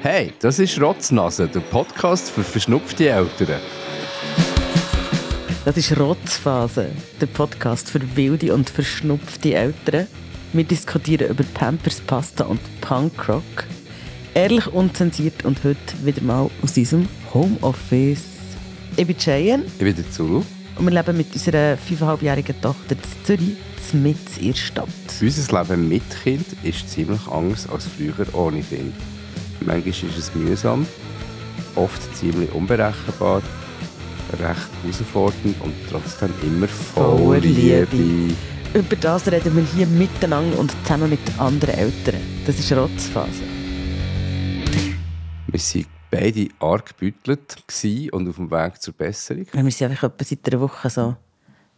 Hey, 0.00 0.32
das 0.38 0.60
ist 0.60 0.80
Rotznase, 0.80 1.48
der 1.48 1.58
Podcast 1.58 2.30
für 2.30 2.44
verschnupfte 2.44 3.08
Eltern. 3.08 3.60
Das 5.64 5.76
ist 5.76 5.98
Rotzphase, 5.98 6.90
der 7.20 7.26
Podcast 7.26 7.90
für 7.90 8.16
wilde 8.16 8.54
und 8.54 8.70
verschnupfte 8.70 9.54
Eltern. 9.54 10.06
Wir 10.52 10.62
diskutieren 10.62 11.28
über 11.28 11.42
Pampers, 11.52 12.00
Pasta 12.00 12.44
und 12.44 12.60
Punkrock. 12.80 13.42
Ehrlich 14.34 14.68
unzensiert 14.68 15.44
und 15.44 15.64
heute 15.64 15.76
wieder 16.04 16.22
mal 16.22 16.48
aus 16.62 16.76
unserem 16.76 17.08
Homeoffice. 17.34 18.22
Ich 18.96 19.04
bin 19.04 19.16
Cheyenne. 19.18 19.64
Ich 19.64 19.78
bin 19.84 19.96
der 19.96 20.08
Zulu. 20.12 20.44
Und 20.76 20.84
wir 20.84 20.92
leben 20.92 21.16
mit 21.16 21.32
unserer 21.32 21.76
5,5-jährigen 21.76 22.60
Tochter 22.60 22.94
in 22.94 23.24
Zürich, 23.24 23.56
mit 23.94 24.16
in 24.38 24.52
der 24.52 24.58
Stadt. 24.58 24.88
Unser 25.20 25.60
Leben 25.60 25.88
mit 25.88 26.08
Kind 26.22 26.46
ist 26.62 26.88
ziemlich 26.88 27.26
anders 27.26 27.68
als 27.68 27.88
früher 27.88 28.32
ohne 28.32 28.62
Kind. 28.62 28.94
Manchmal 29.68 30.10
ist 30.10 30.16
es 30.18 30.34
mühsam, 30.34 30.86
oft 31.74 32.16
ziemlich 32.16 32.50
unberechenbar, 32.52 33.42
recht 34.40 34.68
herausfordernd 34.82 35.60
und 35.60 35.74
trotzdem 35.90 36.32
immer 36.42 36.68
voller 36.68 37.38
Liebe. 37.40 38.34
Über 38.72 38.96
das 38.96 39.30
reden 39.30 39.54
wir 39.54 39.62
hier 39.62 39.86
miteinander 39.86 40.58
und 40.58 40.72
zusammen 40.84 41.10
mit 41.10 41.20
anderen 41.38 41.74
Eltern. 41.74 42.18
Das 42.46 42.58
ist 42.58 42.72
Rotzphase. 42.72 43.42
Wir 45.48 45.60
waren 45.60 45.86
beide 46.10 46.48
arg 46.60 46.98
gebüttelt 46.98 47.58
und 48.12 48.26
auf 48.26 48.36
dem 48.36 48.50
Weg 48.50 48.80
zur 48.80 48.94
Besserung. 48.94 49.46
Wir 49.52 49.70
sind 49.70 49.90
einfach 49.90 50.04
etwa 50.04 50.24
seit 50.24 50.50
einer 50.50 50.62
Woche 50.62 50.88
so 50.88 51.14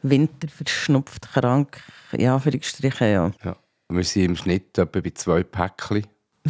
winterverschnupft, 0.02 1.32
krank, 1.32 1.82
ja, 2.16 2.38
für 2.38 2.52
die 2.52 2.60
Striche, 2.62 3.06
ja. 3.06 3.32
ja. 3.44 3.56
Wir 3.88 4.04
sind 4.04 4.24
im 4.26 4.36
Schnitt 4.36 4.78
etwa 4.78 5.00
bei 5.00 5.10
zwei 5.10 5.42
Päckchen 5.42 6.06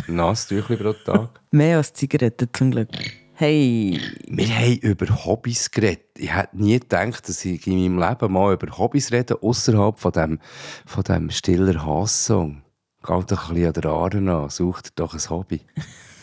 Nasstüchli 0.06 0.76
pro 0.76 0.92
Tag. 0.92 1.40
Mehr 1.50 1.78
als 1.78 1.92
Zigaretten 1.92 2.48
zum 2.52 2.70
Glück. 2.70 2.88
Hey. 3.34 3.98
Wir 4.26 4.48
haben 4.48 4.76
über 4.78 5.24
Hobbys 5.24 5.70
geredet. 5.70 6.05
Ich 6.19 6.34
hätte 6.34 6.58
nie 6.58 6.78
gedacht, 6.78 7.28
dass 7.28 7.44
ich 7.44 7.66
in 7.66 7.94
meinem 7.94 8.08
Leben 8.08 8.32
mal 8.32 8.52
über 8.52 8.77
Hobbys 8.77 9.12
rede, 9.12 9.42
außerhalb 9.42 9.98
von 9.98 10.12
dem, 10.12 10.38
von 10.86 11.02
dem 11.05 11.30
stiller 11.30 11.84
Hass-Song. 11.84 12.62
Geht 13.02 13.32
doch 13.32 13.48
ein 13.48 13.55
bisschen 13.55 13.66
an 13.66 13.72
der 13.72 13.84
Aare 13.86 14.19
an, 14.19 14.50
sucht 14.50 14.98
doch 14.98 15.14
ein 15.14 15.30
Hobby. 15.30 15.62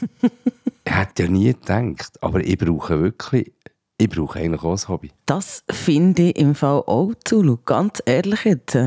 ich 0.86 0.94
hätte 0.94 1.24
ja 1.24 1.30
nie 1.30 1.54
gedacht, 1.54 2.22
aber 2.22 2.42
ich 2.42 2.58
brauche 2.58 3.00
wirklich 3.02 3.52
ich 3.98 4.10
brauche 4.10 4.40
eigentlich 4.40 4.62
auch 4.62 4.78
ein 4.78 4.88
Hobby. 4.90 5.12
Das 5.26 5.64
finde 5.72 6.24
ich 6.24 6.38
im 6.38 6.54
Fall 6.54 6.84
auch 6.86 7.14
zu, 7.26 7.58
ganz 7.66 8.02
ehrlich 8.06 8.46
jetzt. 8.46 8.78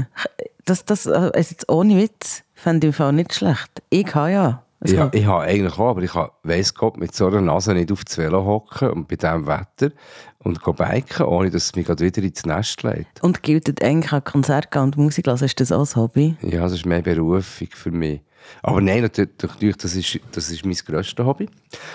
Das, 0.64 0.84
das, 0.84 1.06
also 1.08 1.32
jetzt 1.36 1.68
ohne 1.68 1.96
Witz, 1.96 2.44
fände 2.54 2.86
ich 2.86 2.92
im 2.92 2.96
Fall 2.96 3.12
nicht 3.12 3.34
schlecht. 3.34 3.82
Ich 3.90 4.14
habe 4.14 4.30
ja 4.30 4.64
ja, 4.84 5.10
ich 5.12 5.26
habe 5.26 5.44
eigentlich 5.44 5.78
auch, 5.78 5.90
aber 5.90 6.02
ich 6.02 6.14
weiss 6.42 6.74
Gott, 6.74 6.96
mit 6.96 7.14
so 7.14 7.26
einer 7.26 7.40
Nase 7.40 7.74
nicht 7.74 7.92
auf 7.92 8.04
das 8.04 8.16
Velo 8.16 8.44
hocken 8.44 8.90
und 8.90 9.08
bei 9.08 9.16
diesem 9.16 9.46
Wetter 9.46 9.92
und 10.38 10.62
biken, 10.64 11.26
ohne 11.26 11.50
dass 11.50 11.64
es 11.64 11.76
mich 11.76 11.86
gerade 11.86 12.04
wieder 12.04 12.22
ins 12.22 12.46
Nest 12.46 12.82
legt. 12.82 13.22
Und 13.22 13.42
gilt 13.42 13.82
eigentlich 13.82 14.12
auch 14.12 14.24
Konzert 14.24 14.70
gehen 14.70 14.82
und 14.82 14.96
Musik 14.96 15.26
hören, 15.26 15.44
ist 15.44 15.60
das 15.60 15.70
auch 15.70 15.86
ein 15.86 15.96
Hobby? 15.96 16.36
Ja, 16.42 16.62
das 16.62 16.72
ist 16.72 16.86
mehr 16.86 17.02
Berufung 17.02 17.68
für 17.72 17.90
mich. 17.90 18.22
Aber 18.62 18.80
nein, 18.80 19.02
natürlich, 19.02 19.76
das 19.76 19.94
ist, 19.94 20.18
das 20.32 20.50
ist 20.50 20.64
mein 20.64 20.74
grösstes 20.74 21.24
Hobby. 21.24 21.48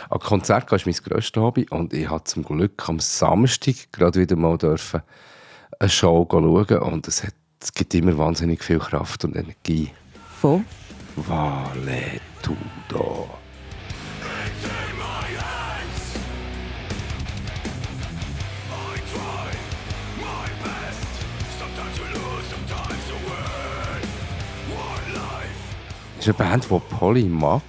Ein 0.09 0.19
Konzert 0.19 0.71
ist 0.71 0.85
mein 0.85 0.95
grösstes 0.95 1.41
Hobby 1.41 1.65
und 1.71 1.91
ich 1.93 2.07
habe 2.07 2.23
zum 2.25 2.43
Glück 2.43 2.87
am 2.87 2.99
Samstag 2.99 3.75
gerade 3.91 4.19
wieder 4.19 4.35
mal 4.35 4.57
dürfen 4.57 5.01
eine 5.79 5.89
Show 5.89 6.27
schauen 6.29 6.79
und 6.79 7.07
es, 7.07 7.23
hat, 7.23 7.33
es 7.61 7.73
gibt 7.73 7.93
immer 7.93 8.17
wahnsinnig 8.17 8.63
viel 8.63 8.79
Kraft 8.79 9.25
und 9.25 9.35
Energie. 9.35 9.91
Von? 10.39 10.65
Vale 12.45 12.57
tutto. 12.81 13.27
Das 26.17 26.27
ist 26.27 26.39
eine 26.39 26.49
Band, 26.49 26.67
die 26.71 26.95
Polly 26.95 27.23
mag. 27.25 27.61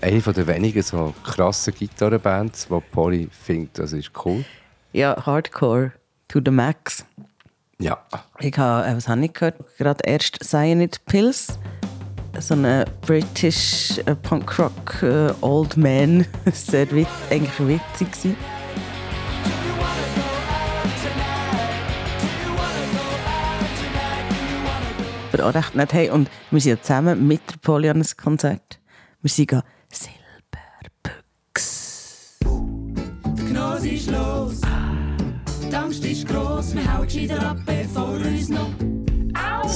Eine 0.00 0.20
der 0.20 0.46
wenigen 0.46 0.82
so 0.82 1.14
krassen 1.22 1.74
Gitarrenbands, 1.74 2.68
die 2.68 2.80
Polly 2.92 3.28
findet, 3.30 3.78
das 3.78 3.92
ist 3.92 4.12
cool. 4.24 4.44
Ja, 4.92 5.14
Hardcore 5.26 5.92
to 6.28 6.40
the 6.42 6.50
max. 6.50 7.04
Ja. 7.78 8.02
Ich 8.40 8.56
habe, 8.56 8.88
äh, 8.88 8.96
was 8.96 9.08
habe 9.08 9.24
ich 9.24 9.32
gehört? 9.34 9.56
Gerade 9.76 10.02
erst 10.04 10.42
Cyanide 10.42 10.98
Pills 11.04 11.58
so 12.40 12.54
ein 12.54 12.84
British 13.02 13.98
äh, 14.06 14.14
Punkrock 14.14 15.02
äh, 15.02 15.32
Old 15.40 15.76
Man. 15.76 16.26
Sehr 16.52 16.90
wit 16.90 17.06
eigentlich 17.30 17.58
witzig 17.60 18.12
gewesen. 18.12 18.36
Aber 25.32 25.46
auch 25.46 25.54
recht 25.54 25.74
nett. 25.74 25.92
Hey, 25.92 26.10
und 26.10 26.30
wir 26.50 26.60
sind 26.60 26.70
ja 26.70 26.80
zusammen 26.80 27.26
mit 27.26 27.42
der 27.50 27.56
Polly 27.58 27.90
an 27.90 27.96
einem 27.96 28.06
Konzert. 28.16 28.80
Wir 29.22 29.30
sind 29.30 29.50
Silberbüchs. 31.12 31.18
Der 32.42 33.44
Gnose 33.44 33.88
ist 33.88 34.10
los. 34.10 34.60
Die 35.62 35.74
Angst 35.74 36.04
ist 36.04 36.26
gross. 36.26 36.74
Wir 36.74 36.92
hauen 36.92 37.06
gescheiter 37.06 37.50
ab, 37.50 37.58
bevor 37.66 38.14
uns 38.14 38.48
noch 38.48 38.70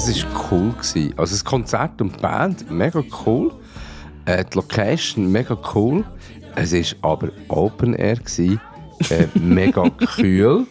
das 0.07 0.25
war 0.25 0.53
cool. 0.53 0.75
Also 1.17 1.35
das 1.35 1.45
Konzert 1.45 2.01
und 2.01 2.17
die 2.17 2.21
Band, 2.21 2.71
mega 2.71 3.03
cool. 3.27 3.53
Äh, 4.25 4.45
die 4.45 4.57
Location, 4.57 5.31
mega 5.31 5.57
cool. 5.75 6.05
Es 6.57 6.73
war 6.73 7.13
aber 7.13 7.31
Open 7.49 7.95
Air, 7.95 8.17
gewesen, 8.17 8.61
äh, 9.11 9.27
mega 9.39 9.89
kühl. 9.91 10.67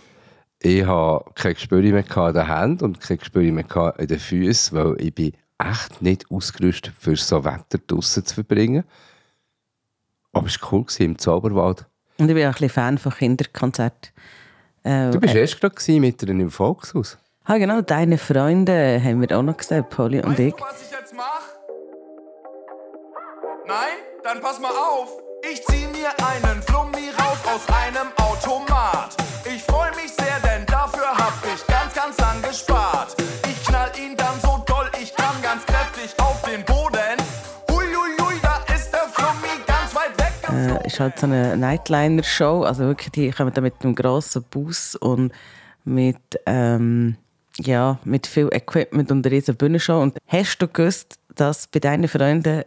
Ich 0.62 0.86
hatte 0.86 1.26
kein 1.36 1.54
Gespür 1.54 1.82
mehr 1.82 2.04
in 2.06 2.34
den 2.34 2.48
Händen 2.48 2.84
und 2.84 3.00
kein 3.00 3.18
Gespür 3.18 3.44
mehr 3.52 3.96
in 3.98 4.08
den 4.08 4.20
Füßen, 4.20 4.78
weil 4.78 4.96
ich 5.00 5.14
bin 5.14 5.32
echt 5.58 6.02
nicht 6.02 6.30
ausgerüstet 6.32 6.94
für 6.98 7.16
so 7.16 7.44
Wetter 7.46 7.78
draußen 7.86 8.26
zu 8.26 8.36
verbringen. 8.36 8.84
Aber 10.32 10.48
es 10.48 10.62
war 10.62 10.74
cool 10.74 10.86
im 11.00 11.18
Zauberwald. 11.18 11.86
Und 12.18 12.30
ich 12.30 12.36
bin 12.36 12.44
auch 12.44 12.50
ein 12.50 12.54
bisschen 12.54 12.70
Fan 12.70 12.98
von 12.98 13.14
Kinderkonzerten. 13.14 14.12
Äh, 14.84 15.12
du 15.12 15.20
bist 15.20 15.36
äh, 15.36 15.42
erst 15.42 15.62
gerade 15.62 16.00
mit 16.00 16.22
einer 16.24 16.42
im 16.42 16.52
Volkshaus. 16.52 17.18
Ah, 17.52 17.58
genau, 17.58 17.82
deine 17.82 18.20
Freunde 18.20 19.02
haben 19.04 19.22
wir 19.22 19.36
auch 19.36 19.42
noch 19.42 19.58
gesehen, 19.58 19.84
Polly 19.90 20.22
und 20.22 20.34
weißt 20.34 20.40
ich. 20.40 20.54
Du, 20.54 20.62
was 20.62 20.84
ich 20.84 20.92
jetzt 20.92 21.16
mache? 21.16 21.58
Nein? 23.66 23.98
Dann 24.24 24.40
pass 24.40 24.60
mal 24.60 24.70
auf. 24.70 25.18
Ich 25.52 25.66
zieh 25.66 25.88
mir 25.88 26.10
einen 26.30 26.62
Flummi 26.62 27.10
raus 27.18 27.40
aus 27.52 27.66
einem 27.74 28.10
Automat. 28.18 29.18
Ich 29.46 29.64
freu 29.64 29.88
mich 29.96 30.14
sehr, 30.14 30.40
denn 30.44 30.64
dafür 30.68 31.08
hab 31.08 31.34
ich 31.44 31.66
ganz, 31.66 31.96
ganz 31.96 32.20
lang 32.20 32.40
gespart. 32.44 33.16
Ich 33.50 33.66
knall 33.66 33.90
ihn 33.98 34.16
dann 34.16 34.40
so 34.44 34.64
doll, 34.68 34.86
ich 35.02 35.12
kann 35.16 35.42
ganz 35.42 35.66
kräftig 35.66 36.14
auf 36.20 36.40
den 36.44 36.64
Boden. 36.66 37.18
Huiuiui, 37.68 38.40
da 38.44 38.62
ist 38.76 38.92
der 38.92 39.08
Flummi 39.12 39.58
ganz 39.66 39.96
weit 39.96 40.16
weg. 40.20 40.34
Äh, 40.84 40.86
ist 40.86 41.00
halt 41.00 41.18
so 41.18 41.26
eine 41.26 41.58
Nightliner-Show. 41.58 42.62
Also 42.62 42.84
wirklich, 42.84 43.12
die 43.14 43.32
kommen 43.32 43.52
da 43.52 43.62
mit 43.62 43.74
einem 43.82 43.96
grossen 43.96 44.44
Bus 44.52 44.96
und 44.96 45.34
mit. 45.84 46.20
Ähm 46.46 47.18
ja, 47.60 48.00
mit 48.04 48.28
viel 48.28 48.50
Equipment 48.52 49.12
und 49.12 49.26
riesen 49.28 49.56
Bühnenshow. 49.56 50.02
Und 50.02 50.18
hast 50.28 50.58
du 50.60 50.68
gewusst, 50.68 51.20
dass 51.36 51.68
bei 51.68 51.80
deinen 51.80 52.08
Freunden 52.08 52.64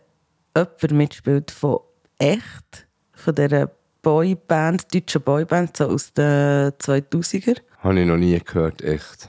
jemand 0.57 0.93
mitspielt 0.93 1.51
von 1.51 1.81
echt, 2.19 2.87
von 3.13 3.35
dieser 3.35 3.71
Boyband, 4.03 4.95
deutschen 4.95 5.23
Boyband, 5.23 5.77
so 5.77 5.87
aus 5.87 6.13
den 6.13 6.71
2000er? 6.73 7.59
Habe 7.79 8.01
ich 8.01 8.07
noch 8.07 8.17
nie 8.17 8.39
gehört, 8.39 8.83
echt. 8.83 9.29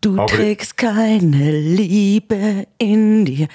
Du 0.00 0.18
Aber 0.18 0.26
trägst 0.26 0.76
keine 0.76 1.50
Liebe 1.60 2.66
in 2.78 3.24
dir. 3.24 3.48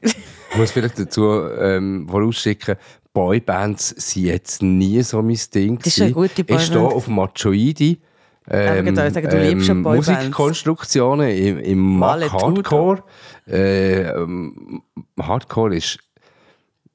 ich 0.00 0.56
muss 0.56 0.70
vielleicht 0.70 0.98
dazu 0.98 1.48
ähm, 1.58 2.06
vorausschicken, 2.08 2.76
Boybands 3.12 3.88
sind 3.88 4.24
jetzt 4.26 4.62
nie 4.62 5.02
so 5.02 5.22
mein 5.22 5.38
Ding. 5.52 5.78
Das 5.78 5.86
ist 5.88 6.02
eine 6.02 6.12
gute 6.12 6.44
Boyband. 6.44 6.60
Ich 6.60 6.66
stehe 6.66 6.84
auf 6.84 7.08
Machoidi 7.08 7.98
ähm, 8.48 8.94
sagen, 8.94 9.28
du 9.28 9.40
liebst 9.40 9.68
ähm, 9.68 9.82
Musikkonstruktionen 9.82 11.30
im, 11.30 11.58
im 11.58 12.04
Hardcore. 12.04 13.02
Äh, 13.48 14.02
ähm, 14.02 14.82
Hardcore 15.20 15.76
ist, 15.76 15.98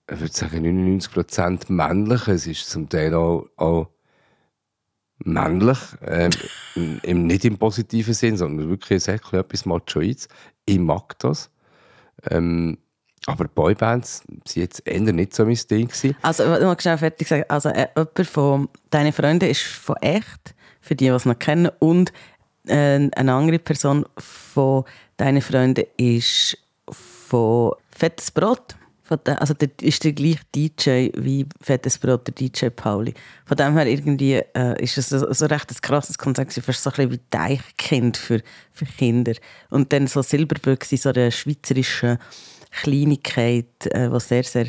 ich 0.10 0.20
würde 0.20 0.34
sagen, 0.34 0.66
99% 0.66 1.72
männlich. 1.72 2.28
Es 2.28 2.48
ist 2.48 2.70
zum 2.70 2.88
Teil 2.88 3.14
auch, 3.14 3.48
auch 3.58 3.88
männlich. 5.20 5.78
Ähm, 6.06 6.32
im, 7.04 7.28
nicht 7.28 7.44
im 7.46 7.58
positiven 7.58 8.14
Sinn, 8.14 8.38
sondern 8.38 8.70
wirklich 8.70 9.04
sehr 9.04 9.16
etwas 9.16 9.66
Machoides. 9.66 10.30
Ich 10.66 10.80
mag 10.80 11.20
das. 11.20 11.50
Ähm, 12.30 12.78
aber 13.28 13.46
Boybands 13.46 14.24
waren 14.28 14.42
jetzt 14.56 14.88
eher 14.88 15.00
nicht 15.00 15.36
so 15.36 15.46
mein 15.46 15.60
Ding. 15.70 15.88
Gewesen. 15.88 16.16
Also, 16.22 16.56
ich 16.56 16.64
muss 16.64 16.82
schnell 16.82 16.98
fertig 16.98 17.28
sagen. 17.28 17.44
Also, 17.50 17.70
äh, 17.70 17.88
jemand 17.96 18.28
von 18.28 18.70
deinen 18.90 19.14
Freunden 19.14 19.50
ist 19.50 19.62
von 19.62 19.96
echt 19.98 20.56
für 20.82 20.96
die, 20.96 21.06
die 21.06 21.12
es 21.12 21.26
noch 21.26 21.40
kennen. 21.40 21.72
Und 21.80 22.12
äh, 22.68 23.10
eine 23.16 23.34
andere 23.34 23.60
Person 23.60 24.06
von 24.18 24.84
deinen 25.18 25.42
Freunden 25.42 25.86
ist 25.98 26.58
von 26.90 27.74
Fettes 27.92 28.32
Brot. 28.32 28.76
also 29.26 29.54
der 29.54 29.70
ist 29.82 30.04
der 30.04 30.14
gleiche 30.14 30.42
DJ 30.56 31.10
wie 31.16 31.46
Fettes 31.62 31.98
Brot, 31.98 32.28
der 32.28 32.34
DJ 32.34 32.68
Pauli. 32.68 33.14
Von 33.46 33.58
dem 33.58 33.78
her 33.78 33.86
irgendwie 33.86 34.34
äh, 34.34 34.82
ist 34.84 34.98
es 34.98 35.10
so, 35.10 35.32
so 35.32 35.46
recht 35.46 35.72
ein 35.72 35.82
krasses 35.82 36.18
Konzept, 36.18 36.54
fast 36.54 36.84
so 36.84 36.90
ein 36.90 36.96
bisschen 36.96 37.12
wie 37.12 37.20
Deichkind 37.30 38.18
für, 38.18 38.42
für 38.72 38.86
Kinder. 38.86 39.34
Und 39.70 39.94
dann 39.94 40.08
so 40.08 40.22
Silberbüchse, 40.22 40.98
so 40.98 41.10
eine 41.10 41.32
schweizerische 41.32 42.20
Kleinigkeit, 42.72 43.86
äh, 43.88 44.12
was 44.12 44.28
sehr, 44.28 44.44
sehr, 44.44 44.68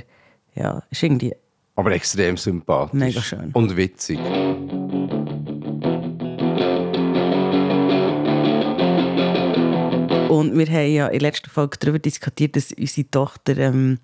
ja, 0.54 0.82
ist 0.90 1.02
irgendwie... 1.02 1.34
Aber 1.74 1.92
extrem 1.92 2.36
sympathisch. 2.36 3.00
Mega 3.00 3.22
schön. 3.22 3.50
Und 3.52 3.74
witzig. 3.76 4.18
Und 10.32 10.56
wir 10.56 10.66
haben 10.66 10.90
ja 10.90 11.06
in 11.08 11.18
der 11.18 11.28
letzten 11.28 11.50
Folge 11.50 11.76
darüber 11.78 11.98
diskutiert, 11.98 12.56
dass 12.56 12.72
unsere 12.72 13.10
Tochter 13.10 13.54
ähm, 13.58 13.98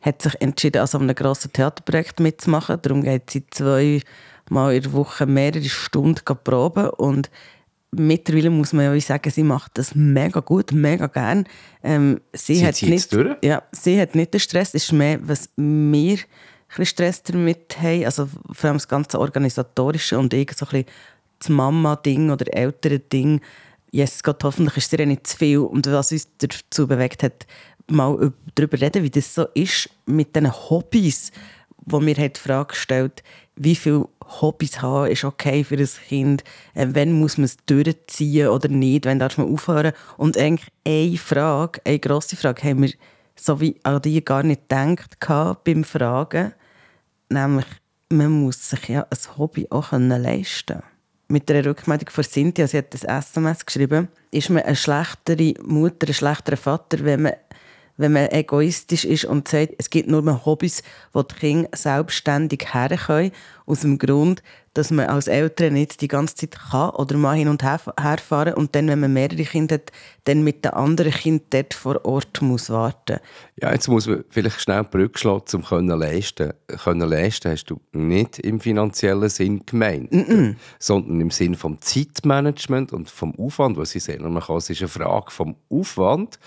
hat 0.00 0.22
sich 0.22 0.40
entschieden, 0.40 0.80
an 0.80 0.86
so 0.86 0.96
einem 0.96 1.14
grossen 1.14 1.52
Theaterprojekt 1.52 2.18
mitzumachen. 2.18 2.78
Darum 2.80 3.02
geht 3.02 3.28
sie 3.28 3.44
zweimal 3.50 4.74
in 4.74 4.82
der 4.82 4.92
Woche 4.94 5.26
mehrere 5.26 5.62
Stunden 5.68 6.24
proben. 6.44 6.88
Und 6.88 7.30
mittlerweile 7.90 8.48
muss 8.48 8.72
man 8.72 8.86
ja 8.86 9.00
sagen, 9.02 9.30
sie 9.30 9.42
macht 9.42 9.72
das 9.76 9.94
mega 9.94 10.40
gut, 10.40 10.72
mega 10.72 11.08
gern. 11.08 11.44
Ähm, 11.82 12.22
sie, 12.32 12.54
sie 12.54 12.66
hat 12.66 12.80
nicht, 12.80 13.12
durch? 13.12 13.36
Ja, 13.42 13.62
sie 13.72 14.00
hat 14.00 14.14
nicht 14.14 14.32
den 14.32 14.40
Stress. 14.40 14.72
Es 14.72 14.84
ist 14.84 14.92
mehr, 14.92 15.18
was 15.20 15.50
wir 15.56 16.20
ein 16.78 16.86
Stress 16.86 17.22
damit 17.22 17.76
haben. 17.82 18.06
Also 18.06 18.30
vor 18.50 18.68
allem 18.68 18.78
das 18.78 18.88
ganze 18.88 19.20
Organisatorische 19.20 20.18
und 20.18 20.32
irgend 20.32 20.56
so 20.56 20.64
ein 20.64 20.70
bisschen 20.70 20.86
das 21.38 21.48
Mama-Ding 21.50 22.30
oder 22.30 22.46
ältere 22.56 22.98
Ding 22.98 23.42
yes 23.90 24.22
Gott, 24.22 24.42
hoffentlich 24.44 24.76
ist 24.78 24.92
dir 24.92 25.04
nicht 25.06 25.26
zu 25.26 25.36
viel. 25.36 25.58
Und 25.58 25.86
was 25.86 26.12
uns 26.12 26.28
dazu 26.38 26.86
bewegt 26.86 27.22
hat, 27.22 27.46
mal 27.88 28.32
darüber 28.54 28.80
reden, 28.80 29.02
wie 29.02 29.10
das 29.10 29.34
so 29.34 29.46
ist 29.54 29.90
mit 30.06 30.34
diesen 30.34 30.52
Hobbys, 30.52 31.32
wo 31.84 32.00
mir 32.00 32.14
die 32.14 32.30
Frage 32.38 32.68
gestellt, 32.68 33.22
wie 33.56 33.74
viele 33.74 34.08
Hobbys 34.24 34.80
haben 34.80 35.10
ist 35.10 35.24
okay 35.24 35.64
für 35.64 35.76
ein 35.76 35.88
Kind, 36.08 36.44
äh, 36.74 36.86
wann 36.90 37.12
muss 37.12 37.36
man 37.36 37.46
es 37.46 37.56
durchziehen 37.66 38.48
oder 38.48 38.68
nicht, 38.68 39.06
wann 39.06 39.18
darf 39.18 39.38
man 39.38 39.52
aufhören. 39.52 39.92
Und 40.16 40.38
eigentlich 40.38 40.70
eine 40.86 41.16
Frage, 41.16 41.80
eine 41.84 41.98
grosse 41.98 42.36
Frage, 42.36 42.62
haben 42.62 42.82
wir 42.82 42.92
so 43.34 43.60
wie 43.60 43.76
an 43.82 44.02
die 44.02 44.24
gar 44.24 44.42
nicht 44.42 44.68
gedacht 44.68 45.16
beim 45.64 45.84
Fragen, 45.84 46.52
nämlich 47.28 47.66
man 48.08 48.30
muss 48.30 48.70
sich 48.70 48.88
ja 48.88 49.06
ein 49.10 49.38
Hobby 49.38 49.66
auch 49.70 49.92
leisten 49.92 50.80
können 50.80 50.99
mit 51.30 51.48
der 51.48 51.64
Rückmeldung 51.64 52.10
von 52.10 52.24
Cynthia, 52.24 52.66
sie 52.66 52.78
hat 52.78 52.92
das 52.92 53.04
SMS 53.04 53.64
geschrieben, 53.64 54.08
ist 54.30 54.50
man 54.50 54.62
eine 54.62 54.76
schlechtere 54.76 55.54
Mutter, 55.62 56.08
ein 56.08 56.14
schlechterer 56.14 56.56
Vater, 56.56 57.04
wenn 57.04 57.22
man, 57.22 57.32
wenn 57.96 58.12
man 58.12 58.28
egoistisch 58.30 59.04
ist 59.04 59.26
und 59.26 59.46
sagt, 59.46 59.74
es 59.78 59.90
gibt 59.90 60.08
nur 60.08 60.44
Hobbys, 60.44 60.82
wo 61.12 61.22
die 61.22 61.34
Kinder 61.34 61.68
selbstständig 61.72 62.74
herkommen, 62.74 63.30
aus 63.70 63.80
dem 63.80 63.98
Grund, 63.98 64.42
dass 64.74 64.90
man 64.90 65.06
als 65.06 65.26
Eltern 65.26 65.74
nicht 65.74 66.00
die 66.00 66.08
ganze 66.08 66.34
Zeit 66.34 66.58
kann 66.70 66.90
oder 66.90 67.16
mal 67.16 67.36
hin 67.36 67.48
und 67.48 67.62
her, 67.62 67.80
herfahren 67.98 68.54
und 68.54 68.74
dann, 68.74 68.88
wenn 68.88 69.00
man 69.00 69.12
mehrere 69.12 69.42
Kinder 69.44 69.76
hat, 69.76 69.90
dann 70.24 70.44
mit 70.44 70.64
den 70.64 70.72
anderen 70.72 71.12
Kindern 71.12 71.46
dort 71.50 71.74
vor 71.74 72.04
Ort 72.04 72.42
muss 72.42 72.70
warten. 72.70 73.18
Ja, 73.60 73.72
jetzt 73.72 73.88
muss 73.88 74.06
man 74.06 74.24
vielleicht 74.28 74.60
schnell 74.60 74.84
Brücke 74.84 75.18
schlagen, 75.18 75.44
um 75.54 75.64
können 75.64 75.98
leisten. 75.98 76.52
Können 76.84 77.08
leisten 77.08 77.50
hast 77.50 77.64
du 77.64 77.80
nicht 77.92 78.38
im 78.40 78.60
finanziellen 78.60 79.28
Sinn 79.28 79.64
gemeint, 79.66 80.12
mm 80.12 80.18
-mm. 80.18 80.56
sondern 80.78 81.20
im 81.20 81.30
Sinn 81.30 81.54
vom 81.54 81.80
Zeitmanagement 81.80 82.92
und 82.92 83.10
vom 83.10 83.34
Aufwand, 83.38 83.76
was 83.76 83.94
ich 83.94 84.04
sehen 84.04 84.22
man 84.32 84.42
kann. 84.42 84.56
Es 84.56 84.70
ist 84.70 84.80
eine 84.80 84.88
Frage 84.88 85.30
vom 85.30 85.56
Aufwand, 85.68 86.38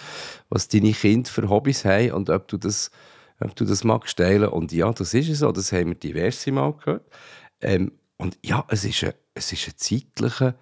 was 0.50 0.68
deine 0.68 0.92
Kinder 0.92 1.30
für 1.30 1.50
Hobbys 1.50 1.84
haben 1.84 2.12
und 2.12 2.30
ob 2.30 2.48
du 2.48 2.58
das 2.58 2.92
ob 3.40 3.56
du 3.56 3.66
das 3.66 3.84
magst 3.84 4.18
teilen. 4.18 4.50
Und 4.50 4.72
ja, 4.72 4.92
das 4.92 5.14
ist 5.14 5.36
so, 5.38 5.52
das 5.52 5.72
haben 5.72 5.90
wir 5.90 5.96
diverse 5.96 6.52
Mal 6.52 6.74
gehört. 6.74 7.06
Ähm, 7.62 7.92
und 8.18 8.38
ja, 8.44 8.66
es 8.70 8.86
ist, 8.86 9.04
ein, 9.04 9.14
es 9.34 9.52
ist 9.52 9.68
ein 9.68 9.74
zeitlicher 9.78 10.56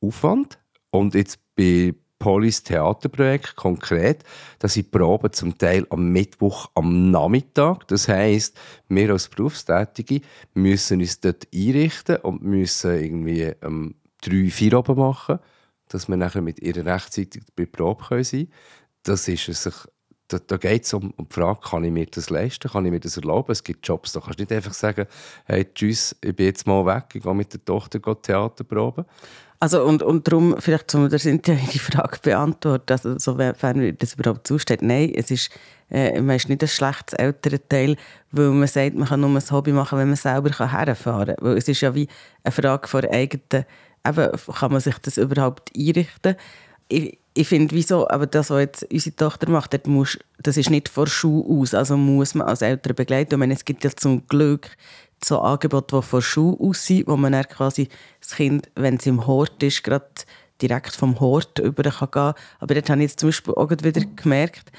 Aufwand. 0.00 0.58
Und 0.90 1.14
jetzt 1.14 1.38
bei 1.54 1.94
Polis 2.22 2.62
Theaterprojekt 2.62 3.56
konkret, 3.56 4.22
dass 4.60 4.76
ich 4.76 4.88
probe 4.92 5.32
zum 5.32 5.58
Teil 5.58 5.88
am 5.90 6.12
Mittwoch 6.12 6.70
am 6.76 7.10
Nachmittag. 7.10 7.88
Das 7.88 8.06
heißt, 8.06 8.56
wir 8.88 9.10
als 9.10 9.28
Berufstätige 9.28 10.20
müssen 10.54 11.00
uns 11.00 11.18
dort 11.18 11.48
einrichten 11.52 12.18
und 12.18 12.42
müssen 12.42 12.92
irgendwie 12.92 13.52
um, 13.64 13.96
drei, 14.20 14.50
vier 14.50 14.78
oben 14.78 14.98
machen, 14.98 15.40
dass 15.88 16.08
wir 16.08 16.16
nachher 16.16 16.42
mit 16.42 16.60
ihr 16.60 16.86
rechtzeitig 16.86 17.42
bei 17.56 17.66
Probe 17.66 18.22
sein 18.22 18.30
können. 18.30 18.52
Das 19.02 19.26
ist 19.26 19.46
sich 19.46 19.74
da, 20.32 20.38
da 20.46 20.56
geht 20.56 20.84
es 20.84 20.94
um, 20.94 21.12
um, 21.16 21.28
die 21.28 21.34
Frage, 21.34 21.60
kann 21.60 21.84
ich 21.84 21.90
mir 21.90 22.06
das 22.06 22.30
leisten, 22.30 22.70
kann 22.70 22.84
ich 22.84 22.90
mir 22.90 23.00
das 23.00 23.16
erlauben? 23.16 23.52
Es 23.52 23.62
gibt 23.62 23.86
Jobs, 23.86 24.12
da 24.12 24.20
kannst 24.20 24.38
du 24.38 24.42
nicht 24.42 24.52
einfach 24.52 24.72
sagen, 24.72 25.06
hey, 25.44 25.66
tschüss, 25.74 26.16
ich 26.20 26.34
bin 26.34 26.46
jetzt 26.46 26.66
mal 26.66 26.84
weg, 26.86 27.04
ich 27.14 27.22
gehe 27.22 27.34
mit 27.34 27.52
der 27.52 27.64
Tochter 27.64 28.00
Theater 28.00 28.64
proben. 28.64 29.04
Also 29.60 29.84
und, 29.84 30.02
und 30.02 30.26
darum, 30.26 30.56
vielleicht 30.58 30.92
um 30.96 31.08
sind 31.10 31.46
ja 31.46 31.54
die 31.54 31.78
Frage 31.78 32.18
beantwortet, 32.20 32.90
also 32.90 33.16
sofern 33.18 33.96
das 33.96 34.14
überhaupt 34.14 34.46
zusteht. 34.48 34.82
Nein, 34.82 35.12
es 35.14 35.30
ist, 35.30 35.50
äh, 35.88 36.20
man 36.20 36.34
ist 36.34 36.48
nicht 36.48 36.62
ein 36.62 36.68
schlechtes 36.68 37.12
Elternteil, 37.16 37.96
weil 38.32 38.50
man 38.50 38.66
sagt, 38.66 38.96
man 38.96 39.06
kann 39.06 39.20
nur 39.20 39.30
ein 39.30 39.50
Hobby 39.50 39.70
machen, 39.70 39.98
wenn 39.98 40.08
man 40.08 40.16
selber 40.16 40.50
herfahren 40.50 41.36
kann. 41.36 41.56
Es 41.56 41.68
ist 41.68 41.80
ja 41.80 41.94
wie 41.94 42.08
eine 42.42 42.50
Frage 42.50 42.88
von 42.88 43.02
der 43.02 43.12
eigenen, 43.12 43.64
eben, 44.04 44.30
kann 44.52 44.72
man 44.72 44.80
sich 44.80 44.98
das 44.98 45.16
überhaupt 45.16 45.70
einrichten? 45.76 46.34
Ich, 46.88 47.18
ich 47.34 47.48
finde, 47.48 47.74
wieso, 47.74 48.08
aber 48.08 48.26
das, 48.26 48.50
was 48.50 48.60
jetzt 48.60 48.92
unsere 48.92 49.16
Tochter 49.16 49.48
macht, 49.48 49.72
das, 49.72 49.86
muss, 49.86 50.18
das 50.38 50.56
ist 50.56 50.70
nicht 50.70 50.88
von 50.88 51.06
Schule 51.06 51.44
aus, 51.48 51.74
also 51.74 51.96
muss 51.96 52.34
man 52.34 52.46
als 52.46 52.62
Eltern 52.62 52.94
begleiten. 52.94 53.34
Ich 53.34 53.38
meine, 53.38 53.54
es 53.54 53.64
gibt 53.64 53.84
ja 53.84 53.90
zum 53.90 54.26
Glück 54.26 54.76
so 55.24 55.40
Angebote, 55.40 55.96
die 55.96 56.02
von 56.02 56.20
Schule 56.20 56.58
aus 56.60 56.86
sind, 56.86 57.06
wo 57.06 57.16
man 57.16 57.32
dann 57.32 57.48
quasi 57.48 57.88
das 58.20 58.36
Kind, 58.36 58.70
wenn 58.74 58.96
es 58.96 59.06
im 59.06 59.26
Hort 59.26 59.62
ist, 59.62 59.82
gerade 59.82 60.06
direkt 60.60 60.94
vom 60.94 61.20
Hort 61.20 61.58
über 61.58 61.82
kann 61.84 62.10
gehen. 62.10 62.34
Aber 62.60 62.74
dort 62.74 62.90
habe 62.90 63.00
ich 63.00 63.10
jetzt 63.10 63.20
zum 63.20 63.28
Beispiel 63.28 63.54
auch 63.54 63.70
wieder 63.70 64.02
gemerkt, 64.16 64.70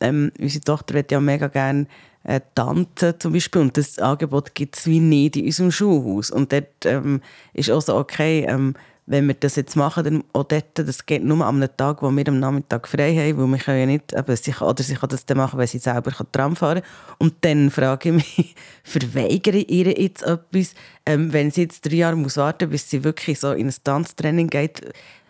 ähm, 0.00 0.30
unsere 0.38 0.64
Tochter 0.64 0.94
wird 0.94 1.10
ja 1.10 1.20
mega 1.20 1.48
gerne 1.48 1.86
äh, 2.24 2.40
tanzen 2.54 3.14
zum 3.18 3.32
Beispiel 3.32 3.62
und 3.62 3.76
das 3.76 3.98
Angebot 3.98 4.54
gibt 4.54 4.76
es 4.76 4.86
wie 4.86 5.00
nicht 5.00 5.36
in 5.36 5.46
unserem 5.46 5.70
Schulhaus. 5.70 6.30
Und 6.30 6.52
dort 6.52 6.84
ähm, 6.84 7.22
ist 7.54 7.70
auch 7.70 7.80
so, 7.80 7.96
okay, 7.96 8.44
ähm, 8.46 8.74
wenn 9.06 9.28
wir 9.28 9.34
das 9.34 9.54
jetzt 9.54 9.76
machen, 9.76 10.04
dann 10.04 10.24
auch 10.32 10.44
dort, 10.44 10.78
das 10.78 11.06
geht 11.06 11.22
nur 11.22 11.44
an 11.46 11.62
einem 11.62 11.76
Tag, 11.76 12.02
wo 12.02 12.10
wir 12.10 12.28
am 12.28 12.40
Nachmittag 12.40 12.88
frei 12.88 13.14
haben, 13.14 13.38
weil 13.38 13.46
wir 13.46 13.58
können 13.58 13.80
ja 13.80 13.86
nicht, 13.86 14.12
eben, 14.12 14.36
sie 14.36 14.50
kann, 14.50 14.68
oder 14.68 14.82
sie 14.82 14.94
kann 14.96 15.08
das 15.08 15.24
dann 15.24 15.36
machen, 15.36 15.58
wenn 15.58 15.66
sie 15.66 15.78
selber 15.78 16.12
Tram 16.32 16.56
fahren 16.56 16.82
kann. 16.82 17.16
Und 17.18 17.34
dann 17.42 17.70
frage 17.70 18.08
ich 18.08 18.14
mich, 18.14 18.54
verweigere 18.82 19.58
ich 19.58 19.70
ihr 19.70 19.92
jetzt 19.92 20.24
etwas, 20.24 20.74
ähm, 21.06 21.32
wenn 21.32 21.52
sie 21.52 21.62
jetzt 21.62 21.86
drei 21.86 21.94
Jahre 21.96 22.16
muss 22.16 22.36
warten 22.36 22.68
bis 22.68 22.90
sie 22.90 23.04
wirklich 23.04 23.38
so 23.38 23.52
in 23.52 23.68
ein 23.68 23.74
Tanztraining 23.84 24.48
geht, 24.48 24.82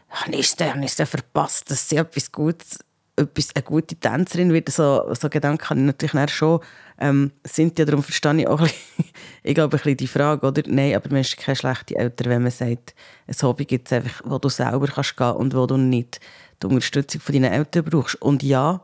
habe 0.08 0.36
ich 0.36 0.54
es 0.58 1.08
verpasst, 1.08 1.70
dass 1.70 1.88
sie 1.88 1.96
etwas 1.96 2.32
Gutes 2.32 2.78
etwas, 3.16 3.48
eine 3.54 3.64
gute 3.64 3.96
Tänzerin 3.96 4.52
wird, 4.52 4.68
so, 4.68 5.12
so 5.14 5.28
Gedanken 5.28 5.70
habe 5.70 5.80
ich 5.80 5.86
natürlich 5.86 6.30
schon. 6.30 6.60
Ähm, 6.98 7.32
sind 7.44 7.78
ja, 7.78 7.84
darum 7.84 8.02
verstehe 8.02 8.40
ich 8.40 8.48
auch 8.48 8.60
ein 8.60 8.66
bisschen, 8.66 9.04
ich 9.42 9.54
glaube, 9.54 9.76
ein 9.76 9.80
bisschen 9.80 9.96
die 9.96 10.06
Frage, 10.06 10.46
oder? 10.46 10.62
Nein, 10.66 10.94
aber 10.94 11.10
man 11.10 11.20
ist 11.20 11.36
keine 11.36 11.56
schlechte 11.56 11.96
Eltern, 11.96 12.30
wenn 12.30 12.42
man 12.42 12.50
sagt, 12.50 12.94
ein 13.26 13.34
Hobby 13.42 13.64
gibt 13.64 13.88
es 13.88 13.92
einfach, 13.92 14.22
wo 14.24 14.38
du 14.38 14.48
selber 14.48 14.86
kannst 14.86 15.16
gehen 15.16 15.32
und 15.32 15.54
wo 15.54 15.66
du 15.66 15.76
nicht 15.76 16.20
die 16.62 16.66
Unterstützung 16.66 17.20
von 17.20 17.34
deinen 17.34 17.52
Eltern 17.52 17.84
brauchst. 17.84 18.20
Und 18.22 18.42
ja, 18.42 18.80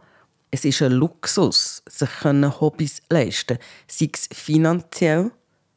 es 0.51 0.65
ist 0.65 0.83
ein 0.83 0.93
Luxus, 0.93 1.83
sich 1.89 2.25
Hobbys 2.25 3.01
leisten 3.09 3.59
Sei 3.87 4.11
es 4.13 4.29
finanziell, 4.33 5.31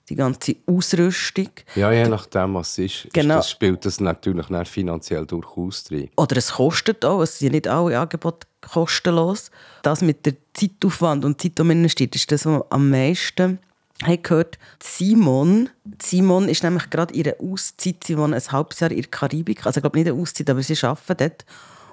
die 0.10 0.16
ganze 0.16 0.56
Ausrüstung. 0.68 1.50
Ja, 1.76 1.92
je 1.92 2.08
nachdem, 2.08 2.54
was 2.56 2.78
es 2.78 3.06
ist, 3.06 3.14
genau. 3.14 3.36
das 3.36 3.50
spielt 3.50 3.86
das 3.86 4.00
natürlich 4.00 4.48
finanziell 4.68 5.26
durchaus 5.26 5.86
drin. 5.86 6.10
Oder 6.16 6.38
es 6.38 6.54
kostet 6.54 7.04
auch, 7.04 7.22
es 7.22 7.40
sind 7.40 7.54
nicht 7.54 7.68
alle 7.68 8.00
Angebote 8.00 8.48
kostenlos. 8.62 9.52
Das 9.82 10.02
mit 10.02 10.26
der 10.26 10.36
Zeitaufwand 10.54 11.26
und 11.26 11.42
Zeit, 11.42 11.58
die 11.58 12.10
ist 12.14 12.32
das, 12.32 12.46
was 12.46 12.64
am 12.70 12.90
meisten 12.90 13.60
habe 14.04 14.18
gehört, 14.18 14.58
Simon, 14.84 15.70
Simon 16.02 16.50
ist 16.50 16.64
nämlich 16.64 16.90
gerade 16.90 17.14
ihre 17.14 17.40
Auszeit, 17.40 18.04
sie 18.04 18.18
wohnt 18.18 18.34
ein 18.34 18.52
halbes 18.52 18.80
Jahr 18.80 18.92
in 18.92 19.02
der 19.02 19.10
Karibik, 19.10 19.66
also 19.66 19.78
ich 19.78 19.84
glaube 19.84 19.98
nicht 19.98 20.10
eine 20.10 20.20
Auszeit, 20.20 20.50
aber 20.50 20.62
sie 20.62 20.78
arbeitet 20.86 21.22
dort. 21.22 21.46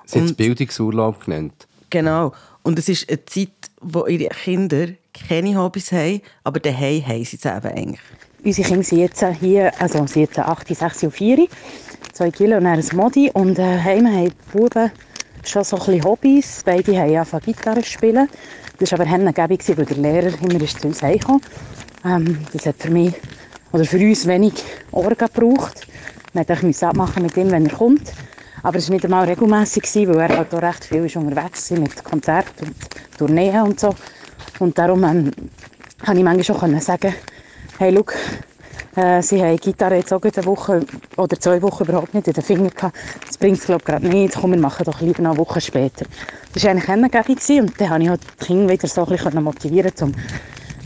Sie 0.07 0.21
hat 0.21 0.27
es 0.27 0.35
Bildungsurlaub 0.35 1.25
genannt. 1.25 1.69
Genau, 1.91 2.33
und 2.63 2.79
es 2.79 2.89
ist 2.89 3.09
eine 3.09 3.25
Zeit, 3.27 3.71
wo 3.83 4.07
ihre 4.07 4.29
Kinder 4.29 4.89
keine 5.29 5.57
Hobbys 5.57 5.93
haben, 5.93 6.23
aber 6.45 6.61
daheim 6.61 7.07
haben 7.07 7.25
sie 7.25 7.37
es 7.37 7.45
eben 7.45 7.77
eigentlich. 7.77 8.01
Unsere 8.45 8.69
Kinder 8.69 8.85
sind 8.85 8.99
jetzt 8.99 9.25
hier, 9.41 9.73
also 9.81 10.07
sie 10.07 10.21
jetzt 10.21 10.39
8, 10.39 10.75
6 10.75 11.05
und 11.05 11.11
4, 11.13 11.47
2 12.13 12.31
Kilo 12.31 12.57
und 12.57 12.67
ein 12.67 12.85
Modi 12.95 13.31
und 13.33 13.59
äh, 13.59 13.79
heim 13.79 14.07
haben 14.07 14.31
die 14.31 14.59
Buben 14.59 14.91
schon 15.45 15.65
so 15.65 15.77
ein 15.77 15.85
bisschen 15.85 16.05
Hobbys. 16.05 16.63
Beide 16.65 16.97
haben 16.99 17.11
angefangen 17.11 17.45
Gitarre 17.45 17.83
spielen. 17.83 18.29
Das 18.79 18.93
war 18.93 19.01
aber 19.01 19.09
händengebig, 19.09 19.61
weil 19.77 19.85
der 19.85 19.97
Lehrer 19.97 20.33
immer 20.43 20.67
zu 20.67 20.89
uns 20.89 21.03
heimkam. 21.03 21.41
Ähm, 22.05 22.39
das 22.53 22.67
hat 22.67 22.77
für 22.79 22.91
mich 22.91 23.15
oder 23.73 23.85
für 23.85 23.99
uns 23.99 24.27
wenig 24.27 24.55
Orga 24.91 25.27
gebraucht. 25.27 25.87
Man 26.33 26.47
musste 26.63 26.89
abmachen 26.89 27.23
mit 27.23 27.37
ihm, 27.37 27.51
wenn 27.51 27.67
er 27.67 27.77
kommt. 27.77 28.13
Aber 28.63 28.79
es 28.79 28.89
war 28.89 28.95
nicht 28.95 29.05
einmal 29.05 29.25
regelmässig, 29.27 29.85
weil 30.09 30.21
er 30.21 30.37
halt 30.37 30.55
auch 30.55 30.63
recht 30.63 30.85
viel 30.85 31.03
unterwegs 31.03 31.71
war 31.71 31.79
mit 31.79 32.05
Konzerten 32.05 32.67
und 32.67 33.19
Tourneen 33.19 33.63
und 33.63 33.81
so. 33.81 33.95
Und 34.59 34.79
darum 34.79 35.03
ähm, 35.05 35.33
kann 36.05 36.17
ich 36.17 36.25
manchmal 36.25 36.59
schon 36.59 36.81
sagen, 36.81 37.15
hey, 37.79 37.93
schau, 37.95 39.01
äh, 39.01 39.23
sie 39.23 39.43
haben 39.43 39.59
Gitarre 39.59 39.97
jetzt 39.97 40.13
auch 40.13 40.23
eine 40.23 40.47
Woche 40.47 40.85
oder 41.17 41.41
zwei 41.41 41.61
Wochen 41.63 41.85
überhaupt 41.85 42.15
nicht 42.15 42.29
in 42.29 42.35
den 42.35 42.43
Finger 42.43 42.71
gehabt. 42.71 42.97
Das 43.27 43.39
bringt 43.39 43.59
es, 43.59 43.65
glaube 43.65 43.81
ich, 43.81 43.87
gerade 43.87 44.07
nicht. 44.07 44.35
Komm, 44.35 44.53
wir 44.53 44.59
machen 44.59 44.85
doch 44.85 45.01
lieber 45.01 45.23
noch 45.23 45.31
eine 45.31 45.39
Woche 45.39 45.61
später. 45.61 46.05
Das 46.53 46.63
war 46.65 46.71
eigentlich 46.73 46.89
eine 46.89 47.09
Gegend 47.09 47.51
und 47.61 47.81
dann 47.81 47.91
habe 47.91 48.03
ich 48.03 48.09
halt 48.11 48.21
die 48.41 48.45
Kinder 48.45 48.69
wieder 48.73 48.87
so 48.87 49.05
ein 49.05 49.17
bisschen 49.17 49.43
motivieren 49.43 49.97
zum 49.97 50.13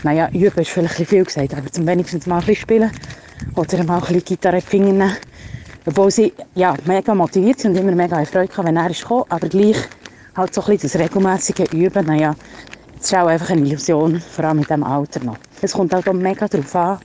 naja, 0.02 0.28
üben 0.32 0.60
ist 0.60 0.70
vielleicht 0.70 0.94
viel 0.94 1.24
gesagt, 1.24 1.54
aber 1.54 1.72
zum 1.72 1.86
wenigstens 1.86 2.26
mal 2.26 2.36
ein 2.36 2.40
bisschen 2.40 2.56
spielen 2.56 2.90
oder 3.56 3.84
mal 3.84 3.96
ein 3.96 4.00
bisschen 4.02 4.24
Gitarre 4.24 4.58
in 4.58 4.62
die 4.62 4.68
Finger 4.68 4.92
nehmen. 4.92 5.16
Obwohl 5.88 6.10
sie 6.10 6.32
ja, 6.56 6.76
mega 6.84 7.14
motiviert 7.14 7.60
sind 7.60 7.70
und 7.72 7.78
immer 7.78 7.92
mega 7.94 8.24
Freude 8.24 8.52
hatten, 8.52 8.66
wenn 8.66 8.76
er 8.76 8.90
ist 8.90 9.06
aber 9.08 9.48
gleich 9.48 9.76
halt 10.36 10.52
so 10.52 10.60
ein 10.62 10.72
bisschen 10.72 10.90
das 10.90 11.00
regelmäßige 11.00 11.72
Üben, 11.72 12.06
naja, 12.06 12.34
das 12.96 13.06
ist 13.06 13.14
auch 13.14 13.28
einfach 13.28 13.50
eine 13.50 13.60
Illusion, 13.60 14.20
vor 14.20 14.44
allem 14.46 14.58
mit 14.58 14.68
diesem 14.68 14.82
Alter 14.82 15.20
noch. 15.22 15.38
Es 15.62 15.72
kommt 15.72 15.92
halt 15.92 16.08
auch 16.08 16.12
mega 16.12 16.48
darauf 16.48 16.74
an, 16.74 16.98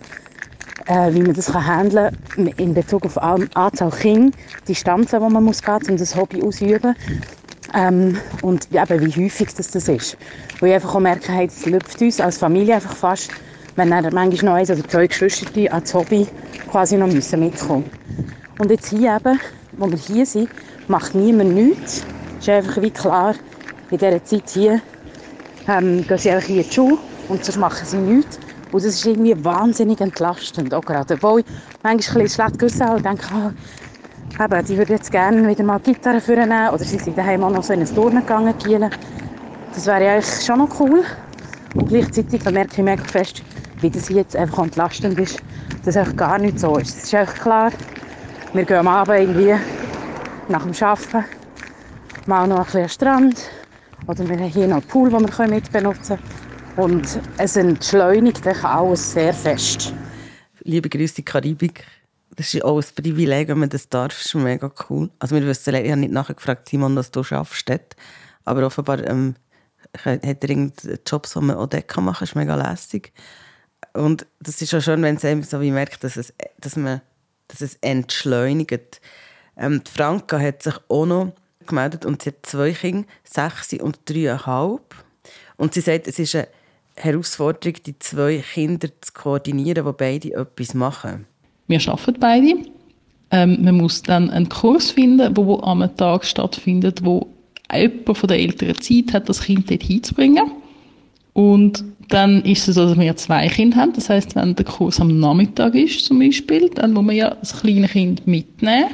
äh, 0.88 1.14
wie 1.14 1.22
man 1.22 1.36
das 1.36 1.52
kann 1.52 1.66
handeln 1.66 2.18
in 2.58 2.74
Bezug 2.74 3.06
auf 3.06 3.22
Anzahl 3.22 3.92
Kinder, 3.92 4.36
Distanzen, 4.68 5.22
die 5.22 5.30
man 5.32 5.44
muss 5.44 5.62
gehen, 5.62 5.80
um 5.88 5.98
das 5.98 6.16
Hobby 6.16 6.42
auszuüben 6.42 6.96
ähm, 7.76 8.18
und 8.42 8.68
eben, 8.72 9.00
wie 9.00 9.26
häufig 9.26 9.54
das, 9.54 9.70
das 9.70 9.88
ist. 9.90 10.18
Weil 10.60 10.70
ich 10.70 10.76
einfach 10.76 10.96
auch 10.96 11.00
merke, 11.00 11.32
hey, 11.32 11.46
das 11.46 11.68
läuft 11.68 12.02
uns 12.02 12.20
als 12.20 12.40
Familie 12.40 12.76
einfach 12.76 12.96
fast, 12.96 13.30
wenn 13.76 13.92
dann 13.92 14.12
manchmal 14.12 14.54
noch 14.54 14.58
eins 14.58 14.72
oder 14.72 14.88
zwei 14.88 15.06
Geschwister 15.06 15.72
ans 15.72 15.94
Hobby 15.94 16.28
quasi 16.68 16.98
noch 16.98 17.08
müssen 17.08 17.40
mitkommen 17.40 17.86
Und 18.62 18.70
jetzt 18.70 18.90
hier 18.90 19.16
eben, 19.16 19.40
wo 19.72 19.90
wir 19.90 19.98
hier 19.98 20.24
sind, 20.24 20.48
macht 20.88 21.16
niemand 21.16 21.56
nichts. 21.56 22.04
Es 22.38 22.48
ist 22.48 22.50
einfach 22.50 22.80
wie 22.84 22.92
klar, 22.92 23.34
in 23.90 23.98
dieser 23.98 24.24
Zeit 24.24 24.50
hier 24.52 24.80
ähm, 25.68 26.06
gehen 26.08 26.18
sie 26.20 26.30
einfach 26.30 26.48
in 26.48 26.58
die 26.58 26.72
Schule 26.72 27.00
und 27.28 27.44
sonst 27.44 27.58
machen 27.58 27.88
sie 27.88 27.98
nichts. 27.98 28.38
Und 28.72 28.86
das 28.86 28.94
ist 28.94 29.04
irgendwie 29.08 29.44
wahnsinnig 29.44 30.00
entlastend, 30.00 30.76
auch 30.76 30.86
gerade. 30.86 31.16
Obwohl 31.16 31.40
ich 31.40 31.46
manchmal 31.82 32.22
ein 32.22 32.30
schlecht 32.30 32.60
gewissen 32.60 32.86
habe 32.86 32.98
und 32.98 33.06
denke, 33.08 33.26
oh, 33.34 34.44
eben, 34.44 34.66
die 34.66 34.78
würde 34.78 34.94
jetzt 34.94 35.12
gerne 35.12 35.48
wieder 35.48 35.64
mal 35.64 35.80
Gitarre 35.80 36.22
vornehmen 36.22 36.70
oder 36.70 36.84
sie 36.84 37.00
sind 37.00 37.18
daheim 37.18 37.44
auch 37.44 37.50
noch 37.50 37.64
so 37.64 37.74
in 37.74 37.80
ein 37.80 37.96
Turnen 37.96 38.20
gegangen, 38.20 38.54
Gielen. 38.64 38.92
Das 39.74 39.88
wäre 39.88 40.08
eigentlich 40.08 40.46
schon 40.46 40.60
noch 40.60 40.80
cool. 40.80 41.04
Und 41.74 41.90
gleichzeitig 41.90 42.44
merke 42.46 42.74
ich 42.74 42.84
mega 42.84 43.04
fest, 43.06 43.42
wie 43.80 43.90
das 43.90 44.08
jetzt 44.10 44.36
einfach 44.36 44.66
entlastend 44.66 45.18
ist, 45.18 45.42
dass 45.84 45.96
es 45.96 46.16
gar 46.16 46.38
nicht 46.38 46.60
so 46.60 46.78
ist. 46.78 46.96
Es 46.96 47.04
ist 47.06 47.16
einfach 47.16 47.40
klar, 47.40 47.72
wir 48.54 48.66
gehen 48.66 48.78
am 48.78 48.88
Abend 48.88 49.18
irgendwie 49.18 49.56
nach 50.50 50.64
dem 50.64 50.74
Arbeiten 50.84 51.26
mal 52.26 52.48
noch 52.48 52.60
ein 52.60 52.66
bisschen 52.66 52.90
Strand 52.90 53.50
oder 54.08 54.28
wir 54.28 54.38
haben 54.38 54.50
hier 54.50 54.68
noch 54.68 54.78
einen 54.78 54.88
Pool, 54.88 55.10
den 55.10 55.22
wir 55.22 55.48
mitbenutzen 55.48 56.18
können. 56.18 56.42
Und 56.78 57.20
es 57.38 57.56
entschleunigt 57.56 58.46
alles 58.64 59.14
sehr 59.14 59.34
fest. 59.34 59.94
Liebe 60.64 60.90
Grüße 60.90 61.24
Karibik. 61.24 61.86
Das 62.36 62.54
ist 62.54 62.64
auch 62.64 62.78
ein 62.78 62.86
Privileg, 62.96 63.50
wenn 63.50 63.60
man 63.60 63.70
das 63.70 63.90
darf. 63.90 64.14
Das 64.14 64.26
ist 64.26 64.36
mega 64.36 64.72
cool. 64.90 65.10
Also 65.20 65.36
wir 65.36 65.46
wissen, 65.46 65.74
ich 65.76 65.92
habe 65.92 66.00
nicht 66.00 66.14
nachgefragt, 66.14 66.70
Simon, 66.70 66.96
was 66.96 67.12
du 67.12 67.24
schaffst. 67.24 67.72
Aber 68.46 68.66
offenbar 68.66 69.06
ähm, 69.08 69.36
hat 70.04 70.24
er 70.24 70.50
irgendeinen 70.50 71.00
Job, 71.06 71.28
den 71.34 71.46
man 71.46 71.58
auch 71.58 71.68
dort 71.68 71.98
machen 71.98 72.06
kann. 72.06 72.06
Das 72.08 72.22
ist 72.22 72.36
mega 72.36 72.56
lässig. 72.56 73.14
Und 73.94 74.26
das 74.40 74.62
ist 74.62 74.74
auch 74.74 74.82
schön, 74.82 75.02
wenn 75.04 75.20
man 75.22 75.44
so 75.44 75.60
merkt, 75.60 76.04
dass 76.04 76.16
es, 76.16 76.34
dass 76.60 76.76
man, 76.78 77.02
dass 77.52 77.62
es 77.62 77.76
entschleunigt. 77.82 79.02
Ähm, 79.58 79.84
die 79.86 79.92
Franka 79.92 80.40
hat 80.40 80.64
sich 80.64 80.76
auch 80.88 81.06
noch 81.06 81.34
gemeldet 81.68 82.06
und 82.06 82.22
sie 82.22 82.30
hat 82.30 82.46
zwei 82.46 82.72
Kinder, 82.72 83.08
sechs 83.24 83.74
und 83.74 84.00
dreieinhalb. 84.06 84.96
Und 85.58 85.74
sie 85.74 85.82
sagt, 85.82 86.08
es 86.08 86.18
ist 86.18 86.36
eine 86.36 86.48
Herausforderung, 86.96 87.78
die 87.86 88.00
zwei 88.00 88.44
Kinder 88.54 88.90
zu 89.02 89.14
koordinieren, 89.14 89.86
die 89.86 89.94
beide 89.94 90.34
etwas 90.34 90.74
machen. 90.74 91.26
Wir 91.68 91.80
arbeiten 91.88 92.20
beide. 92.20 92.54
Ähm, 93.32 93.64
man 93.64 93.78
muss 93.78 94.02
dann 94.02 94.30
einen 94.30 94.50
Kurs 94.50 94.92
finden, 94.92 95.36
wo 95.38 95.60
am 95.62 95.96
Tag 95.96 96.26
stattfindet, 96.26 97.04
wo 97.04 97.28
jemand 97.74 98.18
von 98.18 98.28
der 98.28 98.40
Eltern 98.40 98.76
Zeit 98.82 99.14
hat, 99.14 99.30
das 99.30 99.42
Kind 99.42 99.70
dort 99.70 99.84
hinzubringen. 99.84 100.52
Und 101.34 101.84
dann 102.12 102.44
ist 102.44 102.68
es 102.68 102.76
so, 102.76 102.86
dass 102.86 103.00
wir 103.00 103.16
zwei 103.16 103.48
Kinder 103.48 103.78
haben. 103.78 103.94
Das 103.94 104.10
heißt, 104.10 104.36
wenn 104.36 104.56
der 104.56 104.66
Kurs 104.66 105.00
am 105.00 105.20
Nachmittag 105.20 105.76
ist, 105.76 106.06
zum 106.06 106.20
Beispiel, 106.20 106.70
dann 106.70 106.94
muss 106.94 107.04
man 107.04 107.16
ja 107.16 107.36
das 107.36 107.62
kleine 107.62 107.88
Kind 107.88 108.28
mitnehmen, 108.28 108.90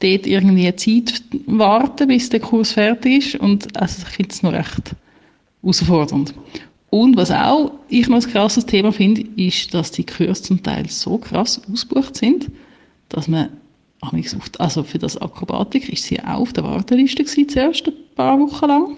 dort 0.00 0.26
irgendwie 0.26 0.66
eine 0.66 0.76
Zeit 0.76 1.22
warten, 1.46 2.08
bis 2.08 2.28
der 2.28 2.40
Kurs 2.40 2.72
fertig 2.72 3.34
ist. 3.34 3.40
Und 3.40 3.76
also 3.80 4.02
ich 4.02 4.14
finde 4.14 4.30
es 4.32 4.42
noch 4.42 4.52
recht 4.52 4.96
herausfordernd. 5.62 6.34
Und 6.90 7.16
was 7.16 7.30
auch 7.30 7.72
ich 7.88 8.08
noch 8.08 8.22
ein 8.22 8.30
krasses 8.30 8.66
Thema 8.66 8.92
finde, 8.92 9.22
ist, 9.36 9.72
dass 9.72 9.92
die 9.92 10.04
Kurse 10.04 10.42
zum 10.42 10.62
Teil 10.62 10.88
so 10.88 11.18
krass 11.18 11.62
ausgebucht 11.72 12.16
sind, 12.16 12.50
dass 13.08 13.28
man 13.28 13.50
also 14.58 14.82
für 14.82 14.98
das 14.98 15.20
Akrobatik 15.20 15.88
ist 15.90 16.04
sie 16.04 16.18
auch 16.20 16.40
auf 16.40 16.52
der 16.54 16.64
Warteliste 16.64 17.22
gewesen, 17.22 17.48
zuerst 17.48 17.86
ein 17.86 17.92
paar 18.16 18.40
Wochen 18.40 18.66
lang. 18.66 18.96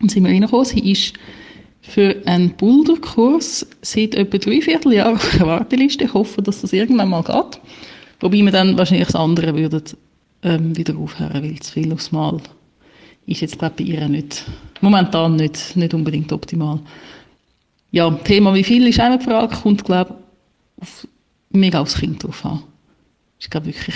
Und 0.00 0.10
sind 0.10 0.24
wir 0.24 0.30
reingekommen. 0.30 0.66
Sie 0.66 0.92
ist 0.92 1.14
für 1.82 2.22
einen 2.26 2.50
Boulderkurs 2.56 3.66
seit 3.82 4.14
etwa 4.14 4.38
drei 4.38 4.60
Vierteljahren 4.60 5.14
auf 5.14 5.36
der 5.36 5.46
Warteliste. 5.46 6.04
Ich 6.04 6.14
hoffe, 6.14 6.42
dass 6.42 6.60
das 6.60 6.72
irgendwann 6.72 7.08
mal 7.08 7.22
geht. 7.22 7.60
Wobei 8.20 8.38
wir 8.38 8.52
dann 8.52 8.76
wahrscheinlich 8.76 9.06
das 9.06 9.16
andere 9.16 9.56
würden, 9.56 9.82
ähm, 10.42 10.76
wieder 10.76 10.96
aufhören, 10.96 11.42
weil 11.42 11.58
zu 11.60 11.72
viel 11.72 11.92
aufs 11.92 12.12
Mal 12.12 12.40
ist 13.26 13.40
jetzt, 13.40 13.54
ich, 13.54 13.68
bei 13.68 13.84
ihr 13.84 14.08
nicht, 14.08 14.44
momentan 14.80 15.36
nicht, 15.36 15.76
nicht 15.76 15.94
unbedingt 15.94 16.32
optimal. 16.32 16.80
Ja, 17.92 18.10
Thema 18.10 18.54
wie 18.54 18.64
viel 18.64 18.86
ist 18.86 19.00
eine 19.00 19.20
Frage, 19.20 19.54
kommt, 19.54 19.84
glaube 19.84 20.16
ich, 20.80 21.08
mega 21.50 21.80
aufs 21.80 21.96
Kind 21.96 22.22
drauf 22.22 22.44
an. 22.44 22.62
Ich 23.38 23.50
glaube 23.50 23.66
wirklich, 23.66 23.94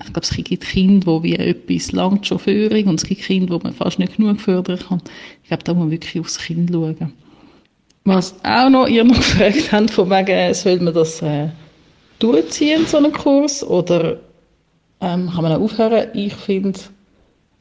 ich 0.00 0.12
glaube, 0.12 0.20
es 0.20 0.30
gibt 0.30 0.64
Kinder, 0.64 1.20
die 1.20 1.22
wie 1.24 1.34
etwas 1.36 1.92
langt 1.92 2.26
schon 2.26 2.38
Führung 2.38 2.84
und 2.84 3.00
es 3.00 3.04
gibt 3.04 3.22
Kinder, 3.22 3.54
wo 3.54 3.58
man 3.58 3.74
fast 3.74 3.98
nicht 3.98 4.16
genug 4.16 4.40
fördern 4.40 4.78
kann. 4.78 5.02
Ich 5.42 5.48
glaube, 5.48 5.64
da 5.64 5.74
muss 5.74 5.82
man 5.82 5.90
wirklich 5.90 6.20
aufs 6.20 6.38
Kind 6.38 6.70
schauen. 6.70 7.12
Was 8.04 8.34
auch 8.44 8.70
noch, 8.70 8.86
ihr 8.86 9.04
noch 9.04 9.16
gefragt 9.16 9.72
habt, 9.72 9.90
von 9.90 10.08
wegen, 10.08 10.54
soll 10.54 10.78
man 10.80 10.94
das 10.94 11.20
äh, 11.20 11.48
durchziehen, 12.20 12.86
so 12.86 12.98
einen 12.98 13.12
Kurs, 13.12 13.64
oder 13.64 14.20
ähm, 15.00 15.30
kann 15.30 15.42
man 15.42 15.52
auch 15.52 15.60
aufhören? 15.60 16.08
Ich 16.14 16.34
finde, 16.34 16.78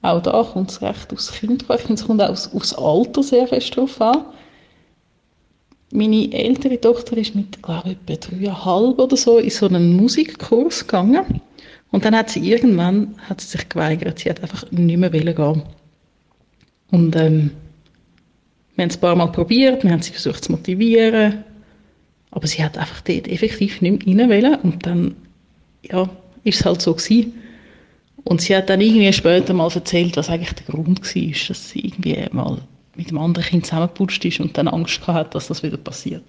auch 0.04 0.22
da 0.22 0.44
kommt 0.44 0.72
es 0.72 0.82
recht 0.82 1.12
aufs 1.12 1.32
Kind 1.32 1.68
drauf. 1.68 1.80
Ich 1.80 1.88
finde, 1.88 2.02
es 2.02 2.08
kommt 2.08 2.22
auch 2.22 2.30
aufs, 2.30 2.54
aufs 2.54 2.74
Alter 2.74 3.24
sehr 3.24 3.48
fest 3.48 3.76
drauf 3.76 4.00
an. 4.00 4.26
Meine 5.92 6.32
ältere 6.32 6.80
Tochter 6.80 7.18
ist 7.18 7.34
mit, 7.34 7.62
glaube 7.64 7.92
ich, 8.08 8.14
etwa 8.14 8.28
dreieinhalb 8.28 9.00
oder 9.00 9.18
so 9.18 9.40
in 9.40 9.50
so 9.50 9.68
einen 9.68 9.96
Musikkurs 9.96 10.82
gegangen. 10.86 11.42
Und 11.92 12.06
dann 12.06 12.16
hat 12.16 12.30
sie 12.30 12.50
irgendwann 12.50 13.16
hat 13.30 13.42
sie 13.42 13.48
sich 13.48 13.70
geweigert. 13.70 14.20
Sie 14.20 14.30
hat 14.30 14.42
einfach 14.42 14.70
nicht 14.72 14.98
mehr 14.98 15.10
gehen. 15.10 15.64
Und 16.92 17.16
ähm, 17.16 17.52
wir 18.76 18.84
haben 18.84 18.90
es 18.90 18.98
ein 18.98 19.02
paar 19.02 19.16
Mal 19.16 19.32
probiert, 19.32 19.84
wir 19.84 19.92
haben 19.92 20.02
sie 20.02 20.12
versucht 20.12 20.44
zu 20.44 20.52
motivieren, 20.52 21.44
aber 22.32 22.46
sie 22.48 22.64
hat 22.64 22.78
einfach 22.78 23.02
dort 23.02 23.28
effektiv 23.28 23.82
nicht 23.82 24.06
mehr 24.06 24.30
rein 24.30 24.56
Und 24.62 24.86
dann, 24.86 25.16
ja, 25.82 26.08
ist 26.44 26.60
es 26.60 26.66
halt 26.66 26.82
so 26.82 26.94
gewesen. 26.94 27.34
Und 28.24 28.42
sie 28.42 28.56
hat 28.56 28.70
dann 28.70 28.82
irgendwie 28.82 29.12
später 29.14 29.54
mal 29.54 29.72
erzählt, 29.74 30.16
was 30.18 30.30
eigentlich 30.30 30.54
der 30.54 30.76
Grund 30.76 31.02
war, 31.02 31.48
dass 31.48 31.70
sie 31.70 31.80
irgendwie 31.80 32.26
mal 32.32 32.60
mit 32.96 33.10
dem 33.10 33.18
anderen 33.18 33.48
Kind 33.48 33.66
zusammengeputscht 33.66 34.26
ist 34.26 34.40
und 34.40 34.58
dann 34.58 34.68
Angst 34.68 35.02
gehabt 35.02 35.18
hat, 35.18 35.36
dass 35.36 35.48
das 35.48 35.64
wieder 35.64 35.78
passiert. 35.78 36.24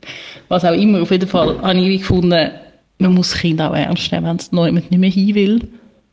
Was 0.48 0.64
auch 0.64 0.72
immer, 0.72 1.02
auf 1.02 1.10
jeden 1.10 1.28
Fall 1.28 1.60
habe 1.60 1.80
ich 1.80 2.00
gefunden, 2.00 2.50
man 2.98 3.14
muss 3.14 3.34
Kind 3.34 3.60
auch 3.60 3.74
ernst 3.74 4.12
nehmen, 4.12 4.26
wenn 4.26 4.36
es 4.36 4.50
jemand 4.52 4.90
nicht 4.90 4.98
mehr 4.98 5.10
hin 5.10 5.34
will. 5.34 5.68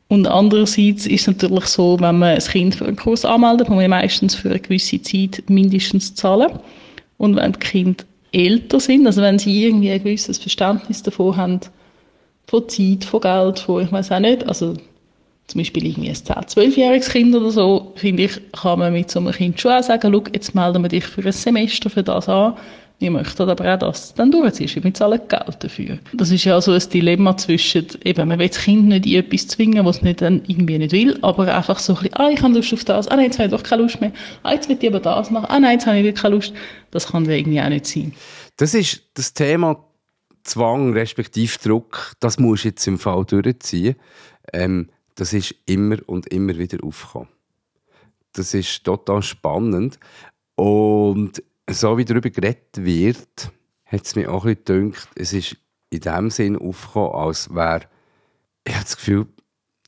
Und 0.08 0.28
andererseits 0.28 1.08
ist 1.08 1.22
es 1.22 1.28
natürlich 1.28 1.66
so, 1.66 2.00
wenn 2.00 2.20
man 2.20 2.36
ein 2.36 2.40
Kind 2.40 2.76
für 2.76 2.86
einen 2.86 2.96
Kurs 2.96 3.26
anmeldet, 3.26 3.70
muss 3.70 3.78
man 3.78 3.90
meistens 3.90 4.36
für 4.36 4.50
eine 4.50 4.60
gewisse 4.60 5.02
Zeit 5.02 5.44
mindestens 5.48 6.14
zahlen. 6.14 6.52
Und 7.18 7.36
wenn 7.36 7.54
die 7.54 7.60
Kinder 7.60 8.04
älter 8.32 8.80
sind, 8.80 9.08
also 9.08 9.22
wenn 9.22 9.40
sie 9.40 9.66
irgendwie 9.66 9.92
ein 9.92 10.04
gewisses 10.04 10.38
Verständnis 10.38 11.02
davon 11.02 11.36
haben, 11.36 11.60
von 12.48 12.70
Zeit, 12.70 13.04
von 13.04 13.22
Geld, 13.22 13.60
von, 13.60 13.84
ich 13.84 13.92
weiß 13.92 14.12
auch 14.12 14.20
nicht, 14.20 14.48
also 14.48 14.76
zum 15.48 15.60
Beispiel 15.60 15.86
irgendwie 15.88 16.10
ein 16.10 16.16
10-, 16.16 16.56
12-jähriges 16.56 17.10
Kind 17.10 17.36
oder 17.36 17.52
so, 17.52 17.92
finde 17.96 18.24
ich, 18.24 18.52
kann 18.52 18.80
man 18.80 18.94
mit 18.94 19.10
so 19.10 19.20
einem 19.20 19.32
Kind 19.32 19.60
schon 19.60 19.72
auch 19.72 19.84
sagen, 19.84 20.12
schau, 20.12 20.24
jetzt 20.34 20.54
melden 20.54 20.84
wir 20.84 20.90
dich 20.90 21.06
für 21.06 21.26
ein 21.26 21.32
Semester 21.32 21.90
für 21.90 22.04
das 22.04 22.30
an. 22.30 22.56
Wir 23.00 23.12
möchten 23.12 23.50
aber 23.50 23.74
auch, 23.74 23.80
dass 23.80 24.06
es 24.06 24.14
dann 24.14 24.32
durchziehst. 24.32 24.82
Wir 24.82 24.94
zahlen 24.94 25.20
Geld 25.28 25.58
dafür. 25.64 26.00
Das 26.14 26.32
ist 26.32 26.46
ja 26.46 26.60
so 26.62 26.72
ein 26.72 26.82
Dilemma 26.94 27.36
zwischen, 27.36 27.88
eben, 28.04 28.28
man 28.28 28.40
will 28.40 28.48
das 28.48 28.60
Kind 28.60 28.88
nicht 28.88 29.06
in 29.06 29.16
etwas 29.16 29.48
zwingen, 29.48 29.86
was 29.86 29.98
es 29.98 30.02
nicht 30.02 30.22
dann 30.22 30.44
irgendwie 30.48 30.78
nicht 30.78 30.94
will, 30.94 31.20
aber 31.22 31.54
einfach 31.54 31.80
so 31.80 31.94
ein 31.94 32.04
bisschen, 32.04 32.16
ah, 32.16 32.30
ich 32.30 32.42
habe 32.42 32.54
Lust 32.54 32.74
auf 32.74 32.86
das, 32.86 33.08
ah, 33.10 33.16
nein, 33.18 33.26
jetzt 33.26 33.38
habe 33.38 33.48
ich 33.48 33.52
doch 33.52 33.64
keine 33.64 33.82
Lust 33.82 34.00
mehr, 34.00 34.14
ah, 34.44 34.54
jetzt 34.54 34.70
will 34.70 34.78
ich 34.80 34.88
aber 34.88 35.02
das 35.02 35.30
machen, 35.30 35.48
ah, 35.50 35.60
nein, 35.60 35.74
jetzt 35.74 35.88
habe 35.88 35.98
ich 35.98 36.04
wirklich 36.06 36.22
keine 36.22 36.36
Lust. 36.36 36.54
Das 36.92 37.08
kann 37.08 37.30
irgendwie 37.30 37.62
auch 37.62 37.70
nicht 37.70 37.86
sein. 37.86 38.14
Das 38.58 38.74
ist 38.74 39.04
das 39.16 39.34
Thema 39.34 39.84
Zwang 40.44 40.94
respektive 40.94 41.58
Druck, 41.62 42.14
das 42.20 42.40
muss 42.40 42.64
jetzt 42.64 42.88
im 42.88 42.98
Fall 42.98 43.26
durchziehen. 43.26 43.96
Ähm, 44.54 44.90
das 45.16 45.34
ist 45.34 45.56
immer 45.66 45.98
und 46.06 46.28
immer 46.28 46.58
wieder 46.58 46.84
aufgekommen. 46.84 47.30
Das 48.34 48.54
ist 48.54 48.84
total 48.84 49.24
spannend. 49.24 49.98
Und 50.56 51.42
so 51.70 51.98
wie 51.98 52.06
darüber 52.06 52.30
geredet 52.30 52.78
wird, 52.78 53.52
hat 53.86 54.06
es 54.06 54.16
mir 54.16 54.32
auch 54.32 54.46
ein 54.46 54.56
bisschen 54.56 54.92
gedacht, 54.92 55.10
es 55.16 55.34
ist 55.34 55.58
in 55.90 56.00
dem 56.02 56.30
Sinn 56.30 56.58
aufgekommen, 56.58 57.14
als 57.14 57.54
wäre, 57.54 57.82
ich 58.66 58.74
habe 58.74 58.84
das 58.84 58.98
Gefühl, 58.98 59.28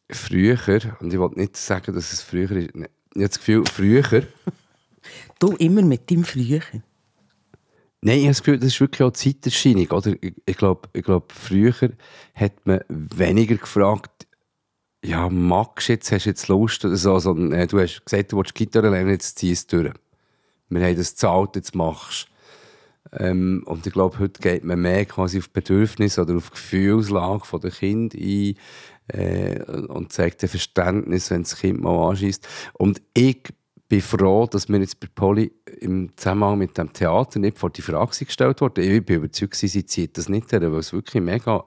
früher, 0.09 0.97
und 0.99 1.13
ich 1.13 1.19
wollte 1.19 1.39
nicht 1.39 1.57
sagen, 1.57 1.93
dass 1.93 2.13
es 2.13 2.21
früher 2.21 2.51
ist, 2.51 2.69
ich 2.69 2.81
habe 2.81 2.89
das 3.15 3.37
Gefühl, 3.39 3.63
früher... 3.65 4.03
du 5.39 5.55
immer 5.57 5.81
mit 5.81 6.09
deinem 6.09 6.23
Früher? 6.23 6.61
Nein, 8.01 8.19
ich 8.19 8.23
habe 8.23 8.29
das 8.29 8.43
Gefühl, 8.43 8.59
das 8.59 8.67
ist 8.67 8.79
wirklich 8.79 9.01
auch 9.01 9.11
Zeiterscheinung. 9.11 9.87
Oder? 9.87 10.13
Ich, 10.21 10.33
ich 10.45 10.57
glaube, 10.57 10.87
ich 10.93 11.03
glaub, 11.03 11.31
früher 11.31 11.73
hat 12.35 12.53
man 12.65 12.81
weniger 12.89 13.55
gefragt, 13.55 14.27
ja, 15.03 15.29
magst 15.29 15.89
du 15.89 15.93
jetzt, 15.93 16.11
hast 16.11 16.25
du 16.25 16.29
jetzt 16.29 16.47
Lust 16.47 16.85
oder 16.85 16.95
so, 16.95 17.17
sondern 17.19 17.53
äh, 17.53 17.67
du 17.67 17.79
hast 17.79 18.03
gesagt, 18.05 18.31
du 18.31 18.37
willst 18.37 18.55
Gitarre 18.55 18.89
lernen, 18.89 19.09
jetzt 19.09 19.39
zieh 19.39 19.51
es 19.51 19.65
durch. 19.67 19.91
Wir 20.69 20.83
haben 20.83 20.97
das 20.97 21.11
gezahlt, 21.11 21.55
jetzt 21.55 21.75
machst 21.75 22.27
ähm, 23.17 23.63
Und 23.65 23.87
ich 23.87 23.93
glaube, 23.93 24.19
heute 24.19 24.41
geht 24.41 24.63
man 24.63 24.81
mehr 24.81 25.05
quasi 25.05 25.39
auf 25.39 25.49
Bedürfnisse 25.49 26.21
oder 26.21 26.35
auf 26.35 26.51
Gefühlslage 26.51 27.59
der 27.59 27.71
Kind 27.71 28.13
ein 28.13 28.55
äh, 29.07 29.61
und 29.87 30.11
zeigt 30.11 30.43
ein 30.43 30.49
Verständnis, 30.49 31.31
wenn 31.31 31.43
das 31.43 31.57
Kind 31.57 31.81
mal 31.81 32.09
anschießt. 32.09 32.47
Und 32.73 33.01
ich 33.13 33.43
bin 33.89 34.01
froh, 34.01 34.47
dass 34.47 34.67
mir 34.67 34.79
jetzt 34.79 34.99
bei 34.99 35.07
Polly 35.13 35.51
im 35.79 36.11
Zusammenhang 36.17 36.57
mit 36.57 36.77
dem 36.77 36.91
Theater 36.91 37.39
nicht 37.39 37.57
vor 37.57 37.69
die 37.69 37.81
Frage 37.81 38.25
gestellt 38.25 38.59
wurde. 38.59 38.81
Ich 38.81 39.05
bin 39.05 39.17
überzeugt, 39.17 39.55
sie 39.55 39.85
zieht 39.85 40.17
das 40.17 40.27
nicht 40.27 40.51
her, 40.51 40.61
weil 40.61 40.79
es 40.79 40.91
wirklich 40.91 41.23
mega, 41.23 41.63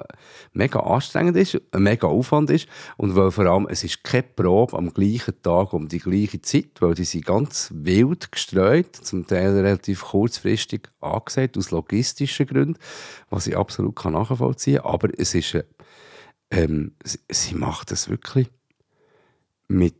mega 0.53 0.81
anstrengend 0.81 1.37
ist, 1.37 1.61
ein 1.73 1.83
mega 1.83 2.09
Aufwand 2.09 2.51
ist 2.51 2.69
und 2.99 3.17
weil 3.17 3.31
vor 3.31 3.47
allem 3.47 3.67
es 3.71 3.85
ist 3.85 4.05
keine 4.05 4.25
Probe 4.25 4.77
am 4.77 4.93
gleichen 4.93 5.41
Tag 5.43 5.73
um 5.73 5.89
die 5.89 5.99
gleiche 5.99 6.43
Zeit, 6.43 6.81
weil 6.81 6.95
die 6.95 7.05
sind 7.05 7.25
ganz 7.25 7.71
wild 7.75 8.31
gestreut, 8.31 8.95
zum 8.97 9.27
Teil 9.27 9.59
relativ 9.59 10.03
kurzfristig 10.03 10.89
angesagt, 11.01 11.57
aus 11.57 11.71
logistischen 11.71 12.47
Gründen, 12.47 12.79
was 13.31 13.47
ich 13.47 13.57
absolut 13.57 14.05
nachvollziehen 14.05 14.83
kann. 14.83 14.93
Aber 14.93 15.09
es 15.19 15.35
ist, 15.35 15.65
ähm, 16.51 16.93
sie 17.31 17.55
macht 17.55 17.91
das 17.93 18.11
wirklich 18.11 18.51
mit 19.69 19.95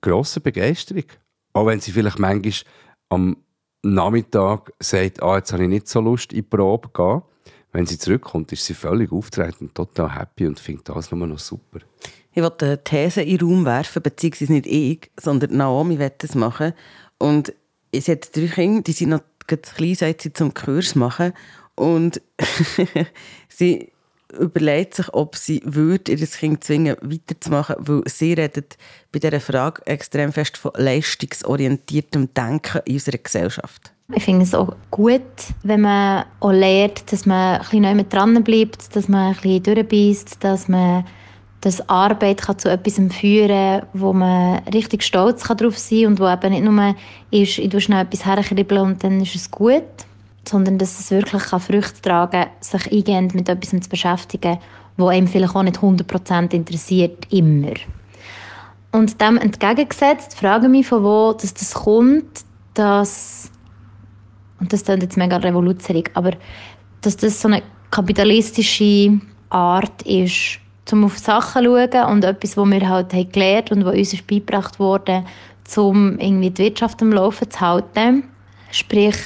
grosser 0.00 0.40
Begeisterung. 0.40 1.04
Auch 1.52 1.66
wenn 1.66 1.80
sie 1.80 1.92
vielleicht 1.92 2.18
manchmal 2.18 2.72
am 3.08 3.36
Nachmittag 3.82 4.72
sagt, 4.78 5.22
ah, 5.22 5.36
jetzt 5.36 5.52
habe 5.52 5.64
ich 5.64 5.68
nicht 5.68 5.88
so 5.88 6.00
Lust, 6.00 6.32
in 6.32 6.38
die 6.38 6.42
Probe 6.42 6.88
zu 6.88 6.92
gehen. 6.92 7.22
Wenn 7.72 7.86
sie 7.86 7.98
zurückkommt, 7.98 8.52
ist 8.52 8.64
sie 8.64 8.74
völlig 8.74 9.12
auftreten 9.12 9.66
und 9.66 9.74
total 9.74 10.14
happy 10.14 10.46
und 10.46 10.58
findet 10.58 10.88
das 10.88 11.10
nur 11.12 11.26
noch 11.26 11.38
super. 11.38 11.80
Ich 12.32 12.42
wollte 12.42 12.66
eine 12.66 12.84
These 12.84 13.22
in 13.22 13.38
den 13.38 13.48
Raum 13.48 13.64
werfen, 13.64 14.02
beziehungsweise 14.02 14.52
nicht 14.52 14.66
ich, 14.66 15.10
sondern 15.18 15.56
Naomi 15.56 15.98
wird 15.98 16.22
das 16.22 16.34
machen. 16.34 16.72
Und 17.18 17.52
sie 17.92 18.12
hat 18.12 18.34
drei 18.36 18.46
Kinder, 18.46 18.82
die 18.82 18.92
sind 18.92 19.10
noch 19.10 19.22
klein, 19.46 19.94
seit 19.94 20.22
sie 20.22 20.32
zum 20.32 20.52
Kurs 20.54 20.94
machen. 20.94 21.32
Und 21.74 22.20
sie 23.48 23.92
überlegt 24.38 24.94
sich, 24.94 25.12
ob 25.12 25.36
sie 25.36 25.62
würde, 25.64 26.12
ihr 26.12 26.26
Kind 26.26 26.64
zwingen 26.64 26.96
weiterzumachen, 27.00 27.76
weil 27.78 28.02
sie 28.06 28.32
redet 28.32 28.76
bei 29.12 29.18
dieser 29.18 29.40
Frage 29.40 29.84
extrem 29.86 30.32
fest 30.32 30.56
von 30.56 30.72
leistungsorientiertem 30.76 32.32
Denken 32.34 32.80
in 32.84 32.94
unserer 32.94 33.18
Gesellschaft. 33.18 33.92
Ich 34.12 34.24
finde 34.24 34.42
es 34.42 34.54
auch 34.54 34.74
gut, 34.90 35.22
wenn 35.62 35.82
man 35.82 36.24
auch 36.40 36.50
lernt, 36.50 37.12
dass 37.12 37.26
man 37.26 37.56
ein 37.56 37.60
bisschen 37.60 37.96
mehr 37.96 38.04
dran 38.04 38.42
bleibt, 38.42 38.94
dass 38.96 39.08
man 39.08 39.28
ein 39.28 39.40
bisschen 39.40 39.62
durchbeißt, 39.62 40.42
dass 40.42 40.68
man 40.68 41.04
dass 41.60 41.86
Arbeit 41.90 42.40
kann 42.40 42.58
zu 42.58 42.70
etwas 42.70 42.98
führen 43.14 43.48
kann, 43.48 43.86
wo 43.92 44.12
man 44.12 44.60
richtig 44.72 45.02
stolz 45.02 45.42
darauf 45.42 45.78
sein 45.78 46.02
kann 46.02 46.06
und 46.12 46.20
wo 46.20 46.28
eben 46.28 46.52
nicht 46.52 46.64
nur 46.64 46.94
ist, 47.30 47.58
ich 47.58 47.68
tue 47.68 47.80
schnell 47.80 48.04
etwas 48.04 48.24
herkribbeln 48.24 48.80
und 48.80 49.04
dann 49.04 49.20
ist 49.20 49.34
es 49.34 49.50
gut, 49.50 49.82
sondern 50.48 50.78
dass 50.78 50.98
es 50.98 51.10
wirklich 51.10 51.42
kann 51.42 51.60
Früchte 51.60 52.02
tragen 52.02 52.42
kann, 52.42 52.50
sich 52.60 52.92
eingehend 52.92 53.34
mit 53.34 53.48
etwas 53.48 53.70
zu 53.70 53.88
beschäftigen, 53.88 54.58
wo 54.96 55.08
einem 55.08 55.26
vielleicht 55.26 55.54
auch 55.54 55.62
nicht 55.62 55.78
100% 55.78 56.52
interessiert, 56.52 57.26
immer. 57.32 57.74
Und 58.92 59.20
dem 59.20 59.36
entgegengesetzt 59.36 60.34
frage 60.34 60.66
ich 60.66 60.70
mich, 60.70 60.86
von 60.86 61.04
wo 61.04 61.32
dass 61.32 61.54
das 61.54 61.74
kommt, 61.74 62.44
dass, 62.74 63.50
und 64.58 64.72
das 64.72 64.84
klingt 64.84 65.02
jetzt 65.02 65.16
mega 65.16 65.36
revolutionär, 65.36 66.04
aber 66.14 66.32
dass 67.02 67.16
das 67.16 67.40
so 67.40 67.48
eine 67.48 67.62
kapitalistische 67.90 69.20
Art 69.50 70.02
ist, 70.02 70.58
um 70.92 71.04
auf 71.04 71.18
Sachen 71.18 71.64
zu 71.64 71.70
schauen 71.70 72.12
und 72.12 72.24
etwas, 72.24 72.56
was 72.56 72.68
wir 72.68 72.88
halt 72.88 73.12
haben 73.12 73.32
gelernt 73.32 73.70
und 73.70 73.84
was 73.84 73.94
uns 73.94 74.12
ist 74.12 74.26
beigebracht 74.26 74.78
wurde, 74.78 75.24
um 75.76 76.18
irgendwie 76.18 76.50
die 76.50 76.64
Wirtschaft 76.64 77.00
am 77.00 77.12
Laufen 77.12 77.48
zu 77.48 77.60
halten. 77.60 78.24
Sprich, 78.72 79.16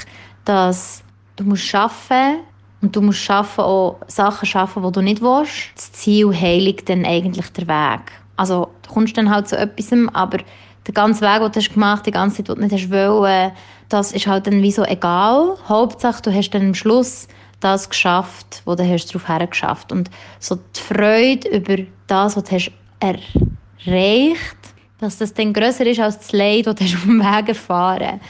dass 0.45 1.04
Du 1.37 1.45
musst 1.45 1.75
arbeiten 1.75 2.45
und 2.81 2.95
du 2.95 3.01
musst 3.01 3.21
schaffen, 3.21 3.63
auch 3.63 3.99
Sachen 4.07 4.47
schaffen, 4.47 4.83
die 4.83 4.93
du 4.93 5.01
nicht 5.01 5.21
willst. 5.23 5.73
Das 5.75 5.93
Ziel 5.93 6.33
heiligt 6.33 6.89
dann 6.89 7.05
eigentlich 7.05 7.51
der 7.53 7.67
Weg. 7.67 8.13
Also 8.37 8.69
du 8.83 8.91
kommst 8.93 9.17
dann 9.17 9.31
halt 9.31 9.49
zu 9.49 9.57
etwas, 9.57 9.91
aber 10.13 10.39
der 10.87 10.95
ganze 10.95 11.23
Weg, 11.23 11.41
den 11.41 11.53
du 11.53 11.61
hast 11.61 11.73
gemacht 11.73 12.07
die 12.07 12.11
ganze 12.11 12.37
Zeit, 12.37 12.49
den 12.49 12.57
du 12.57 12.61
nicht 12.63 12.75
hast 12.75 12.91
wollen, 12.91 13.53
das 13.89 14.13
ist 14.13 14.27
halt 14.27 14.47
dann 14.47 14.63
wie 14.63 14.73
so 14.73 14.85
egal. 14.85 15.57
Hauptsache, 15.69 16.23
du 16.23 16.33
hast 16.33 16.51
dann 16.51 16.69
am 16.69 16.75
Schluss 16.75 17.27
das 17.61 17.89
geschafft, 17.89 18.63
wo 18.65 18.75
du 18.75 18.87
hast 18.87 19.07
darauf 19.07 19.29
hergeschafft. 19.29 19.93
Und 19.93 20.11
so 20.39 20.57
die 20.57 20.81
Freude 20.81 21.49
über 21.49 21.79
das, 22.07 22.37
was 22.37 22.45
du 22.45 22.53
hast 22.53 22.73
erreicht, 23.01 24.57
dass 24.99 25.19
das 25.19 25.35
dann 25.35 25.53
grösser 25.53 25.87
ist 25.87 26.01
als 26.01 26.19
das 26.19 26.33
Leid, 26.33 26.67
das 26.67 26.77
du 26.77 26.85
auf 26.85 27.03
dem 27.05 27.21
Weg 27.21 27.49
erfahren 27.49 28.21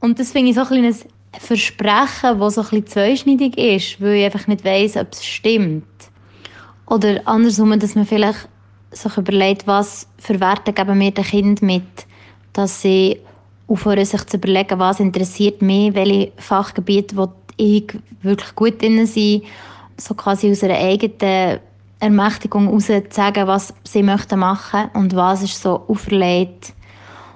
Und 0.00 0.18
das 0.18 0.32
finde 0.32 0.50
ich 0.50 0.56
so 0.56 0.62
ein 0.62 0.68
kleines 0.68 1.06
Versprechen, 1.40 2.38
das 2.38 2.54
so 2.54 2.62
ein 2.62 2.68
bisschen 2.68 2.86
zweischneidig 2.86 3.58
ist, 3.58 4.00
weil 4.00 4.14
ich 4.14 4.24
einfach 4.24 4.46
nicht 4.46 4.64
weiss, 4.64 4.96
ob 4.96 5.12
es 5.12 5.24
stimmt. 5.24 5.84
Oder 6.86 7.20
andersrum, 7.26 7.78
dass 7.78 7.94
man 7.94 8.06
vielleicht 8.06 8.48
sich 8.90 9.16
überlegt, 9.16 9.66
was 9.66 10.06
für 10.18 10.40
Werte 10.40 10.72
geben 10.72 10.98
mir 10.98 11.10
den 11.10 11.24
Kind 11.24 11.62
mit, 11.62 11.82
dass 12.52 12.82
sie 12.82 13.18
aufhören, 13.66 14.04
sich 14.04 14.24
zu 14.26 14.36
überlegen, 14.36 14.78
was 14.78 15.00
interessiert 15.00 15.62
mich, 15.62 15.94
welche 15.94 16.32
Fachgebiete 16.36 17.16
ich 17.56 17.86
wirklich 18.22 18.54
gut 18.54 18.80
drin 18.80 19.06
sein, 19.06 19.42
so 19.96 20.14
quasi 20.14 20.50
aus 20.50 20.62
einer 20.62 20.74
eigenen 20.74 21.60
Ermächtigung 22.00 22.66
heraus 22.66 22.86
zu 22.86 23.02
sagen, 23.10 23.46
was 23.46 23.74
sie 23.84 24.02
möchten 24.02 24.38
machen 24.38 24.90
und 24.94 25.14
was 25.16 25.42
ist 25.42 25.62
so 25.62 25.84
auferlegt 25.88 26.74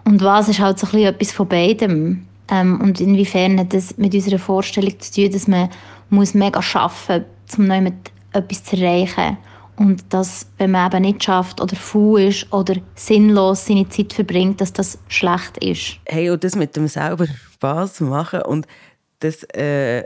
und 0.04 0.22
was 0.22 0.48
ist 0.48 0.61
halt 0.61 0.78
so 0.78 0.87
ein 0.87 0.92
bisschen 0.92 1.14
etwas 1.14 1.32
von 1.32 1.48
beidem. 1.48 2.28
Ähm, 2.50 2.80
und 2.80 3.00
inwiefern 3.00 3.58
hat 3.61 3.74
das 3.74 3.96
mit 3.98 4.14
unserer 4.14 4.38
Vorstellung 4.38 4.98
zu 5.00 5.12
tun, 5.12 5.32
dass 5.32 5.48
man 5.48 5.68
muss 6.11 6.34
mega 6.34 6.61
arbeiten 6.74 7.26
muss, 7.46 7.58
um 7.58 7.68
damit 7.68 7.94
etwas 8.32 8.64
zu 8.64 8.76
erreichen. 8.76 9.37
Und 9.76 10.12
dass, 10.12 10.46
wenn 10.58 10.72
man 10.72 10.90
eben 10.90 11.02
nicht 11.02 11.22
schafft 11.22 11.61
oder 11.61 11.76
faul 11.76 12.22
ist 12.22 12.52
oder 12.52 12.74
sinnlos 12.96 13.66
seine 13.66 13.88
Zeit 13.88 14.12
verbringt, 14.12 14.61
dass 14.61 14.72
das 14.72 14.98
schlecht 15.06 15.58
ist. 15.58 16.00
Hey, 16.06 16.30
und 16.30 16.42
das 16.42 16.56
mit 16.56 16.74
dem 16.74 16.88
selber 16.88 17.26
Spass 17.26 18.00
machen 18.00 18.42
und 18.42 18.66
das 19.20 19.44
äh, 19.54 20.04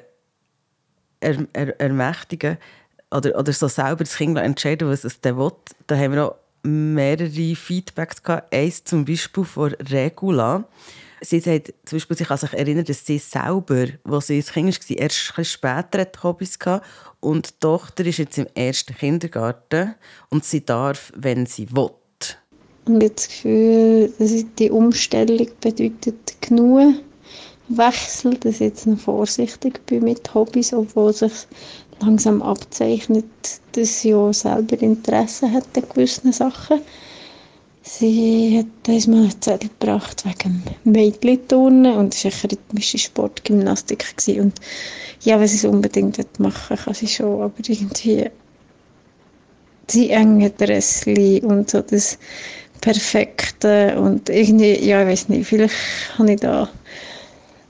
er, 1.20 1.46
er, 1.52 1.80
ermächtigen 1.80 2.58
oder, 3.10 3.38
oder 3.38 3.52
so 3.52 3.68
selber 3.68 4.04
das 4.04 4.16
Kind 4.16 4.36
entscheiden, 4.36 4.88
was 4.88 5.04
es 5.04 5.20
dann 5.20 5.38
will, 5.38 5.52
da 5.86 5.96
haben 5.96 6.12
wir 6.12 6.26
auch 6.26 6.34
mehrere 6.62 7.56
Feedbacks 7.56 8.22
gehabt. 8.22 8.54
Eins 8.54 8.84
zum 8.84 9.04
Beispiel 9.04 9.44
von 9.44 9.72
Regula 9.90 10.64
sie 11.22 11.40
sagt 11.40 11.72
zum 11.84 11.96
Beispiel, 11.96 12.16
sie 12.16 12.24
kann 12.24 12.38
sich 12.38 12.52
erinnern, 12.52 12.84
dass 12.84 13.06
sie 13.06 13.18
selber, 13.18 13.86
als 14.04 14.26
sie 14.26 14.38
ein 14.38 14.44
Kind 14.44 14.90
war, 14.90 14.98
erst 14.98 15.32
ein 15.36 15.44
später 15.44 16.00
hat 16.00 16.22
Hobbys 16.22 16.58
hatte. 16.64 16.84
Und 17.20 17.50
die 17.50 17.54
Tochter 17.60 18.04
ist 18.04 18.18
jetzt 18.18 18.38
im 18.38 18.46
ersten 18.54 18.94
Kindergarten 18.94 19.94
und 20.30 20.44
sie 20.44 20.64
darf, 20.64 21.12
wenn 21.16 21.46
sie 21.46 21.70
will. 21.72 21.90
Und 22.84 23.02
ich 23.02 23.08
habe 23.08 23.14
das 23.14 23.28
Gefühl, 23.28 24.12
dass 24.18 24.44
die 24.58 24.70
Umstellung 24.70 25.48
bedeutet 25.60 26.36
genug 26.40 26.96
Wechsel, 27.68 28.34
dass 28.38 28.54
ich 28.54 28.60
jetzt 28.60 28.86
noch 28.86 28.98
vorsichtig 28.98 29.86
bin 29.86 30.04
mit 30.04 30.34
Hobbys, 30.34 30.72
obwohl 30.72 31.12
sich 31.12 31.32
langsam 32.00 32.42
abzeichnet, 32.42 33.24
dass 33.72 34.00
sie 34.00 34.14
auch 34.14 34.32
selber 34.32 34.80
Interesse 34.82 35.50
hat 35.50 35.66
an 35.76 35.84
gewissen 35.88 36.32
Sachen. 36.32 36.80
Sie 37.84 38.58
hat 38.58 38.88
uns 38.88 39.08
mal 39.08 39.22
einen 39.22 39.42
Zettel 39.42 39.68
gebracht 39.68 40.24
wegen 40.24 40.62
Mädchenturnen 40.84 41.94
und 41.94 42.14
es 42.14 42.24
war 42.24 42.32
eine 42.32 42.52
rhythmische 42.52 42.98
Sportgymnastik. 42.98 44.04
Und 44.38 44.60
ja, 45.22 45.40
wenn 45.40 45.48
sie 45.48 45.56
es 45.56 45.64
unbedingt 45.64 46.38
machen 46.38 46.76
kann 46.76 46.94
sie 46.94 47.08
schon, 47.08 47.42
aber 47.42 47.52
irgendwie 47.58 48.30
die 49.90 50.10
engen 50.10 50.56
Dressli 50.56 51.42
und 51.42 51.70
so 51.70 51.82
das 51.82 52.18
Perfekte 52.80 53.98
und 54.00 54.28
irgendwie, 54.28 54.84
ja, 54.84 55.02
ich 55.02 55.08
weiß 55.08 55.28
nicht, 55.28 55.48
vielleicht 55.48 55.74
habe 56.18 56.32
ich 56.32 56.40
da 56.40 56.68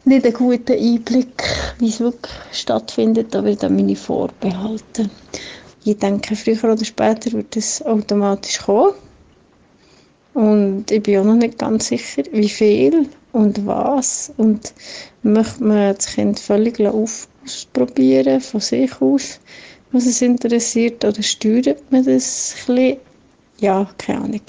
nicht 0.05 0.27
einen 0.27 0.35
guten 0.35 0.73
Einblick, 0.73 1.43
wie 1.79 1.89
es 1.89 2.01
wirklich 2.01 2.35
stattfindet, 2.53 3.35
aber 3.35 3.55
da 3.55 3.69
meine 3.69 3.97
Vorbehalte. 3.97 5.09
Ich 5.85 5.99
denke, 5.99 6.37
früher 6.37 6.65
oder 6.65 6.85
später 6.85 7.33
wird 7.33 7.57
es 7.57 7.83
automatisch 7.83 8.59
kommen. 8.59 8.93
Und 10.35 10.91
ich 10.91 11.03
bin 11.03 11.19
auch 11.19 11.25
noch 11.25 11.37
nicht 11.37 11.59
ganz 11.59 11.89
sicher, 11.89 12.23
wie 12.33 12.49
viel 12.49 13.09
und 13.33 13.67
was. 13.67 14.33
Und 14.37 14.73
möchte 15.23 15.63
man 15.63 15.95
das 15.95 16.07
Kind 16.07 16.39
völlig 16.39 16.81
ausprobieren 16.81 18.41
von 18.41 18.61
sich 18.61 19.01
aus, 19.01 19.41
was 19.93 20.07
es 20.07 20.23
interessiert, 20.23 21.05
oder 21.05 21.23
steuert 21.23 21.91
man 21.91 22.05
das 22.05 22.55
ein 22.67 22.77
bisschen? 22.77 22.97
Ja, 23.59 23.89
keine 23.99 24.21
Ahnung. 24.23 24.41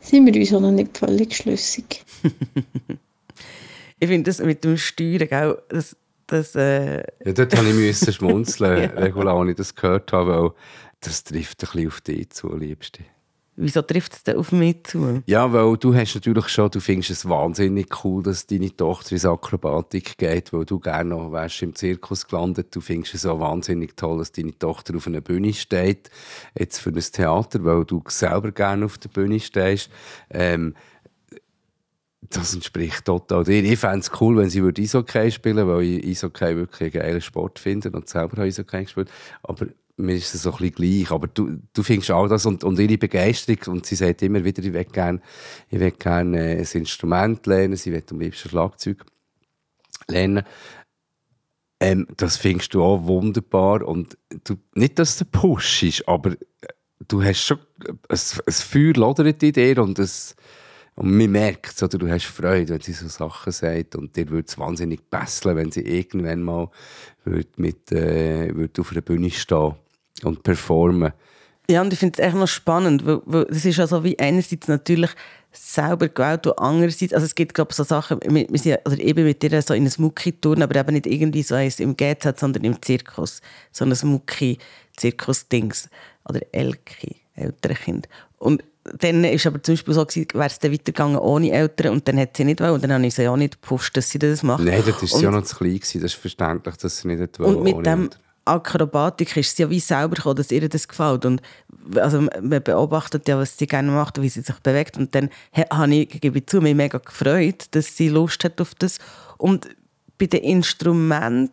Sind 0.00 0.26
wir 0.26 0.40
uns 0.40 0.54
auch 0.54 0.60
noch 0.60 0.70
nicht 0.70 0.96
völlig 0.96 1.34
schlüssig. 1.34 2.04
ich 3.98 4.08
finde 4.08 4.30
das 4.30 4.38
mit 4.38 4.62
dem 4.62 4.76
Steuern, 4.76 5.28
gell, 5.28 5.58
das, 5.68 5.96
das, 6.28 6.54
äh... 6.54 6.98
Ja, 7.24 7.32
dort 7.32 7.52
musste 7.52 7.68
ich 7.68 7.74
müssen 7.74 8.12
schmunzeln, 8.12 8.90
Regula, 8.92 9.34
als 9.34 9.50
ich 9.50 9.56
das 9.56 9.74
gehört 9.74 10.12
habe, 10.12 10.38
weil 10.38 10.50
das 11.00 11.24
trifft 11.24 11.64
ein 11.64 11.70
bisschen 11.72 11.88
auf 11.88 12.00
dich 12.00 12.30
zu, 12.30 12.56
Liebste. 12.56 13.02
Wieso 13.58 13.80
trifft 13.80 14.12
es 14.12 14.22
denn 14.22 14.36
auf 14.36 14.52
mich 14.52 14.84
zu? 14.84 15.22
Ja, 15.24 15.50
weil 15.50 15.78
du 15.78 15.94
hast 15.94 16.14
natürlich 16.14 16.48
schon, 16.48 16.70
du 16.70 16.78
findest 16.78 17.10
es 17.10 17.26
wahnsinnig 17.26 18.04
cool, 18.04 18.22
dass 18.22 18.46
deine 18.46 18.74
Tochter 18.76 19.12
ins 19.12 19.24
Akrobatik 19.24 20.18
geht, 20.18 20.52
weil 20.52 20.66
du 20.66 20.78
gerne 20.78 21.10
noch 21.10 21.32
wärst 21.32 21.62
im 21.62 21.74
Zirkus 21.74 22.26
gelandet. 22.26 22.76
Du 22.76 22.82
findest 22.82 23.14
es 23.14 23.24
auch 23.24 23.40
wahnsinnig 23.40 23.96
toll, 23.96 24.18
dass 24.18 24.32
deine 24.32 24.58
Tochter 24.58 24.94
auf 24.96 25.06
einer 25.06 25.22
Bühne 25.22 25.54
steht, 25.54 26.10
jetzt 26.56 26.80
für 26.80 26.90
ein 26.90 27.00
Theater, 27.00 27.64
weil 27.64 27.86
du 27.86 28.02
selber 28.08 28.52
gerne 28.52 28.84
auf 28.84 28.98
der 28.98 29.08
Bühne 29.08 29.40
stehst. 29.40 29.88
Ähm, 30.28 30.74
das 32.20 32.52
entspricht 32.52 33.06
total 33.06 33.44
dir. 33.44 33.64
Ich 33.64 33.78
fände 33.78 34.00
es 34.00 34.10
cool, 34.20 34.36
wenn 34.36 34.50
sie 34.50 34.60
Eishockey 34.60 35.30
spielen 35.30 35.56
würde, 35.56 35.76
weil 35.76 35.82
ich 35.82 36.06
Eishockey 36.06 36.56
wirklich 36.56 36.94
einen 36.94 37.04
geilen 37.04 37.20
Sport 37.22 37.58
finde 37.58 37.90
und 37.90 38.06
selber 38.06 38.32
habe 38.36 38.42
Eishockey 38.42 38.82
gespielt. 38.84 39.10
Aber 39.42 39.66
mir 39.96 40.14
ist 40.14 40.34
es 40.34 40.42
so 40.42 40.52
ein 40.52 40.58
bisschen 40.58 40.74
gleich. 40.74 41.10
Aber 41.10 41.26
du, 41.26 41.58
du 41.72 41.82
findest 41.82 42.10
all 42.10 42.28
das 42.28 42.46
und, 42.46 42.64
und 42.64 42.78
ihre 42.78 42.98
Begeisterung, 42.98 43.76
und 43.76 43.86
sie 43.86 43.96
sagt 43.96 44.22
immer 44.22 44.44
wieder, 44.44 44.62
ich 44.62 44.72
will 44.72 44.84
gerne, 44.84 45.20
ich 45.70 45.80
will 45.80 45.92
gerne 45.92 46.56
äh, 46.56 46.60
ein 46.60 46.68
Instrument 46.80 47.46
lernen, 47.46 47.76
sie 47.76 47.92
will 47.92 48.02
am 48.10 48.20
liebsten 48.20 48.48
Schlagzeug 48.48 49.04
lernen. 50.08 50.44
Ähm, 51.80 52.06
das 52.16 52.36
findest 52.36 52.74
du 52.74 52.82
auch 52.82 53.04
wunderbar. 53.04 53.82
Und 53.82 54.16
du, 54.44 54.56
nicht, 54.74 54.98
dass 54.98 55.18
du 55.18 55.24
Push 55.24 55.82
ist, 55.82 56.08
aber 56.08 56.32
äh, 56.32 56.36
du 57.08 57.22
hast 57.22 57.44
schon 57.44 57.58
ein, 58.08 58.18
ein 58.46 58.52
Feuer 58.52 58.94
lodert 58.94 59.42
in 59.42 59.52
dir 59.52 59.82
und 59.82 59.98
es, 59.98 60.36
und 60.94 61.14
man 61.14 61.30
merkt 61.30 61.74
es, 61.74 61.82
oder 61.82 61.98
du 61.98 62.08
hast 62.08 62.24
Freude, 62.24 62.72
wenn 62.72 62.80
sie 62.80 62.94
so 62.94 63.06
Sachen 63.08 63.52
sagt. 63.52 63.96
Und 63.96 64.16
dir 64.16 64.30
würde 64.30 64.48
es 64.48 64.56
wahnsinnig 64.56 65.10
besseln, 65.10 65.56
wenn 65.56 65.70
sie 65.70 65.82
irgendwann 65.82 66.42
mal 66.42 66.70
würd 67.24 67.58
mit, 67.58 67.92
äh, 67.92 68.54
würd 68.54 68.80
auf 68.80 68.94
der 68.94 69.02
Bühne 69.02 69.30
stehen 69.30 69.74
und 70.22 70.42
performen. 70.42 71.12
Ja, 71.68 71.82
und 71.82 71.92
ich 71.92 71.98
finde 71.98 72.20
es 72.20 72.26
echt 72.26 72.36
noch 72.36 72.46
spannend, 72.46 73.04
weil, 73.04 73.20
weil 73.24 73.46
es 73.50 73.64
ist 73.64 73.76
ja 73.76 73.86
so 73.86 74.04
wie 74.04 74.18
einerseits 74.18 74.68
natürlich 74.68 75.10
selber 75.52 76.08
gewählt 76.08 76.46
und 76.46 76.58
andererseits, 76.58 77.12
also 77.12 77.24
es 77.24 77.34
gibt 77.34 77.54
glaube 77.54 77.70
ich 77.70 77.76
so 77.76 77.82
Sachen, 77.82 78.20
wir, 78.22 78.46
wir 78.48 78.58
sind, 78.58 78.78
oder 78.84 78.98
eben 78.98 79.24
mit 79.24 79.42
dir 79.42 79.62
so 79.62 79.74
in 79.74 79.84
einem 79.84 79.92
Mucki-Turn, 79.98 80.62
aber 80.62 80.76
eben 80.78 80.94
nicht 80.94 81.06
irgendwie 81.06 81.42
so 81.42 81.54
eins 81.54 81.80
im 81.80 81.96
GZ, 81.96 82.38
sondern 82.38 82.64
im 82.64 82.80
Zirkus, 82.80 83.40
so 83.72 83.84
ein 83.84 83.94
Mucki-Zirkus-Dings 84.02 85.88
oder 86.28 86.40
Elki, 86.52 87.16
ältere 87.34 87.74
Kind. 87.74 88.08
Und 88.38 88.62
dann 88.98 89.24
ist 89.24 89.46
aber 89.46 89.62
zum 89.62 89.74
Beispiel 89.74 89.94
so, 89.94 90.06
wäre 90.06 90.46
es 90.46 90.58
dann 90.60 90.72
weitergegangen 90.72 91.18
ohne 91.18 91.50
Eltern 91.50 91.94
und 91.94 92.06
dann 92.06 92.18
hat 92.18 92.36
sie 92.36 92.44
nicht 92.44 92.60
wollen 92.60 92.74
und 92.74 92.84
dann 92.84 92.92
habe 92.92 93.06
ich 93.06 93.14
sie 93.14 93.26
auch 93.26 93.36
nicht 93.36 93.60
gepusht, 93.60 93.96
dass 93.96 94.10
sie 94.10 94.18
das 94.18 94.42
macht. 94.42 94.62
Nein, 94.62 94.82
das 94.86 95.12
war 95.12 95.20
ja 95.20 95.30
noch 95.30 95.42
zu 95.42 95.56
klein, 95.56 95.74
gewesen. 95.74 96.00
das 96.00 96.12
ist 96.12 96.20
verständlich, 96.20 96.76
dass 96.76 96.98
sie 96.98 97.08
nicht 97.08 97.40
wollen. 97.40 97.56
Und 97.56 97.64
mit 97.64 97.74
dem 97.74 98.02
Eltern. 98.02 98.10
Akrobatik 98.46 99.36
ist 99.36 99.52
es 99.52 99.58
ja 99.58 99.68
wie 99.68 99.80
selber 99.80 100.14
gekommen, 100.16 100.36
dass 100.36 100.50
ihr 100.50 100.68
das 100.68 100.88
gefällt. 100.88 101.24
Und 101.24 101.42
also 101.96 102.22
man 102.22 102.62
beobachtet 102.62 103.28
ja, 103.28 103.38
was 103.38 103.58
sie 103.58 103.66
gerne 103.66 103.90
macht 103.90 104.16
und 104.18 104.24
wie 104.24 104.28
sie 104.28 104.40
sich 104.40 104.58
bewegt. 104.60 104.96
Und 104.96 105.14
dann 105.14 105.30
habe 105.70 105.94
ich, 105.94 106.20
gebe 106.20 106.38
ich 106.38 106.46
zu, 106.46 106.60
mich 106.60 106.74
mega 106.74 106.98
gefreut, 106.98 107.66
dass 107.72 107.96
sie 107.96 108.08
Lust 108.08 108.44
hat 108.44 108.60
auf 108.60 108.74
das. 108.74 108.98
Und 109.36 109.68
bei 110.18 110.26
den 110.26 110.42
Instrumenten, 110.42 111.50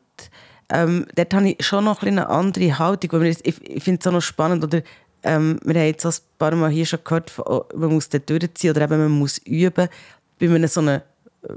ähm, 0.70 1.06
dort 1.16 1.34
habe 1.34 1.50
ich 1.50 1.66
schon 1.66 1.86
noch 1.86 2.04
eine 2.04 2.30
andere 2.30 2.78
Haltung. 2.80 3.20
Weil 3.20 3.28
ich, 3.28 3.62
ich 3.62 3.84
finde 3.84 4.00
es 4.00 4.08
auch 4.08 4.12
noch 4.12 4.22
spannend, 4.22 4.64
oder 4.64 4.82
ähm, 5.24 5.60
wir 5.64 5.76
haben 5.76 5.88
jetzt 5.88 6.06
ein 6.06 6.14
paar 6.38 6.56
Mal 6.56 6.70
hier 6.70 6.86
schon 6.86 7.00
gehört, 7.04 7.32
oh, 7.40 7.66
man 7.76 7.94
muss 7.94 8.10
dort 8.10 8.30
durchziehen 8.30 8.72
oder 8.72 8.84
eben 8.84 9.00
man 9.00 9.12
muss 9.12 9.40
üben. 9.40 9.88
Bei 10.40 10.46
einem 10.46 10.68
so 10.68 10.82
einem 10.82 11.02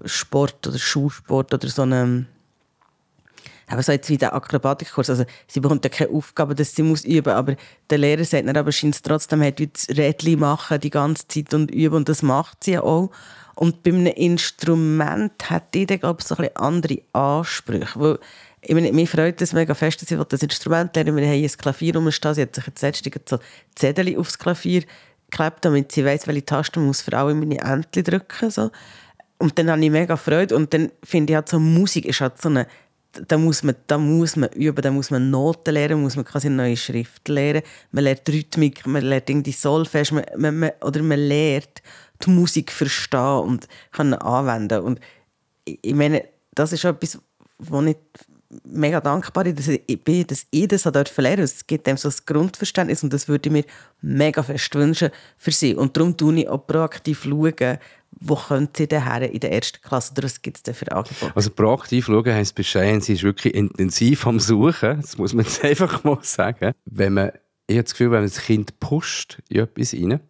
Sport 0.05 0.67
oder 0.67 0.79
Schulsport 0.79 1.53
oder 1.53 1.69
so 1.69 1.83
einem 1.83 2.27
aber 3.69 3.83
so 3.83 3.93
jetzt 3.93 4.09
wie 4.09 4.19
der 4.19 4.35
Akrobatikkurs, 4.35 5.11
also 5.11 5.25
sie 5.49 5.61
bekommt 5.61 5.85
ja 5.85 5.91
keine 5.91 6.11
Aufgabe, 6.11 6.55
dass 6.55 6.75
sie 6.75 6.83
muss 6.83 7.05
üben, 7.05 7.33
aber 7.33 7.57
der 7.91 7.99
Lehrer 7.99 8.25
sagt 8.25 8.47
dann 8.47 8.57
aber 8.57 8.73
scheint 8.73 9.03
trotzdem, 9.03 9.43
hat 9.43 9.61
das 9.61 9.89
Rädchen 9.89 10.39
machen 10.39 10.81
die 10.81 10.91
ganze 10.91 11.27
Zeit 11.27 11.53
und 11.53 11.71
üben 11.71 11.97
und 11.97 12.09
das 12.09 12.23
macht 12.23 12.65
sie 12.65 12.73
ja 12.73 12.83
auch. 12.83 13.11
Und 13.57 13.83
bei 13.83 13.91
einem 13.91 14.07
Instrument 14.07 15.51
hat 15.51 15.75
die 15.75 15.87
dann, 15.87 15.99
glaube 15.99 16.21
ich, 16.21 16.27
so 16.27 16.37
ein 16.37 16.43
bisschen 16.43 16.57
andere 16.57 16.99
Ansprüche, 17.13 17.99
weil 17.99 18.19
ich 18.69 18.75
meine, 18.75 18.93
mich 18.93 19.09
freut 19.09 19.41
es 19.41 19.53
mega 19.53 19.75
fest, 19.75 20.03
dass 20.03 20.11
ich 20.11 20.19
das 20.25 20.43
Instrument 20.43 20.95
lernen 20.97 21.17
Wir 21.17 21.27
haben 21.27 21.43
ein 21.43 21.49
Klavier 21.49 21.95
rumstehen. 21.95 22.35
Sie 22.35 22.43
hat 22.43 22.55
sich 22.55 22.67
jetzt 22.67 22.83
letztens 22.83 23.23
so 23.29 23.39
Zettel 23.77 24.19
aufs 24.19 24.39
Klavier 24.39 24.83
geklebt, 25.31 25.65
damit 25.65 25.93
sie 25.93 26.05
weiß, 26.05 26.27
welche 26.27 26.45
Taste 26.45 26.81
man 26.81 26.89
muss 26.89 27.01
für 27.01 27.17
alle 27.17 27.35
meine 27.35 27.59
Entchen 27.59 28.03
drücken 28.03 28.51
so. 28.51 28.71
Und 29.39 29.59
dann 29.59 29.71
habe 29.71 29.85
ich 29.85 29.91
mega 29.91 30.17
Freude. 30.17 30.57
Und 30.57 30.75
dann 30.75 30.91
finde 31.05 31.33
ich 31.33 31.37
halt 31.37 31.49
so, 31.49 31.61
Musik 31.61 32.07
ist 32.07 32.21
halt 32.21 32.41
so 32.41 32.49
eine 32.49 32.67
da 33.29 33.39
muss 33.39 33.63
man, 33.63 33.75
da 33.87 33.99
muss 33.99 34.37
man 34.37 34.51
üben, 34.51 34.83
da 34.83 34.91
muss 34.91 35.11
man 35.11 35.31
Noten 35.31 35.75
lernen, 35.75 36.03
muss 36.03 36.17
man 36.17 36.25
quasi 36.25 36.47
eine 36.49 36.57
neue 36.57 36.77
Schrift 36.77 37.29
lernen, 37.29 37.63
man 37.93 38.05
lernt 38.05 38.29
Rhythmik, 38.29 38.87
man 38.87 39.03
lernt 39.03 39.29
irgendwie 39.31 39.53
Solfege, 39.53 40.15
man, 40.15 40.25
man, 40.37 40.59
man, 40.59 40.71
oder 40.83 41.03
man 41.03 41.19
lernt 41.19 41.83
die 42.25 42.31
Musik 42.31 42.73
verstehen 42.73 43.41
und 43.41 43.69
kann 43.93 44.15
anwenden. 44.15 44.81
Und 44.81 45.01
ich 45.65 45.95
meine, 45.95 46.25
das 46.55 46.73
ist 46.73 46.85
etwas, 46.85 47.19
wo 47.59 47.83
ich 47.83 47.97
mega 48.65 49.01
dankbar 49.01 49.45
bin, 49.45 49.57
dass 49.57 49.69
ich, 49.69 50.67
das 50.67 50.85
lernen 50.85 50.93
durfte. 50.93 51.43
Es 51.43 51.67
gibt 51.67 51.87
dem 51.87 51.97
so 51.97 52.09
ein 52.09 52.15
Grundverständnis 52.25 53.03
und 53.03 53.13
das 53.13 53.29
würde 53.29 53.49
ich 53.49 53.53
mir 53.53 53.65
mega 54.01 54.43
fest 54.43 54.75
wünschen 54.75 55.11
für 55.37 55.51
sie. 55.51 55.75
Und 55.75 55.97
darum 55.97 56.15
schaue 56.19 56.41
ich 56.41 56.49
auch 56.49 56.67
proaktiv 56.67 57.25
schauen, 57.25 57.79
wo 58.11 58.37
können 58.37 58.69
Sie 58.75 58.87
denn 58.87 59.05
her 59.05 59.31
in 59.31 59.41
der 59.41 59.53
ersten 59.53 59.81
Klasse 59.81 60.13
oder 60.13 60.25
was 60.25 60.41
gibt 60.41 60.67
es 60.67 60.77
für 60.77 60.91
Angebote? 60.91 61.33
Also 61.35 61.51
proaktiv 61.51 62.07
schauen 62.07 62.33
heisst 62.33 62.55
bescheiden, 62.55 63.01
sie 63.01 63.15
ist 63.15 63.23
wirklich 63.23 63.55
intensiv 63.55 64.27
am 64.27 64.41
Suchen, 64.41 65.01
das 65.01 65.19
muss 65.19 65.35
man 65.35 65.45
jetzt 65.45 65.63
einfach 65.65 66.03
mal 66.05 66.19
sagen. 66.23 66.73
Wenn 66.87 67.15
man, 67.15 67.33
ich 67.67 67.77
habe 67.77 67.85
das 67.85 67.93
Gefühl, 67.93 68.11
wenn 68.11 68.21
man 68.21 68.29
das 68.29 68.41
Kind 68.41 68.81
pusht 68.81 69.39
in 69.49 69.61
etwas 69.61 69.93
rein, 69.93 70.21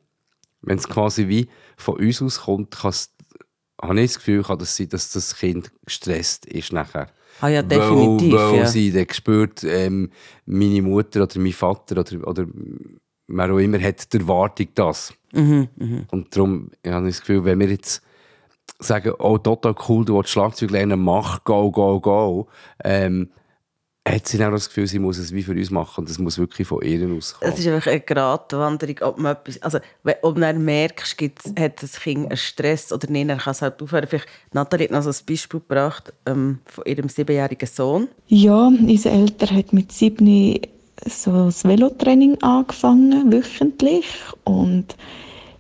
wenn 0.63 0.79
es 0.79 0.89
quasi 0.89 1.29
wie 1.29 1.49
von 1.77 1.97
uns 1.97 2.21
aus 2.23 2.41
kommt, 2.41 2.83
habe 2.83 4.01
ich 4.01 4.13
das 4.13 4.19
Gefühl, 4.19 4.43
kann 4.43 4.59
das 4.59 4.77
sein, 4.77 4.89
dass 4.89 5.13
das 5.13 5.37
Kind 5.37 5.71
gestresst 5.85 6.47
ist 6.47 6.73
nachher. 6.73 7.09
Ah 7.41 7.49
ja, 7.49 7.63
definitiv. 7.63 8.33
Weil, 8.33 8.53
weil 8.53 8.59
ja. 8.61 8.67
sie 8.67 8.93
dann 8.93 9.07
spürt, 9.13 9.63
ähm, 9.65 10.11
meine 10.47 10.83
Mutter 10.83 11.23
oder 11.23 11.39
mein 11.39 11.53
Vater 11.53 12.01
oder, 12.01 12.27
oder 12.27 12.47
wer 13.29 13.53
auch 13.53 13.59
immer 13.59 13.81
hat 13.81 14.13
die 14.13 14.19
Erwartung 14.19 14.69
das. 14.75 15.13
Mhm, 15.37 15.69
mh. 15.77 16.03
Und 16.11 16.35
darum 16.35 16.71
ich 16.83 16.91
habe 16.91 17.09
ich 17.09 17.17
das 17.17 17.21
Gefühl, 17.21 17.45
wenn 17.45 17.61
wir 17.61 17.69
jetzt 17.69 18.03
sagen, 18.79 19.13
oh, 19.19 19.39
total 19.39 19.75
cool, 19.89 20.05
du 20.05 20.17
willst 20.17 20.31
Schlagzeug 20.31 20.71
lernen, 20.71 21.01
mach, 21.01 21.45
go, 21.45 21.71
go, 21.71 22.01
go, 22.01 22.49
ähm, 22.85 23.31
hat 24.07 24.29
sie 24.29 24.45
auch 24.45 24.53
das 24.53 24.69
Gefühl, 24.69 24.87
sie 24.87 25.01
muss 25.01 25.19
es 25.19 25.33
wie 25.33 25.43
für 25.43 25.53
uns 25.53 25.71
machen 25.71 26.03
und 26.03 26.11
es 26.11 26.19
muss 26.19 26.39
wirklich 26.39 26.67
von 26.67 26.81
ihr 26.83 27.09
auskommen. 27.11 27.53
Es 27.53 27.59
ist 27.59 27.67
einfach 27.67 27.91
eine 27.91 28.01
Gratwanderung, 28.01 28.97
ob 29.03 29.19
man 29.19 29.33
etwas, 29.33 29.61
also 29.63 29.79
ob 30.23 30.39
man 30.39 30.65
merkst, 30.65 31.21
hat 31.59 31.83
das 31.83 32.01
Kind 32.01 32.27
einen 32.27 32.37
Stress 32.37 32.93
oder 32.93 33.11
nicht, 33.11 33.29
dann 33.29 33.39
kann 33.39 33.51
es 33.51 33.63
halt 33.63 33.83
aufhören. 33.83 34.07
Vielleicht, 34.07 34.29
Nathalie 34.53 34.85
hat 34.85 34.93
noch 34.93 35.03
so 35.03 35.11
ein 35.11 35.27
Beispiel 35.27 35.61
gebracht 35.61 36.13
ähm, 36.25 36.61
von 36.67 36.85
ihrem 36.85 37.09
siebenjährigen 37.09 37.69
Sohn. 37.69 38.09
Ja, 38.29 38.69
unser 38.69 39.11
Eltern 39.11 39.57
hat 39.57 39.73
mit 39.73 39.91
sieben 39.91 40.61
so 41.05 41.47
das 41.47 41.65
Velotraining 41.65 42.41
angefangen, 42.43 43.33
wöchentlich. 43.33 44.07
Und 44.45 44.97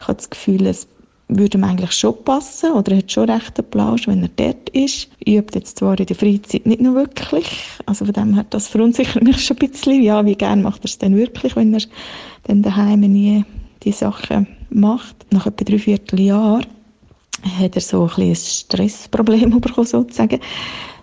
ich 0.01 0.09
habe 0.09 0.17
das 0.17 0.31
Gefühl, 0.31 0.67
es 0.67 0.87
würde 1.29 1.59
ihm 1.59 1.65
eigentlich 1.65 1.93
schon 1.93 2.23
passen 2.25 2.73
oder 2.73 2.93
er 2.93 2.99
hat 2.99 3.11
schon 3.11 3.29
recht 3.29 3.71
Plausch, 3.71 4.07
wenn 4.07 4.23
er 4.23 4.31
dort 4.37 4.69
ist. 4.71 5.09
Übt 5.27 5.59
jetzt 5.59 5.79
zwar 5.79 5.99
in 5.99 6.07
der 6.07 6.17
Freizeit 6.17 6.67
nicht 6.67 6.81
nur 6.81 6.95
wirklich, 6.95 7.49
also 7.87 8.05
von 8.05 8.15
dem 8.15 8.35
her, 8.35 8.47
das 8.49 8.69
verunsichert 8.69 9.25
mich 9.25 9.45
schon 9.45 9.57
ein 9.59 9.71
bisschen. 9.71 10.03
Ja, 10.03 10.25
wie 10.25 10.37
gerne 10.37 10.63
macht 10.63 10.83
er 10.83 10.87
es 10.87 10.99
denn 10.99 11.17
wirklich, 11.17 11.57
wenn 11.57 11.75
er 11.75 11.83
dann 12.45 12.63
daheim 12.63 13.01
nie 13.01 13.45
die 13.83 13.93
Sachen 13.93 14.47
macht. 14.71 15.27
Nach 15.33 15.47
etwa 15.47 15.65
drei 15.65 15.79
Vierteljahren 15.79 16.67
hat 17.59 17.75
er 17.75 17.81
so 17.81 18.03
ein, 18.03 18.09
bisschen 18.09 18.37
Stressproblem 18.37 19.61
bekommen, 19.61 19.87
sozusagen. 19.87 20.41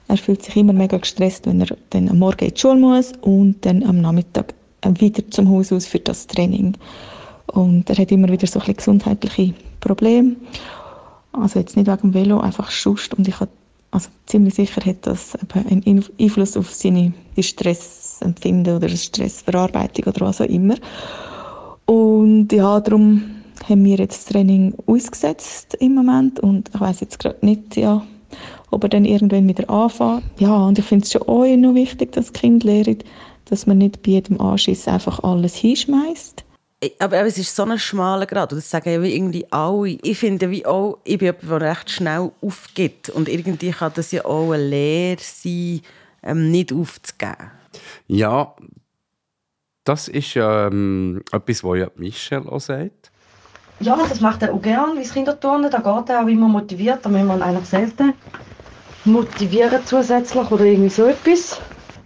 Er 0.08 0.18
fühlt 0.18 0.44
sich 0.44 0.56
immer 0.56 0.74
mega 0.74 0.98
gestresst, 0.98 1.46
wenn 1.48 1.62
er 1.62 1.76
dann 1.90 2.10
am 2.10 2.20
Morgen 2.20 2.46
in 2.46 2.54
die 2.54 2.60
Schule 2.60 2.80
muss 2.80 3.14
und 3.22 3.66
dann 3.66 3.84
am 3.84 4.02
Nachmittag 4.02 4.54
wieder 5.00 5.30
zum 5.32 5.50
Haus 5.50 5.72
aus 5.72 5.86
für 5.86 6.00
das 6.00 6.28
Training. 6.28 6.76
Und 7.48 7.90
er 7.90 7.98
hat 7.98 8.12
immer 8.12 8.30
wieder 8.30 8.48
so 8.48 8.60
ein 8.60 8.74
gesundheitliche 8.74 9.54
Probleme. 9.80 10.36
Also 11.34 11.60
jetzt 11.60 11.76
nicht 11.76 11.88
wegen 11.88 12.02
dem 12.02 12.14
Velo, 12.14 12.40
einfach 12.40 12.72
Schust. 12.72 13.14
Und 13.14 13.28
ich 13.28 13.40
habe 13.40 13.50
also 13.94 14.10
ziemlich 14.26 14.56
sicher 14.56 14.84
hat 14.86 15.06
das 15.06 15.38
einen 15.54 16.04
Einfluss 16.20 16.58
auf 16.58 16.74
seine 16.74 17.14
Stressempfinden 17.38 18.76
oder 18.76 18.90
Stressverarbeitung 18.90 20.06
oder 20.06 20.26
was 20.26 20.42
auch 20.42 20.46
immer. 20.46 20.76
Und 21.86 22.52
ja, 22.52 22.80
darum 22.80 23.24
haben 23.70 23.86
wir 23.86 23.98
jetzt 23.98 24.26
das 24.26 24.34
Training 24.34 24.74
ausgesetzt 24.88 25.76
im 25.80 25.94
Moment 25.94 26.40
und 26.40 26.72
ich 26.74 26.82
weiß 26.82 27.02
jetzt 27.02 27.20
gerade 27.20 27.46
nicht, 27.46 27.78
ja, 27.78 28.04
ob 28.72 28.84
er 28.84 28.90
dann 28.90 29.06
irgendwann 29.06 29.48
wieder 29.48 29.70
anfängt. 29.70 30.24
Ja, 30.40 30.66
und 30.66 30.80
ich 30.80 30.86
finde 30.86 31.06
es 31.06 31.12
schon 31.12 31.22
auch 31.24 31.46
noch 31.46 31.76
wichtig, 31.76 32.14
dass 32.14 32.34
Kind 32.34 32.64
lernen, 32.64 32.98
dass 33.46 33.68
man 33.68 33.78
nicht 33.78 34.02
bei 34.02 34.12
jedem 34.12 34.42
Anschiss 34.42 34.88
einfach 34.88 35.24
alles 35.24 35.56
hinschmeißt. 35.56 36.44
Aber, 37.00 37.18
aber, 37.20 37.28
es 37.28 37.38
ist 37.38 37.56
so 37.56 37.64
ein 37.64 37.80
schmaler 37.80 38.26
Grad. 38.26 38.52
das 38.52 38.70
sagen 38.70 38.92
ja 38.92 39.02
wie 39.02 39.16
irgendwie 39.16 39.46
alle. 39.52 39.98
Ich 40.02 40.18
finde 40.18 40.50
wie 40.50 40.66
auch, 40.66 41.00
ich 41.04 41.18
bin 41.18 41.28
jemand, 41.28 41.62
der 41.62 41.70
recht 41.70 41.90
schnell 41.90 42.32
aufgibt. 42.42 43.10
Und 43.10 43.30
irgendwie 43.30 43.72
kann 43.72 43.92
das 43.96 44.12
ja 44.12 44.26
auch 44.26 44.52
eine 44.52 44.68
Lehre 44.68 45.22
sein, 45.22 45.82
ähm, 46.24 46.52
nicht 46.52 46.74
aufzugeben. 46.74 47.52
Ja, 48.08 48.54
das 49.84 50.08
ist 50.08 50.36
ähm, 50.36 51.22
etwas, 51.32 51.64
was 51.64 51.78
ja 51.78 51.88
Michelle 51.96 52.52
auch 52.52 52.60
sagt. 52.60 53.12
Ja, 53.80 53.98
das 53.98 54.22
macht 54.22 54.42
er 54.44 54.54
auch 54.54 54.62
gerne, 54.62 54.94
wie 54.96 55.04
das 55.04 55.14
Kinderturnen. 55.14 55.70
Da 55.70 55.80
geht 55.80 56.10
er 56.10 56.24
auch 56.24 56.28
immer 56.28 56.48
motiviert. 56.48 57.00
Da 57.04 57.10
müssen 57.10 57.28
wir 57.28 57.42
eigentlich 57.42 57.68
selten 57.68 58.14
motivieren 59.06 59.86
zusätzlich 59.86 60.50
oder 60.50 60.64
irgendwie 60.64 60.90
so 60.90 61.06
etwas. 61.06 61.60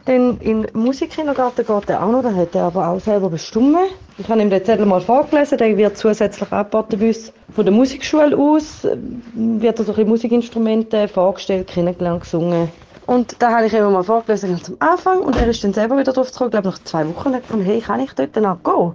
Dann 0.07 0.37
im 0.39 0.65
Musikkindergarten 0.71 1.65
geht 1.65 1.89
er 1.89 2.01
auch 2.01 2.09
noch, 2.09 2.23
da 2.23 2.33
hat 2.33 2.55
er 2.55 2.63
aber 2.63 2.87
auch 2.87 2.99
selber 3.01 3.29
bestimmt. 3.29 3.75
Ich 4.17 4.29
habe 4.29 4.41
ihm 4.41 4.49
den 4.49 4.63
Zettel 4.63 4.85
mal 4.85 5.01
vorgelesen, 5.01 5.57
der 5.57 5.75
wird 5.75 5.97
zusätzlich 5.97 6.49
angeboten 6.49 6.97
bei. 6.97 7.13
Von 7.53 7.65
der 7.65 7.73
Musikschule 7.73 8.37
aus 8.37 8.87
wird 9.33 9.79
er 9.79 9.83
so 9.83 9.93
Musikinstrumente 10.05 11.09
vorgestellt, 11.09 11.67
kennengelernt, 11.67 12.21
gesungen. 12.21 12.69
Und 13.05 13.35
da 13.39 13.51
habe 13.51 13.65
ich 13.65 13.73
ihm 13.73 13.91
mal 13.91 14.01
vorgelesen 14.01 14.51
ganz 14.51 14.69
am 14.69 14.77
Anfang 14.79 15.19
und 15.19 15.35
er 15.35 15.47
ist 15.49 15.61
dann 15.65 15.73
selber 15.73 15.97
wieder 15.97 16.13
drauf 16.13 16.31
gekommen, 16.31 16.51
glaube 16.51 16.69
nach 16.69 16.79
zwei 16.79 17.05
Wochen, 17.09 17.27
und 17.27 17.35
hat 17.35 17.41
gefunden, 17.41 17.65
hey, 17.65 17.81
kann 17.81 17.99
ich 17.99 18.13
dort 18.13 18.35
dann 18.37 18.43
gehen? 18.63 18.93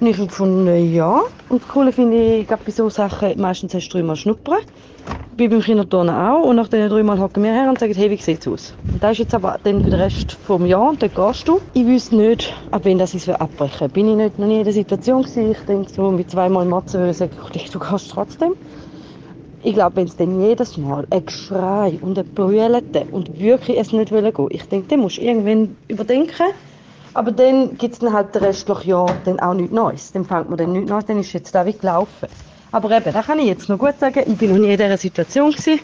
Und 0.00 0.06
ich 0.08 0.16
habe 0.16 0.26
gefunden, 0.26 0.92
ja. 0.92 1.20
Und 1.50 1.62
das 1.62 1.68
Coole 1.68 1.92
finde 1.92 2.20
ich, 2.20 2.48
gerade 2.48 2.64
bei 2.64 2.72
solchen 2.72 2.96
Sachen, 2.96 3.40
meistens 3.40 3.74
hast 3.74 3.88
du 3.90 3.98
dreimal 3.98 4.16
schnuppern. 4.16 4.58
Bei 5.42 5.48
beim 5.48 5.60
Kinderturnen 5.60 6.14
auch. 6.14 6.44
Und 6.44 6.54
nach 6.54 6.68
den 6.68 6.88
dreimal 6.88 7.18
hocken 7.18 7.42
wir 7.42 7.52
her 7.52 7.68
und 7.68 7.76
sagen, 7.76 7.92
hey, 7.94 8.08
wie 8.08 8.16
sieht 8.16 8.42
es 8.42 8.46
aus? 8.46 8.74
Und 8.92 9.02
das 9.02 9.12
ist 9.12 9.18
jetzt 9.18 9.34
aber 9.34 9.58
dann 9.64 9.82
für 9.82 9.90
den 9.90 9.98
Rest 9.98 10.38
des 10.48 10.68
Jahres 10.68 10.98
dort 11.00 11.14
gehst 11.16 11.48
du. 11.48 11.60
Ich 11.74 11.84
wüsste 11.84 12.14
nicht, 12.14 12.54
ab 12.70 12.82
wann 12.84 12.98
das 12.98 13.12
ich 13.12 13.28
abbrechen 13.28 13.90
Bin 13.90 14.08
ich 14.08 14.14
nicht 14.14 14.38
noch 14.38 14.46
nie 14.46 14.58
in 14.58 14.64
der 14.64 14.72
Situation 14.72 15.22
gewesen. 15.22 15.50
Ich 15.50 15.58
denke 15.66 15.90
so, 15.90 16.12
mit 16.12 16.30
zweimal 16.30 16.64
Matze 16.64 16.98
würde 16.98 17.10
ich 17.10 17.16
sagen, 17.16 17.32
du 17.72 17.78
kannst 17.80 18.12
trotzdem. 18.12 18.54
Ich 19.64 19.74
glaube, 19.74 19.96
wenn 19.96 20.06
es 20.06 20.14
dann 20.14 20.40
jedes 20.40 20.76
Mal 20.76 21.08
ein 21.10 21.26
Geschrei 21.26 21.98
und 22.00 22.16
ein 22.16 22.24
Brüllen 22.36 22.80
und 23.10 23.40
wirklich 23.40 23.80
es 23.80 23.92
nicht 23.92 24.12
wollen 24.12 24.32
gehen, 24.32 24.48
ich 24.48 24.68
denke, 24.68 24.86
dann 24.90 25.00
musst 25.00 25.16
du 25.16 25.22
irgendwann 25.22 25.76
überdenken, 25.88 26.52
aber 27.14 27.32
dann 27.32 27.76
gibt 27.78 27.94
es 27.94 27.98
dann 27.98 28.12
halt 28.12 28.32
den 28.32 28.44
restlichen 28.44 28.90
Jahr 28.90 29.18
dann 29.24 29.40
auch 29.40 29.54
nichts 29.54 29.74
Neues. 29.74 30.12
Dann 30.12 30.24
fängt 30.24 30.50
man 30.50 30.56
dann 30.56 30.70
nichts 30.70 30.88
Neues, 30.88 31.06
dann 31.06 31.18
ist 31.18 31.32
jetzt 31.32 31.52
da 31.52 31.66
wie 31.66 31.72
gelaufen. 31.72 32.28
Aber 32.72 32.90
eben, 32.90 33.12
da 33.12 33.22
kann 33.22 33.38
ich 33.38 33.46
jetzt 33.46 33.68
noch 33.68 33.78
gut 33.78 33.98
sagen, 34.00 34.24
ich 34.26 34.36
bin 34.36 34.50
noch 34.50 34.58
nie 34.58 34.72
in 34.72 34.78
dieser 34.78 34.96
Situation 34.96 35.50
gewesen. 35.52 35.80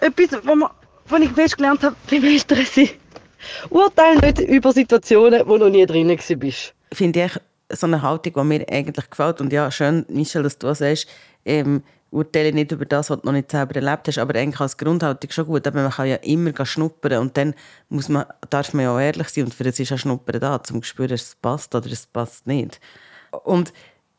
Etwas, 0.00 0.40
wo, 0.44 0.54
man, 0.54 0.70
wo 1.06 1.16
ich 1.16 1.30
festgelernt 1.30 1.82
habe, 1.82 1.96
beim 2.10 2.24
Eltern 2.24 2.64
sind. 2.64 2.94
Urteil 3.70 4.16
nicht 4.16 4.40
über 4.40 4.72
Situationen, 4.72 5.46
wo 5.46 5.58
du 5.58 5.66
noch 5.66 5.70
nie 5.70 5.86
drin 5.86 6.16
bist. 6.38 6.74
Finde 6.92 7.24
ich 7.24 7.32
so 7.70 7.86
eine 7.86 8.00
Haltung, 8.02 8.32
die 8.34 8.44
mir 8.44 8.66
eigentlich 8.70 9.10
gefällt. 9.10 9.40
Und 9.40 9.52
ja, 9.52 9.70
schön, 9.70 10.06
Michel, 10.08 10.42
dass 10.42 10.58
du 10.58 10.74
sagst, 10.74 11.06
ähm, 11.44 11.82
urteile 12.10 12.52
nicht 12.52 12.72
über 12.72 12.86
das, 12.86 13.10
was 13.10 13.20
du 13.20 13.26
noch 13.26 13.32
nicht 13.32 13.50
selber 13.50 13.76
erlebt 13.76 14.08
hast, 14.08 14.18
aber 14.18 14.38
eigentlich 14.38 14.60
als 14.60 14.78
Grundhaltung 14.78 15.30
schon 15.30 15.46
gut. 15.46 15.66
Aber 15.66 15.82
man 15.82 15.90
kann 15.90 16.08
ja 16.08 16.16
immer 16.16 16.52
schnuppern 16.64 17.18
und 17.18 17.36
dann 17.36 17.54
muss 17.90 18.08
man, 18.08 18.24
darf 18.48 18.72
man 18.72 18.84
ja 18.84 18.94
auch 18.94 19.00
ehrlich 19.00 19.28
sein 19.28 19.44
und 19.44 19.54
für 19.54 19.64
das 19.64 19.78
ist 19.78 19.90
ja 19.90 19.98
Schnuppern 19.98 20.40
da, 20.40 20.56
um 20.56 20.82
zu 20.82 20.82
spüren, 20.82 21.12
es 21.12 21.36
passt 21.40 21.74
oder 21.74 21.90
es 21.90 22.06
passt 22.06 22.46
nicht. 22.46 22.80
Und 23.44 23.74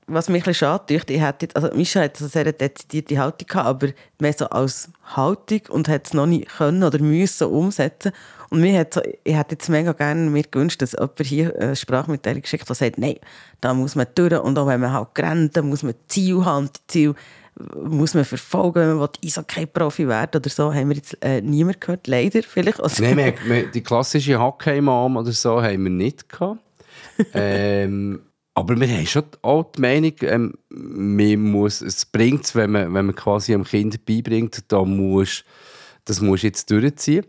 was 0.09 0.29
mich 0.29 0.41
ein 0.41 0.45
bisschen 0.45 0.67
schade 0.67 0.93
ich 0.93 1.21
hätte, 1.21 1.47
also 1.55 1.69
Mischa 1.75 2.01
hat 2.01 2.19
eine 2.19 2.29
sehr 2.29 2.51
dezidierte 2.51 3.17
Haltung 3.17 3.47
gehabt, 3.47 3.67
aber 3.67 3.87
mehr 4.19 4.33
so 4.33 4.45
als 4.49 4.89
Haltung 5.15 5.61
und 5.69 5.87
hat 5.87 6.07
es 6.07 6.13
noch 6.13 6.25
nicht 6.25 6.49
können 6.49 6.83
oder 6.83 6.99
müssen 6.99 7.47
umsetzen. 7.47 8.11
Und 8.49 8.61
mir 8.61 8.79
hat 8.79 8.93
so, 8.93 9.01
ich 9.23 9.35
hätte 9.35 9.55
jetzt 9.55 9.69
mega 9.69 9.93
gerne 9.93 10.29
mir 10.29 10.43
gewünscht, 10.43 10.81
dass 10.81 10.93
jemand 10.93 11.19
hier 11.21 11.55
eine 11.59 11.75
Sprachmitteilung 11.75 12.41
geschickt, 12.41 12.67
der 12.67 12.75
sagt, 12.75 12.97
nein, 12.97 13.17
da 13.61 13.73
muss 13.73 13.95
man 13.95 14.07
durch 14.15 14.39
und 14.39 14.57
auch 14.57 14.67
wenn 14.67 14.81
man 14.81 14.93
halt 14.93 15.09
rennt, 15.17 15.61
muss 15.63 15.83
man 15.83 15.93
Ziel 16.07 16.43
haben 16.43 16.67
und 16.67 16.81
Ziel 16.87 17.13
muss 17.75 18.13
man 18.13 18.25
verfolgen, 18.25 18.89
wenn 18.89 18.97
man 18.97 19.09
Eishockey-Profi 19.23 20.07
werden 20.07 20.39
oder 20.39 20.49
so, 20.49 20.73
haben 20.73 20.89
wir 20.89 20.95
jetzt 20.95 21.17
äh, 21.21 21.41
niemand 21.41 21.81
gehört, 21.81 22.07
leider 22.07 22.41
vielleicht. 22.41 22.81
Also 22.81 23.03
Nein, 23.03 23.17
wir, 23.17 23.33
wir, 23.45 23.67
die 23.67 23.81
klassische 23.81 24.39
Hockey-Mom 24.39 25.17
oder 25.17 25.31
so 25.31 25.61
haben 25.61 25.83
wir 25.83 25.91
nicht 25.91 26.29
gehabt. 26.29 26.59
ähm, 27.33 28.21
aber 28.59 28.79
wir 28.79 28.87
haben 28.87 29.05
schon 29.05 29.23
auch 29.41 29.71
die 29.71 29.81
Meinung, 29.81 30.13
ähm, 30.21 30.53
muss, 31.51 31.81
es 31.81 32.05
bringt 32.05 32.45
es, 32.45 32.55
wenn 32.55 32.71
man, 32.71 32.93
wenn 32.93 33.05
man 33.07 33.15
quasi 33.15 33.53
einem 33.53 33.63
Kind 33.63 34.05
beibringt, 34.05 34.63
da 34.67 34.83
muss, 34.83 35.43
das 36.05 36.21
muss 36.21 36.41
jetzt 36.41 36.69
durchziehen. 36.69 37.25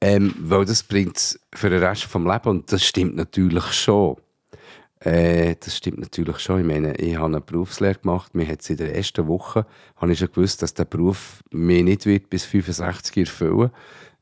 Ähm, 0.00 0.34
weil 0.38 0.64
das 0.66 0.82
bringt 0.82 1.16
es 1.16 1.40
für 1.54 1.70
den 1.70 1.82
Rest 1.82 2.04
des 2.04 2.14
Lebens 2.14 2.46
und 2.46 2.72
das 2.72 2.84
stimmt 2.84 3.16
natürlich 3.16 3.64
schon. 3.72 4.16
Äh, 5.00 5.56
das 5.60 5.76
stimmt 5.76 6.00
natürlich 6.00 6.38
schon. 6.38 6.60
Ich 6.60 6.66
meine, 6.66 6.94
ich 6.96 7.16
habe 7.16 7.26
eine 7.26 7.40
Berufslehre 7.40 7.94
gemacht. 7.94 8.34
Mir 8.34 8.46
hat 8.46 8.68
in 8.68 8.76
der 8.76 8.94
ersten 8.94 9.26
Woche 9.26 9.66
habe 9.96 10.12
ich 10.12 10.18
schon 10.18 10.32
gewusst, 10.32 10.62
dass 10.62 10.74
der 10.74 10.84
Beruf 10.84 11.42
mir 11.50 11.82
nicht 11.82 12.06
wird 12.06 12.28
bis 12.28 12.44
65 12.44 13.16
erfüllen. 13.16 13.70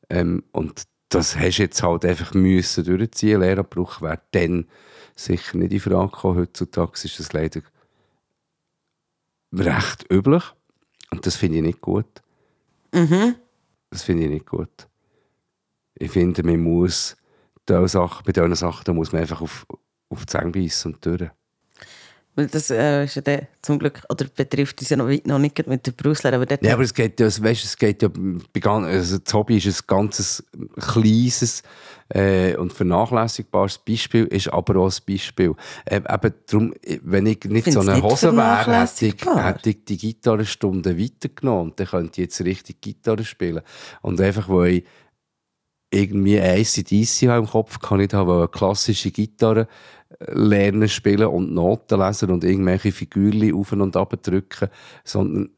Ähm, 0.09 0.43
und 0.51 0.83
das 1.09 1.37
hast 1.37 1.57
du 1.57 1.63
jetzt 1.63 1.83
halt 1.83 2.05
einfach 2.05 2.33
müssen 2.33 2.85
durchziehen. 2.85 3.41
Lehrabbruch 3.41 4.01
wäre 4.01 4.21
dann 4.31 4.67
sicher 5.15 5.57
nicht 5.57 5.73
in 5.73 5.79
Frage 5.79 6.11
gekommen. 6.11 6.39
Heutzutage 6.39 6.91
ist 7.03 7.19
das 7.19 7.33
leider 7.33 7.61
recht 9.53 10.05
üblich. 10.11 10.43
Und 11.11 11.25
das 11.25 11.35
finde 11.35 11.57
ich 11.57 11.63
nicht 11.63 11.81
gut. 11.81 12.21
Mhm. 12.93 13.35
Das 13.89 14.03
finde 14.03 14.23
ich 14.23 14.29
nicht 14.29 14.45
gut. 14.45 14.87
Ich 15.95 16.11
finde, 16.11 16.43
man 16.43 16.59
muss 16.59 17.15
bei 17.65 17.81
diesen 17.81 18.55
Sachen 18.55 18.95
muss 18.95 19.11
man 19.11 19.21
einfach 19.21 19.41
auf, 19.41 19.65
auf 20.09 20.25
die 20.25 20.25
Zähne 20.25 20.51
beißen 20.51 20.93
und 20.93 21.05
durch. 21.05 21.29
Weil 22.35 22.47
das 22.47 22.69
äh, 22.69 23.05
ist 23.05 23.15
ja 23.15 23.21
der, 23.21 23.47
zum 23.61 23.79
Glück, 23.79 24.01
oder 24.09 24.25
betrifft 24.35 24.81
uns 24.81 24.89
ja 24.89 24.97
noch, 24.97 25.09
noch 25.23 25.39
nicht 25.39 25.65
mit 25.67 25.85
der 25.87 25.93
Berufslehre. 25.93 26.35
Aber 26.35 26.45
ja, 26.61 26.73
aber 26.73 26.83
es 26.83 26.93
geht 26.93 27.19
ja, 27.19 27.27
weißt, 27.27 27.63
es 27.63 27.77
geht 27.77 28.01
ja, 28.01 28.09
also 28.65 29.17
das 29.17 29.33
Hobby 29.33 29.57
ist 29.57 29.67
ein 29.67 29.87
ganzes 29.87 30.43
kleines 30.77 31.63
äh, 32.09 32.55
und 32.57 32.73
vernachlässigbares 32.73 33.77
Beispiel, 33.77 34.25
ist 34.25 34.51
aber 34.51 34.75
auch 34.81 34.91
ein 34.91 35.03
Beispiel. 35.07 35.55
Äh, 35.85 35.95
eben 35.95 36.33
darum, 36.45 36.73
wenn 37.03 37.25
ich 37.25 37.43
nicht 37.45 37.71
so 37.71 37.79
eine 37.79 38.01
Hose 38.01 38.35
wäre, 38.35 38.81
hätte 38.81 39.05
ich, 39.05 39.15
hätte 39.25 39.69
ich 39.69 39.85
die 39.85 39.97
Gitarrenstunde 39.97 40.99
weitergenommen 40.99 41.71
und 41.71 41.79
dann 41.79 41.87
könnte 41.87 42.21
ich 42.21 42.27
jetzt 42.27 42.41
richtig 42.41 42.81
Gitarre 42.81 43.23
spielen. 43.23 43.61
Und 44.01 44.19
einfach, 44.19 44.49
weil 44.49 44.73
ich 44.73 44.85
irgendwie 45.89 46.39
ACDC 46.39 47.23
im 47.23 47.47
Kopf 47.47 47.79
kann 47.79 48.01
ich 48.01 48.13
haben, 48.13 48.29
eine 48.29 48.47
klassische 48.49 49.11
Gitarre 49.11 49.67
lernen 50.19 50.89
spielen 50.89 51.27
und 51.27 51.53
Noten 51.53 51.99
lesen 51.99 52.31
und 52.31 52.43
irgendwelche 52.43 52.91
Figürchen 52.91 53.53
auf 53.53 53.71
und 53.71 53.95
ab 53.97 54.13
drücken, 54.21 54.69
sondern 55.03 55.49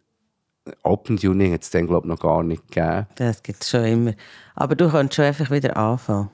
Open 0.83 1.17
Tuning 1.17 1.53
hat 1.53 1.63
es 1.63 1.69
dann, 1.69 1.87
glaube 1.87 2.07
ich, 2.07 2.09
noch 2.09 2.19
gar 2.19 2.43
nicht 2.43 2.67
gegeben. 2.67 3.07
Das 3.15 3.41
gibt 3.41 3.63
es 3.63 3.69
schon 3.69 3.85
immer. 3.85 4.13
Aber 4.55 4.75
du 4.75 4.89
kannst 4.89 5.15
schon 5.15 5.25
einfach 5.25 5.49
wieder 5.49 5.77
anfangen. 5.77 6.29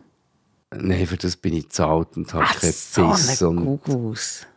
Nein, 0.75 1.05
für 1.05 1.17
das 1.17 1.35
bin 1.35 1.53
ich 1.53 1.69
zu 1.69 1.85
alt 1.85 2.17
und 2.17 2.33
habe 2.33 2.45
keinen 2.45 2.71
so 2.71 3.09
Biss. 3.09 3.39
So 3.39 3.49
und... 3.49 4.47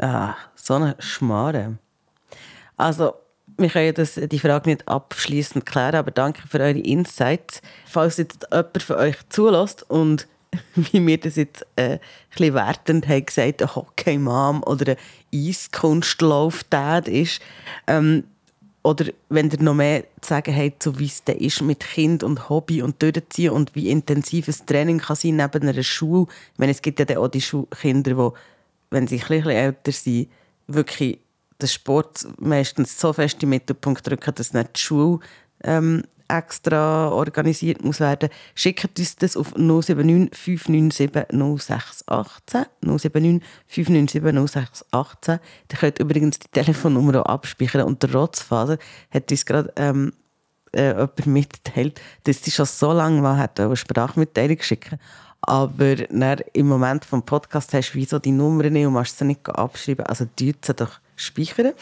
Ah, 0.00 0.34
so 0.54 0.74
eine 0.74 0.96
Schmarre. 1.00 1.78
Also, 2.76 3.14
wir 3.56 3.68
können 3.68 3.94
das, 3.94 4.14
die 4.14 4.38
Frage 4.38 4.70
nicht 4.70 4.86
abschließend 4.88 5.66
klären, 5.66 5.96
aber 5.96 6.10
danke 6.10 6.46
für 6.46 6.60
eure 6.60 6.78
Insights. 6.78 7.60
Falls 7.86 8.16
jetzt 8.16 8.46
jemand 8.50 8.82
von 8.82 8.96
euch 8.96 9.16
zulässt 9.28 9.88
und 9.90 10.28
wie 10.74 11.06
wir 11.06 11.18
das 11.18 11.36
jetzt 11.36 11.66
äh, 11.76 11.92
ein 11.92 12.00
bisschen 12.30 12.54
wertend 12.54 13.08
haben 13.08 13.26
gesagt, 13.26 13.62
ein 13.62 13.74
Hockey-Mom 13.74 14.62
oder 14.64 14.92
ein 14.92 15.48
Eiskunstlauf-Dad 15.48 17.08
ist, 17.08 17.40
ähm, 17.86 18.24
oder 18.84 19.06
wenn 19.28 19.50
ihr 19.50 19.62
noch 19.62 19.74
mehr 19.74 20.04
zu 20.20 20.30
sagen 20.30 20.56
habt, 20.56 20.82
so 20.82 20.98
wie 20.98 21.06
es 21.06 21.22
ist 21.26 21.62
mit 21.62 21.80
Kind 21.80 22.24
und 22.24 22.48
Hobby 22.48 22.82
und 22.82 23.00
durchziehen 23.00 23.52
und 23.52 23.74
wie 23.76 23.90
intensives 23.90 24.66
Training 24.66 24.98
kann 24.98 25.16
sein 25.16 25.36
neben 25.36 25.68
einer 25.68 25.82
Schule. 25.84 26.26
Ich 26.52 26.58
meine, 26.58 26.72
es 26.72 26.82
gibt 26.82 26.98
ja 26.98 27.18
auch 27.18 27.28
die 27.28 27.40
Schulkinder, 27.40 28.14
die, 28.14 28.36
wenn 28.90 29.06
sie 29.06 29.22
ein 29.22 29.28
bisschen 29.28 29.50
älter 29.50 29.92
sind, 29.92 30.28
wirklich 30.66 31.18
den 31.60 31.68
Sport 31.68 32.26
meistens 32.38 32.98
so 32.98 33.12
fest 33.12 33.42
im 33.44 33.50
Mittelpunkt 33.50 34.04
drücken, 34.04 34.34
dass 34.34 34.52
nicht 34.52 34.70
die 34.74 34.80
Schule 34.80 35.20
ähm, 35.62 36.02
extra 36.28 37.08
organisiert 37.10 37.84
muss 37.84 38.00
werden. 38.00 38.28
Schickt 38.54 38.98
uns 38.98 39.16
das 39.16 39.36
auf 39.36 39.54
079 39.56 40.30
597 40.36 41.38
0618. 41.58 42.66
079 42.80 43.42
597 43.66 44.22
0618. 44.22 45.38
Ihr 45.70 45.78
könnt 45.78 45.98
übrigens 45.98 46.38
die 46.38 46.48
Telefonnummer 46.48 47.20
auch 47.20 47.26
abspeichern. 47.26 47.82
Und 47.82 48.02
der 48.02 48.12
Rotzfaser 48.12 48.78
hat 49.10 49.30
uns 49.30 49.46
gerade 49.46 49.72
ähm, 49.76 50.12
äh, 50.74 50.88
jemand 50.88 51.26
mitgeteilt, 51.26 52.00
dass 52.24 52.42
sie 52.42 52.50
schon 52.50 52.66
so 52.66 52.92
lange 52.92 53.22
war, 53.22 53.36
hat 53.36 53.60
eine 53.60 53.76
Sprachmitteilung 53.76 54.56
geschickt. 54.56 54.96
Aber 55.42 55.96
im 56.54 56.68
Moment 56.68 57.04
vom 57.04 57.24
Podcast 57.24 57.74
hast 57.74 57.90
du 57.90 57.94
wieso 57.94 58.18
die 58.20 58.30
Nummer 58.30 58.70
nicht 58.70 58.86
und 58.86 58.92
machst 58.92 59.18
sie 59.18 59.24
nicht 59.24 59.48
abschreiben. 59.48 60.06
Also, 60.06 60.26
die 60.38 60.54
doch 60.60 61.00
speichern. 61.16 61.72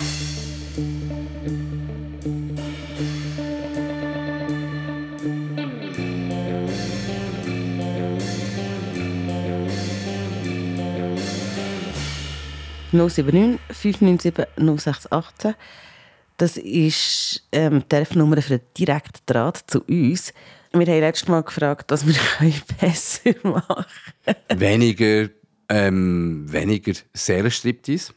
079 12.92 13.58
597 13.70 14.46
0618. 14.56 15.54
Das 16.36 16.56
ist 16.56 17.46
ähm, 17.52 17.80
die 17.80 17.88
Telefonnummer 17.88 18.40
für 18.40 18.54
einen 18.54 18.62
direkten 18.76 19.20
Draht 19.26 19.62
zu 19.66 19.82
uns. 19.82 20.32
Wir 20.72 20.86
haben 20.86 21.00
letztes 21.00 21.28
Mal 21.28 21.42
gefragt, 21.42 21.90
was 21.90 22.06
wir 22.06 22.14
besser 22.80 23.34
machen 23.42 23.84
können. 24.24 24.60
Weniger, 24.60 25.28
ähm, 25.68 26.50
weniger 26.50 26.92
Seelenstriptease. 27.12 28.12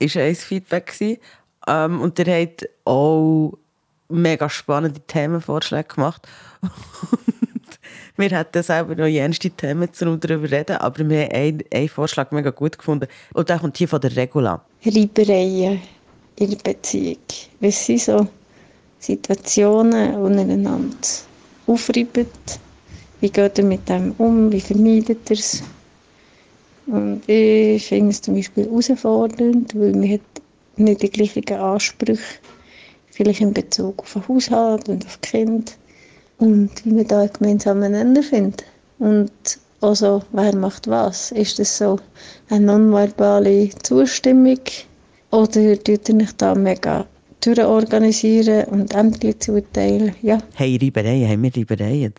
Das 0.00 0.16
war 0.16 0.22
ein 0.22 0.34
Feedback. 0.34 1.20
Ähm, 1.66 2.00
und 2.00 2.18
ihr 2.18 2.40
habt 2.40 2.68
auch 2.84 3.52
mega 4.08 4.48
spannende 4.48 5.00
Themenvorschläge 5.00 5.94
gemacht. 5.94 6.26
wir 8.18 8.30
hätten 8.30 8.62
selber 8.64 8.96
noch 8.96 9.06
jenste 9.06 9.48
Themen 9.50 9.88
um 10.02 10.18
darüber 10.18 10.50
reden, 10.50 10.76
aber 10.76 11.08
wir 11.08 11.24
haben 11.24 11.32
einen, 11.32 11.64
einen 11.72 11.88
Vorschlag 11.88 12.32
mega 12.32 12.50
gut 12.50 12.76
gefunden. 12.76 13.06
Und 13.32 13.48
der 13.48 13.60
kommt 13.60 13.78
hier 13.78 13.86
von 13.86 14.00
der 14.00 14.14
Regula. 14.16 14.60
Reibereien 14.84 15.80
in 16.36 16.50
der 16.50 16.56
Beziehung. 16.56 17.18
Was 17.60 17.86
sind 17.86 18.00
so 18.00 18.26
Situationen 18.98 20.16
untereinander 20.16 20.96
aufreiben? 21.68 22.26
Wie 23.20 23.30
geht 23.30 23.58
er 23.58 23.64
mit 23.64 23.88
dem 23.88 24.12
um? 24.18 24.50
Wie 24.50 24.60
vermeidet 24.60 25.30
er 25.30 25.36
es? 25.36 25.62
Und 26.86 27.28
ich 27.28 27.86
finde 27.86 28.10
es 28.10 28.22
zum 28.22 28.34
Beispiel 28.34 28.64
herausfordernd, 28.64 29.78
weil 29.78 29.92
man 29.92 30.10
hat 30.10 30.20
nicht 30.76 31.02
die 31.02 31.10
gleichen 31.10 31.44
Ansprüche, 31.52 32.22
vielleicht 33.10 33.42
in 33.42 33.52
Bezug 33.52 34.00
auf 34.00 34.12
den 34.12 34.28
Haushalt 34.28 34.88
und 34.88 35.04
auf 35.04 35.18
das 35.18 35.30
Kind 35.30 35.76
und 36.38 36.70
wie 36.84 36.92
man 36.92 37.06
da 37.06 37.26
gemeinsam 37.26 37.82
einander 37.82 38.22
findet. 38.22 38.64
Und 38.98 39.32
also, 39.80 40.22
wer 40.32 40.54
macht 40.56 40.88
was? 40.88 41.30
Ist 41.32 41.58
das 41.58 41.78
so 41.78 42.00
eine 42.50 42.66
nonverbale 42.66 43.70
Zustimmung 43.82 44.60
oder 45.30 45.78
tut 45.78 46.08
ihr 46.08 46.16
euch 46.16 46.32
da 46.36 46.54
mega 46.54 47.06
organisieren 47.46 48.64
und 48.66 48.94
Ämter 48.94 49.38
zuteilen? 49.38 50.14
Ja. 50.22 50.38
Hey, 50.54 50.76
Reibereien, 50.76 51.28
haben 51.28 51.42
wir 51.42 51.56
Reibereien? 51.56 52.12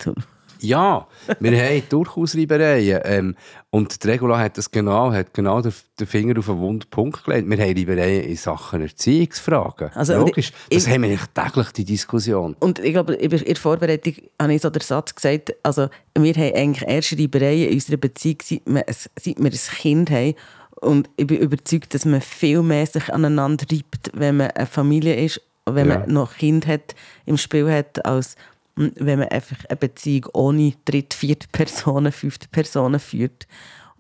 Ja, 0.61 1.07
wir 1.39 1.63
haben 1.63 1.83
durchaus 1.89 2.35
Reibereien. 2.35 3.01
Ähm, 3.03 3.35
und 3.71 4.03
die 4.03 4.07
Regula 4.07 4.39
hat 4.39 4.57
das 4.57 4.71
genau, 4.71 5.11
hat 5.11 5.33
genau 5.33 5.61
den, 5.61 5.73
den 5.99 6.07
Finger 6.07 6.37
auf 6.39 6.49
einen 6.49 6.59
wunden 6.59 6.89
Punkt 6.89 7.23
gelegt. 7.23 7.49
Wir 7.49 7.57
haben 7.57 7.67
Reibereien 7.67 8.23
in 8.23 8.35
Sachen 8.35 8.81
Erziehungsfragen. 8.81 9.91
Also, 9.93 10.15
Logisch, 10.15 10.51
das 10.69 10.85
ich, 10.85 10.93
haben 10.93 11.03
wir 11.03 11.19
täglich, 11.33 11.71
die 11.71 11.85
Diskussion. 11.85 12.55
Und 12.59 12.79
ich 12.79 12.93
glaube, 12.93 13.13
in 13.13 13.29
der 13.29 13.55
Vorbereitung 13.55 14.15
habe 14.41 14.53
ich 14.53 14.61
so 14.61 14.69
den 14.69 14.81
Satz 14.81 15.13
gesagt, 15.13 15.53
also 15.63 15.87
wir 16.17 16.33
haben 16.33 16.55
eigentlich 16.55 16.87
erst 16.87 17.13
Reibereien 17.13 17.69
in 17.69 17.73
unserer 17.75 17.97
Beziehung, 17.97 18.37
seit 18.43 18.61
wir, 18.65 18.85
seit 18.87 19.37
wir 19.37 19.51
ein 19.51 19.77
Kind 19.77 20.09
haben. 20.09 20.33
Und 20.81 21.09
ich 21.17 21.27
bin 21.27 21.37
überzeugt, 21.37 21.93
dass 21.93 22.05
man 22.05 22.21
viel 22.21 22.61
mehr 22.61 22.85
sich 22.85 23.13
aneinander 23.13 23.65
reibt, 23.71 24.11
wenn 24.13 24.37
man 24.37 24.51
eine 24.51 24.65
Familie 24.65 25.15
ist, 25.15 25.41
wenn 25.65 25.89
ja. 25.89 25.99
man 25.99 26.11
noch 26.11 26.35
Kind 26.35 26.67
hat, 26.67 26.95
im 27.25 27.37
Spiel 27.37 27.69
hat, 27.69 28.05
als 28.05 28.35
wenn 28.75 29.19
man 29.19 29.27
einfach 29.29 29.57
eine 29.67 29.77
Beziehung 29.77 30.27
ohne 30.33 30.73
dritte, 30.85 31.15
vierte 31.15 31.47
Personen, 31.51 32.11
fünfte 32.11 32.47
Personen 32.47 32.99
führt. 32.99 33.47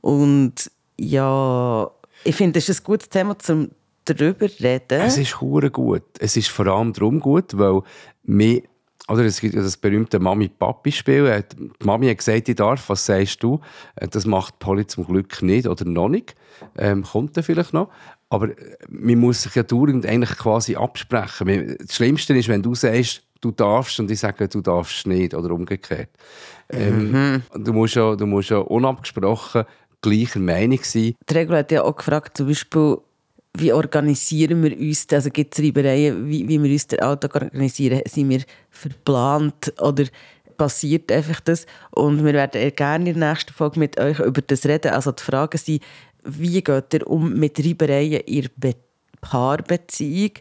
Und 0.01 0.71
ja, 0.97 1.89
ich 2.23 2.35
finde, 2.35 2.59
das 2.59 2.69
ist 2.69 2.81
ein 2.81 2.85
gutes 2.85 3.09
Thema 3.09 3.37
zum 3.39 3.71
darüber 4.05 4.47
reden. 4.59 5.01
Es 5.01 5.17
ist 5.17 5.39
hure 5.41 5.69
gut. 5.69 6.03
Es 6.19 6.35
ist 6.35 6.49
vor 6.49 6.67
allem 6.67 6.93
darum 6.93 7.19
gut, 7.19 7.57
weil 7.57 7.81
wir 8.23 8.63
oder 9.07 9.25
es 9.25 9.41
gibt 9.41 9.55
das 9.55 9.75
berühmte 9.75 10.19
Mami-Papi-Spiel. 10.19 11.43
Die 11.57 11.85
Mami 11.85 12.09
hat 12.09 12.19
gesagt, 12.19 12.47
ich 12.47 12.55
darf, 12.55 12.89
was 12.89 13.07
sagst 13.07 13.41
du? 13.41 13.59
Äh, 13.95 14.07
das 14.07 14.25
macht 14.25 14.59
Polly 14.59 14.85
zum 14.85 15.05
Glück 15.05 15.41
nicht 15.41 15.67
oder 15.67 15.83
noch 15.85 16.09
nicht. 16.09 16.35
Ähm, 16.77 17.03
kommt 17.03 17.35
dann 17.35 17.43
vielleicht 17.43 17.73
noch. 17.73 17.89
Aber 18.29 18.49
äh, 18.49 18.77
man 18.87 19.17
muss 19.17 19.41
sich 19.41 19.55
ja 19.55 19.63
dauernd 19.63 20.05
eigentlich 20.05 20.37
quasi 20.37 20.75
absprechen. 20.75 21.75
Das 21.79 21.95
Schlimmste 21.95 22.37
ist, 22.37 22.49
wenn 22.49 22.61
du 22.61 22.75
sagst, 22.75 23.23
du 23.41 23.51
darfst 23.51 23.99
und 23.99 24.11
ich 24.11 24.19
sage, 24.19 24.47
du 24.47 24.61
darfst 24.61 25.07
nicht 25.07 25.33
oder 25.33 25.51
umgekehrt. 25.51 26.09
Ähm, 26.69 27.11
mhm. 27.11 27.43
du, 27.63 27.73
musst 27.73 27.95
ja, 27.95 28.15
du 28.15 28.25
musst 28.25 28.49
ja 28.49 28.57
unabgesprochen 28.57 29.65
gleicher 30.01 30.39
Meinung 30.39 30.79
sein. 30.83 31.15
Die 31.29 31.33
Regel 31.33 31.57
hat 31.57 31.71
ja 31.71 31.83
auch 31.83 31.95
gefragt, 31.95 32.37
zum 32.37 32.47
Beispiel, 32.47 32.97
wie 33.57 33.73
organisieren 33.73 34.63
wir 34.63 34.77
uns, 34.77 35.07
also 35.11 35.29
gibt 35.29 35.57
es 35.57 35.63
Reibereien, 35.63 36.27
wie, 36.27 36.47
wie 36.47 36.61
wir 36.61 36.71
uns 36.71 36.87
den 36.87 36.99
Alltag 36.99 37.35
organisieren, 37.35 38.01
sind 38.05 38.29
wir 38.29 38.43
verplant 38.69 39.73
oder 39.81 40.05
passiert 40.57 41.11
einfach 41.11 41.39
das? 41.41 41.65
Und 41.91 42.23
wir 42.23 42.33
werden 42.33 42.75
gerne 42.75 43.09
in 43.09 43.19
der 43.19 43.29
nächsten 43.29 43.53
Folge 43.53 43.79
mit 43.79 43.99
euch 43.99 44.19
über 44.19 44.41
das 44.41 44.65
reden. 44.65 44.91
Also 44.91 45.11
die 45.11 45.23
Frage 45.23 45.57
sind, 45.57 45.81
wie 46.23 46.61
geht 46.61 46.93
ihr 46.93 47.07
um 47.07 47.33
mit 47.33 47.59
Reibereien 47.59 48.21
in 48.21 48.49
Paarbeziehung? 49.21 50.31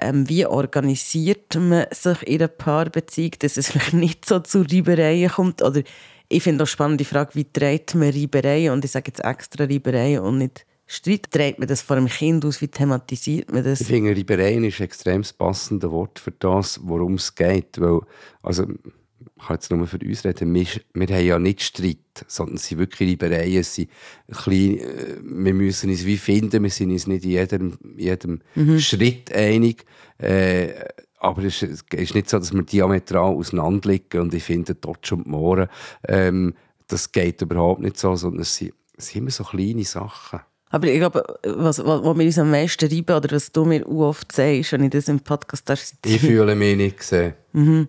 Ähm, 0.00 0.28
wie 0.28 0.46
organisiert 0.46 1.54
man 1.54 1.86
sich 1.90 2.22
in 2.22 2.40
einer 2.40 2.48
Paarbeziehung, 2.48 3.32
dass 3.38 3.56
es 3.56 3.70
vielleicht 3.70 3.92
nicht 3.92 4.26
so 4.26 4.40
zu 4.40 4.62
Reibereien 4.62 5.30
kommt? 5.30 5.62
Oder 5.62 5.82
ich 6.28 6.42
finde 6.42 6.64
auch 6.64 6.68
spannend 6.68 7.00
die 7.00 7.04
Frage, 7.04 7.34
wie 7.34 7.44
trägt 7.44 7.94
man 7.94 8.10
Reibereien? 8.10 8.72
Und 8.72 8.84
ich 8.84 8.90
sage 8.90 9.08
jetzt 9.08 9.24
extra 9.24 9.64
Reibereien 9.64 10.20
und 10.20 10.38
nicht 10.38 10.64
Streit. 10.86 11.30
Trägt 11.30 11.58
man 11.60 11.68
das 11.68 11.82
vor 11.82 11.96
einem 11.96 12.08
Kind 12.08 12.44
aus? 12.44 12.60
Wie 12.60 12.68
thematisiert 12.68 13.52
man 13.52 13.62
das? 13.62 13.80
Ich 13.80 13.86
finde, 13.86 14.10
Reibereien 14.10 14.64
ist 14.64 14.80
ein 14.80 14.84
extrem 14.84 15.22
passendes 15.38 15.90
Wort 15.90 16.18
für 16.18 16.32
das, 16.32 16.80
worum 16.82 17.14
es 17.14 17.34
geht. 17.34 17.80
Weil, 17.80 18.00
also, 18.42 18.66
ich 19.40 19.46
kann 19.46 19.56
jetzt 19.56 19.70
nur 19.70 19.86
für 19.86 19.98
uns 19.98 20.24
reden, 20.24 20.54
wir, 20.54 20.66
wir 20.92 21.06
haben 21.16 21.24
ja 21.24 21.38
nicht 21.38 21.62
Streit, 21.62 21.98
sondern 22.26 22.56
es 22.56 22.66
sind 22.66 22.78
wirklich 22.78 23.10
Reibereien. 23.10 23.60
Es 23.60 23.74
sind 23.74 23.90
klein, 24.30 24.78
äh, 24.78 25.16
wir 25.22 25.54
müssen 25.54 25.90
uns 25.90 26.04
wie 26.04 26.18
finden, 26.18 26.62
wir 26.62 26.70
sind 26.70 26.90
uns 26.90 27.06
nicht 27.06 27.24
in 27.24 27.30
jedem, 27.30 27.78
jedem 27.96 28.40
mhm. 28.54 28.78
Schritt 28.78 29.32
einig. 29.34 29.84
Äh, 30.18 30.74
aber 31.18 31.44
es 31.44 31.62
ist 31.62 32.14
nicht 32.14 32.30
so, 32.30 32.38
dass 32.38 32.52
wir 32.52 32.62
diametral 32.62 33.34
auseinanderliegen 33.34 34.22
und 34.22 34.34
ich 34.34 34.42
finde 34.42 34.74
dort 34.74 35.06
schon 35.06 35.22
morgen, 35.26 35.68
ähm, 36.08 36.54
das 36.88 37.12
geht 37.12 37.42
überhaupt 37.42 37.80
nicht 37.80 37.98
so, 37.98 38.16
sondern 38.16 38.42
es 38.42 38.56
sind, 38.56 38.72
es 38.96 39.08
sind 39.08 39.22
immer 39.22 39.30
so 39.30 39.44
kleine 39.44 39.84
Sachen. 39.84 40.40
Aber 40.70 40.86
ich 40.86 40.98
glaube, 40.98 41.22
was, 41.44 41.78
was, 41.84 42.04
was 42.04 42.16
mir 42.16 42.24
uns 42.24 42.38
am 42.38 42.50
meisten 42.50 42.86
reiben, 42.86 43.16
oder 43.16 43.30
was 43.34 43.50
du 43.50 43.64
mir 43.64 43.86
oft 43.88 44.32
sagst, 44.32 44.72
wenn 44.72 44.84
ich 44.84 44.90
das 44.90 45.08
im 45.08 45.20
Podcast 45.20 45.68
hast, 45.68 45.96
Ich 46.06 46.20
fühle 46.20 46.54
mich 46.54 46.76
nicht 46.76 46.98
gesehen. 46.98 47.34
Mhm. 47.52 47.88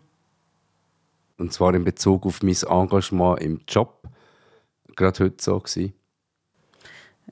Und 1.42 1.52
zwar 1.52 1.74
in 1.74 1.84
Bezug 1.84 2.28
auf 2.28 2.44
mein 2.44 2.56
Engagement 2.70 3.42
im 3.42 3.62
Job. 3.68 4.04
Gerade 4.96 5.26
heute 5.26 5.44
so 5.44 5.60
gewesen. 5.60 5.94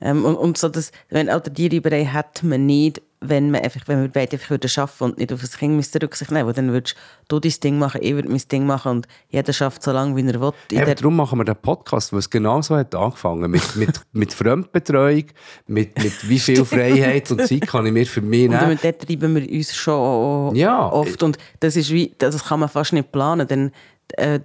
Ähm, 0.02 0.26
und, 0.26 0.36
und, 0.36 0.58
so 0.58 0.68
das, 0.68 0.92
wenn 1.10 1.30
auch 1.30 1.42
die 1.42 1.68
Reiberei 1.68 2.06
hat 2.06 2.42
man 2.42 2.66
nicht, 2.66 3.02
wenn, 3.22 3.52
man 3.52 3.62
einfach, 3.62 3.82
wenn 3.88 4.02
wir 4.02 4.08
beide 4.08 4.34
einfach 4.34 4.50
würden 4.50 4.72
arbeiten 4.78 5.04
und 5.04 5.18
nicht 5.18 5.34
auf 5.34 5.42
das 5.42 5.58
Kind 5.58 5.76
müssen 5.76 6.02
Rücksicht 6.02 6.32
nehmen, 6.32 6.52
dann 6.54 6.72
würdest 6.72 6.96
du 7.28 7.40
dein 7.40 7.54
Ding 7.64 7.78
machen, 7.78 8.00
ich 8.02 8.14
würde 8.14 8.30
mein 8.30 8.42
Ding 8.52 8.66
machen 8.66 8.92
und 8.92 9.08
jeder 9.30 9.52
schafft 9.52 9.84
so 9.84 9.92
lange, 9.92 10.16
wie 10.16 10.26
er 10.26 10.40
will. 10.40 10.54
Ja, 10.72 10.86
darum 10.86 11.18
machen 11.18 11.38
wir 11.38 11.44
den 11.44 11.58
Podcast, 11.58 12.14
weil 12.14 12.20
es 12.20 12.30
genau 12.30 12.62
so 12.62 12.78
hat 12.78 12.96
angefangen. 12.96 13.52
Mit, 13.52 13.76
mit, 13.76 14.02
mit 14.14 14.34
Fremdbetreuung, 14.34 15.26
mit, 15.68 16.02
mit 16.02 16.30
wie 16.30 16.40
viel 16.40 16.66
Freiheit 16.66 17.30
und 17.30 17.46
Zeit 17.46 17.68
kann 17.68 17.86
ich 17.86 17.92
mir 17.92 18.06
für 18.06 18.22
mich 18.22 18.50
nehmen. 18.50 18.72
Und 18.72 18.84
dort 18.84 19.02
treiben 19.02 19.36
wir 19.36 19.52
uns 19.52 19.76
schon 19.76 20.56
ja. 20.56 20.90
oft 20.90 21.22
und 21.22 21.38
das, 21.60 21.76
ist 21.76 21.92
wie, 21.92 22.16
das 22.18 22.44
kann 22.44 22.62
man 22.62 22.70
fast 22.70 22.94
nicht 22.94 23.12
planen, 23.12 23.48
denn 23.48 23.72
äh, 24.18 24.40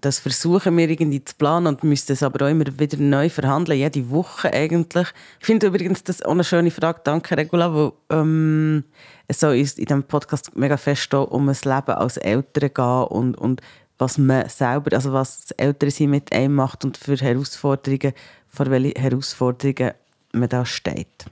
das 0.00 0.18
versuchen 0.18 0.76
wir 0.76 0.88
irgendwie 0.88 1.24
zu 1.24 1.34
planen 1.34 1.66
und 1.66 1.84
müssen 1.84 2.12
es 2.12 2.22
aber 2.22 2.46
auch 2.46 2.50
immer 2.50 2.64
wieder 2.78 2.96
neu 2.98 3.28
verhandeln, 3.28 3.78
jede 3.78 4.10
Woche 4.10 4.52
eigentlich. 4.52 5.08
Ich 5.40 5.46
finde 5.46 5.66
übrigens 5.66 6.04
das 6.04 6.22
auch 6.22 6.30
eine 6.30 6.44
schöne 6.44 6.70
Frage, 6.70 7.00
danke 7.04 7.36
Regula, 7.36 7.74
wo 7.74 7.92
ähm, 8.10 8.84
so 9.30 9.50
ist 9.50 9.78
in 9.78 9.86
diesem 9.86 10.04
Podcast 10.04 10.56
mega 10.56 10.76
fest 10.76 11.12
um 11.14 11.46
das 11.46 11.64
Leben 11.64 11.90
als 11.92 12.16
Eltern 12.16 12.70
gehen 12.72 13.04
und, 13.04 13.34
und 13.36 13.60
was 13.98 14.16
man 14.16 14.48
selber, 14.48 14.94
also 14.96 15.12
was 15.12 15.50
Eltern 15.52 15.90
sind 15.90 16.10
mit 16.10 16.32
einem 16.32 16.54
macht 16.54 16.84
und 16.84 16.96
für 16.96 17.16
Herausforderungen, 17.16 18.14
vor 18.48 18.70
welchen 18.70 19.00
Herausforderungen 19.00 19.92
man 20.32 20.48
da 20.48 20.64
steht. 20.64 21.26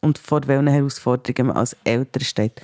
Und 0.00 0.18
vor 0.18 0.40
welchen 0.46 0.66
Herausforderungen 0.66 1.48
man 1.48 1.56
als 1.56 1.76
Eltern 1.84 2.24
steht. 2.24 2.60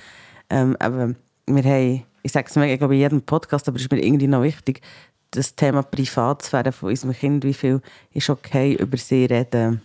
Ähm, 0.49 0.75
aber 0.79 1.15
wir 1.47 1.63
haben 1.63 2.03
ich 2.23 2.31
sage 2.31 2.47
es 2.49 2.55
mir, 2.55 2.73
ich 2.73 2.81
jedem 2.81 3.21
Podcast, 3.21 3.67
aber 3.67 3.77
es 3.77 3.83
ist 3.83 3.91
mir 3.91 4.03
irgendwie 4.03 4.27
noch 4.27 4.43
wichtig, 4.43 4.81
das 5.31 5.55
Thema 5.55 5.83
Privatsphäre 5.83 6.71
von 6.71 6.89
unserem 6.89 7.13
Kind, 7.13 7.43
wie 7.43 7.53
viel 7.53 7.81
ist 8.13 8.29
okay, 8.29 8.73
über 8.73 8.97
sie 8.97 9.25
reden. 9.25 9.81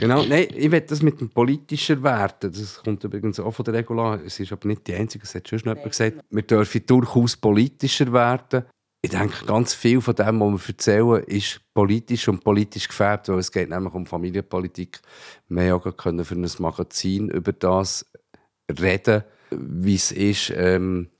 Genau, 0.00 0.24
nein, 0.24 0.48
ich 0.54 0.70
will 0.70 0.80
das 0.82 1.02
mit 1.02 1.20
dem 1.20 1.30
politischer 1.30 2.02
werten. 2.02 2.52
Das 2.52 2.82
kommt 2.82 3.02
übrigens 3.04 3.40
auch 3.40 3.52
von 3.52 3.64
der 3.64 3.74
Regula. 3.74 4.16
Es 4.16 4.38
ist 4.38 4.52
aber 4.52 4.68
nicht 4.68 4.86
die 4.86 4.94
einzige, 4.94 5.24
es 5.24 5.34
hat 5.34 5.48
schon 5.48 5.60
jemand 5.60 5.84
gesagt. 5.84 6.18
Wir 6.30 6.42
dürfen 6.42 6.82
durchaus 6.86 7.36
politischer 7.36 8.12
werden. 8.12 8.64
Ich 9.02 9.10
denke, 9.10 9.44
ganz 9.44 9.74
viel 9.74 10.00
von 10.00 10.14
dem, 10.14 10.40
was 10.40 10.66
wir 10.66 10.68
erzählen, 10.68 11.22
ist 11.24 11.60
politisch 11.74 12.26
und 12.28 12.42
politisch 12.42 12.88
gefärbt, 12.88 13.28
weil 13.28 13.38
es 13.38 13.52
geht 13.52 13.68
nämlich 13.68 13.92
um 13.92 14.06
Familienpolitik. 14.06 15.00
Wir 15.48 15.64
ja 15.64 15.78
für 15.78 16.34
ein 16.34 16.50
Magazin 16.58 17.28
über 17.28 17.52
das 17.52 18.06
reden 18.80 19.24
wie 19.58 19.94
es 19.94 20.12
ist, 20.12 20.52
ähm, 20.54 21.10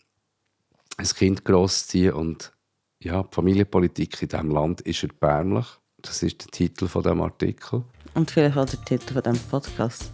ein 0.97 1.07
Kind 1.07 1.45
großzuziehen. 1.45 2.13
Und 2.13 2.53
ja, 3.01 3.23
die 3.23 3.35
Familienpolitik 3.35 4.23
in 4.23 4.29
diesem 4.29 4.51
Land 4.51 4.81
ist 4.83 5.03
erbärmlich. 5.03 5.67
Das 6.03 6.23
ist 6.23 6.45
der 6.45 6.51
Titel 6.51 6.87
von 6.87 7.03
dem 7.03 7.21
Artikel. 7.23 7.85
Und 8.15 8.31
vielleicht 8.31 8.57
auch 8.57 8.67
der 8.67 8.85
Titel 8.85 9.15
von 9.15 9.23
diesem 9.23 9.49
Podcast. 9.49 10.11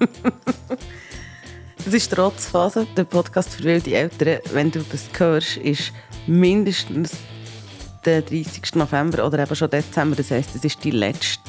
Es 1.86 1.94
ist 1.94 2.12
Trotzphase, 2.12 2.86
der 2.94 3.04
Podcast 3.04 3.54
für 3.54 3.64
wilde 3.64 3.94
Eltern. 3.94 4.38
Wenn 4.52 4.70
du 4.70 4.80
das 4.80 5.08
hörst, 5.18 5.56
ist 5.56 5.92
mindestens 6.26 7.12
der 8.04 8.20
30. 8.20 8.74
November 8.74 9.26
oder 9.26 9.38
eben 9.38 9.56
schon 9.56 9.70
Dezember. 9.70 10.14
Das 10.14 10.30
heisst, 10.30 10.54
es 10.54 10.62
ist 10.62 10.84
die 10.84 10.90
letzte 10.90 11.39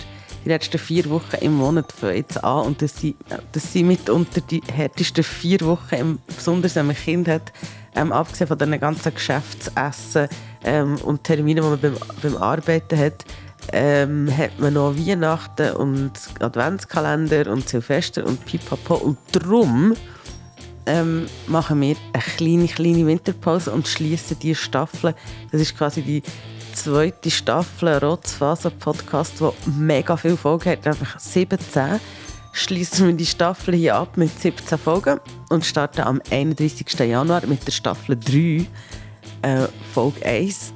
die 0.43 0.49
letzten 0.49 0.77
vier 0.77 1.09
Wochen 1.09 1.35
im 1.41 1.53
Monat 1.53 1.93
jetzt 2.01 2.43
an 2.43 2.65
und 2.65 2.81
das 2.81 2.99
sind, 2.99 3.15
das 3.51 3.71
sind 3.71 3.87
mitunter 3.87 4.41
die 4.41 4.61
härtesten 4.71 5.23
vier 5.23 5.61
Wochen, 5.61 6.19
besonders 6.27 6.75
wenn 6.75 6.87
man 6.87 6.95
Kind 6.95 7.27
hat, 7.27 7.53
ähm, 7.95 8.11
abgesehen 8.11 8.47
von 8.47 8.57
den 8.57 8.79
ganzen 8.79 9.13
Geschäftsessen 9.13 10.27
ähm, 10.63 10.95
und 11.03 11.23
Terminen, 11.23 11.63
die 11.63 11.69
man 11.69 11.79
beim, 11.79 11.97
beim 12.21 12.37
Arbeiten 12.37 12.97
hat, 12.97 13.25
ähm, 13.71 14.29
hat 14.35 14.59
man 14.59 14.73
noch 14.73 14.95
Weihnachten 14.95 15.71
und 15.73 16.11
Adventskalender 16.39 17.51
und 17.51 17.67
Silvester 17.69 18.25
und 18.25 18.43
Pipapo 18.45 18.95
und 18.95 19.17
darum 19.31 19.93
ähm, 20.85 21.27
machen 21.47 21.79
wir 21.81 21.95
eine 22.13 22.23
kleine, 22.23 22.67
kleine 22.67 23.05
Winterpause 23.05 23.71
und 23.71 23.87
schließen 23.87 24.39
die 24.39 24.55
Staffel. 24.55 25.13
Das 25.51 25.61
ist 25.61 25.77
quasi 25.77 26.01
die 26.01 26.23
zweite 26.81 27.29
Staffel 27.29 27.99
Rotzfaser-Podcast, 27.99 29.39
die 29.39 29.69
mega 29.69 30.17
viele 30.17 30.35
Folgen 30.35 30.71
hat, 30.71 30.87
einfach 30.87 31.19
17. 31.19 31.99
Schließen 32.53 33.05
wir 33.05 33.13
die 33.13 33.25
Staffel 33.25 33.75
hier 33.75 33.95
ab 33.95 34.17
mit 34.17 34.31
17 34.39 34.79
Folgen 34.79 35.19
und 35.49 35.63
starten 35.63 36.01
am 36.01 36.19
31. 36.31 36.87
Januar 36.99 37.45
mit 37.45 37.67
der 37.67 37.71
Staffel 37.71 38.17
3, 38.17 38.65
äh, 39.43 39.67
Folge 39.93 40.25
1 40.25 40.73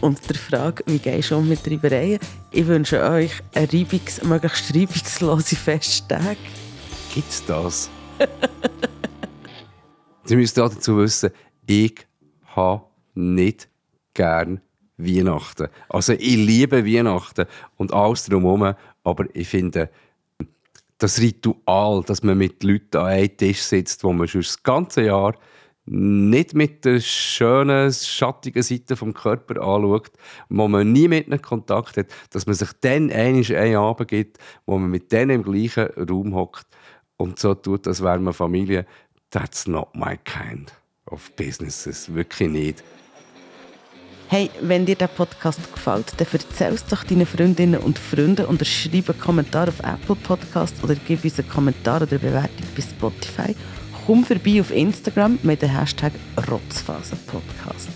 und 0.00 0.18
der 0.30 0.36
Frage, 0.36 0.82
wie 0.86 0.98
gehst 0.98 1.30
du 1.30 1.36
um 1.36 1.46
mit 1.46 1.70
Reibereien? 1.70 2.20
Ich 2.50 2.66
wünsche 2.66 3.02
euch 3.02 3.32
eine 3.54 3.70
reibungs 3.70 4.22
möglichst 4.22 4.74
reibungslose 4.74 5.56
Festtage. 5.56 6.38
Gibt's 7.14 7.44
das? 7.46 7.90
Sie 10.24 10.36
müssen 10.36 10.58
dazu 10.58 10.96
wissen, 10.96 11.30
ich 11.66 12.06
habe 12.56 12.86
nicht 13.14 13.68
gern 14.14 14.62
Weihnachten. 14.96 15.68
Also 15.88 16.12
ich 16.12 16.36
liebe 16.36 16.86
Weihnachten 16.86 17.46
und 17.76 17.92
alles 17.92 18.26
drumherum, 18.26 18.74
aber 19.02 19.26
ich 19.34 19.48
finde, 19.48 19.90
das 20.98 21.20
Ritual, 21.20 22.02
dass 22.04 22.22
man 22.22 22.38
mit 22.38 22.62
Leuten 22.62 22.96
an 22.98 23.06
einem 23.06 23.36
Tisch 23.36 23.62
sitzt, 23.62 24.04
wo 24.04 24.12
man 24.12 24.28
schon 24.28 24.42
das 24.42 24.62
ganze 24.62 25.02
Jahr 25.02 25.34
nicht 25.86 26.54
mit 26.54 26.84
der 26.84 27.00
schönen, 27.00 27.92
schattigen 27.92 28.62
Seite 28.62 28.96
vom 28.96 29.12
Körper 29.12 29.60
anschaut, 29.60 30.12
wo 30.48 30.66
man 30.66 30.92
nie 30.92 31.08
mit 31.08 31.26
ihnen 31.26 31.42
Kontakt 31.42 31.98
hat, 31.98 32.06
dass 32.30 32.46
man 32.46 32.54
sich 32.54 32.70
dann 32.80 33.10
einmal 33.10 33.56
einen 33.56 33.76
Abend 33.76 34.08
gibt, 34.08 34.38
wo 34.64 34.78
man 34.78 34.90
mit 34.90 35.12
denen 35.12 35.30
im 35.30 35.42
gleichen 35.42 35.88
Raum 36.08 36.34
hockt 36.34 36.66
und 37.16 37.38
so 37.38 37.54
tut, 37.54 37.86
als 37.86 38.02
wäre 38.02 38.18
man 38.18 38.32
Familie, 38.32 38.86
that's 39.30 39.66
not 39.66 39.94
my 39.94 40.16
kind 40.24 40.72
of 41.06 41.30
businesses. 41.36 42.12
Wirklich 42.14 42.48
nicht. 42.48 42.84
Hey, 44.28 44.50
wenn 44.62 44.86
dir 44.86 44.96
der 44.96 45.08
Podcast 45.08 45.60
gefällt, 45.72 46.12
dann 46.16 46.26
erzähl 46.32 46.72
es 46.72 46.84
doch 46.86 47.04
deinen 47.04 47.26
Freundinnen 47.26 47.80
und 47.80 47.98
Freunden 47.98 48.46
und 48.46 48.66
schreib 48.66 49.10
einen 49.10 49.20
Kommentar 49.20 49.68
auf 49.68 49.80
Apple 49.80 50.16
Podcast 50.16 50.74
oder 50.82 50.96
gib 51.06 51.22
uns 51.24 51.38
einen 51.38 51.48
Kommentar 51.48 52.02
oder 52.02 52.18
Bewertung 52.18 52.66
bei 52.74 52.82
Spotify. 52.82 53.54
Komm 54.06 54.24
vorbei 54.24 54.60
auf 54.60 54.70
Instagram 54.70 55.38
mit 55.42 55.60
dem 55.62 55.70
Hashtag 55.70 56.12
Rotzphasenpodcast. 56.50 57.90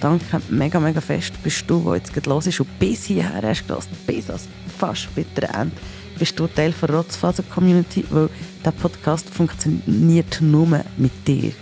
Danke 0.00 0.40
mega, 0.48 0.80
mega 0.80 1.00
fest, 1.00 1.34
bist 1.42 1.68
du, 1.68 1.82
der 1.84 1.96
jetzt 1.96 2.26
los 2.26 2.46
ist 2.46 2.60
und 2.60 2.78
bis 2.78 3.04
hierher 3.04 3.42
hast 3.42 3.66
gelassen, 3.66 3.96
bis 4.06 4.28
ans 4.28 4.48
fast 4.78 5.14
bitter 5.14 5.52
Ende, 5.54 5.76
bist 6.18 6.38
du 6.38 6.46
Teil 6.46 6.72
der 6.80 6.90
Rotzphasen-Community, 6.90 8.04
weil 8.10 8.28
der 8.64 8.70
Podcast 8.70 9.28
funktioniert 9.30 10.40
nur 10.40 10.66
mit 10.96 11.12
dir. 11.26 11.52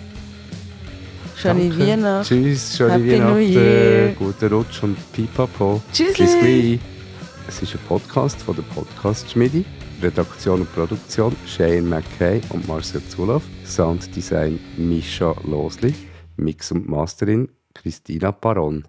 Schöne. 1.41 1.79
Weihnachten. 1.79 2.29
Tschüss, 2.29 2.77
schöne 2.77 3.01
Weihnachten. 3.11 4.17
Guten 4.19 4.49
Rutsch 4.53 4.83
und 4.83 4.97
Pipapo. 5.13 5.81
Tschüss. 5.91 6.21
Es 7.49 7.63
ist 7.63 7.75
ein 7.75 7.81
Podcast 7.89 8.43
von 8.43 8.57
der 8.57 8.63
Podcast-Schmiede. 8.63 9.65
Redaktion 10.03 10.61
und 10.61 10.75
Produktion 10.75 11.35
Shane 11.47 11.89
McKay 11.89 12.43
und 12.51 12.69
Marcel 12.69 13.03
Zulauf. 13.09 13.43
Sounddesign 13.65 14.61
Misha 14.77 15.35
Losli. 15.45 15.95
Mix 16.37 16.73
und 16.73 16.87
Masterin 16.87 17.49
Christina 17.73 18.33
Baron. 18.33 18.85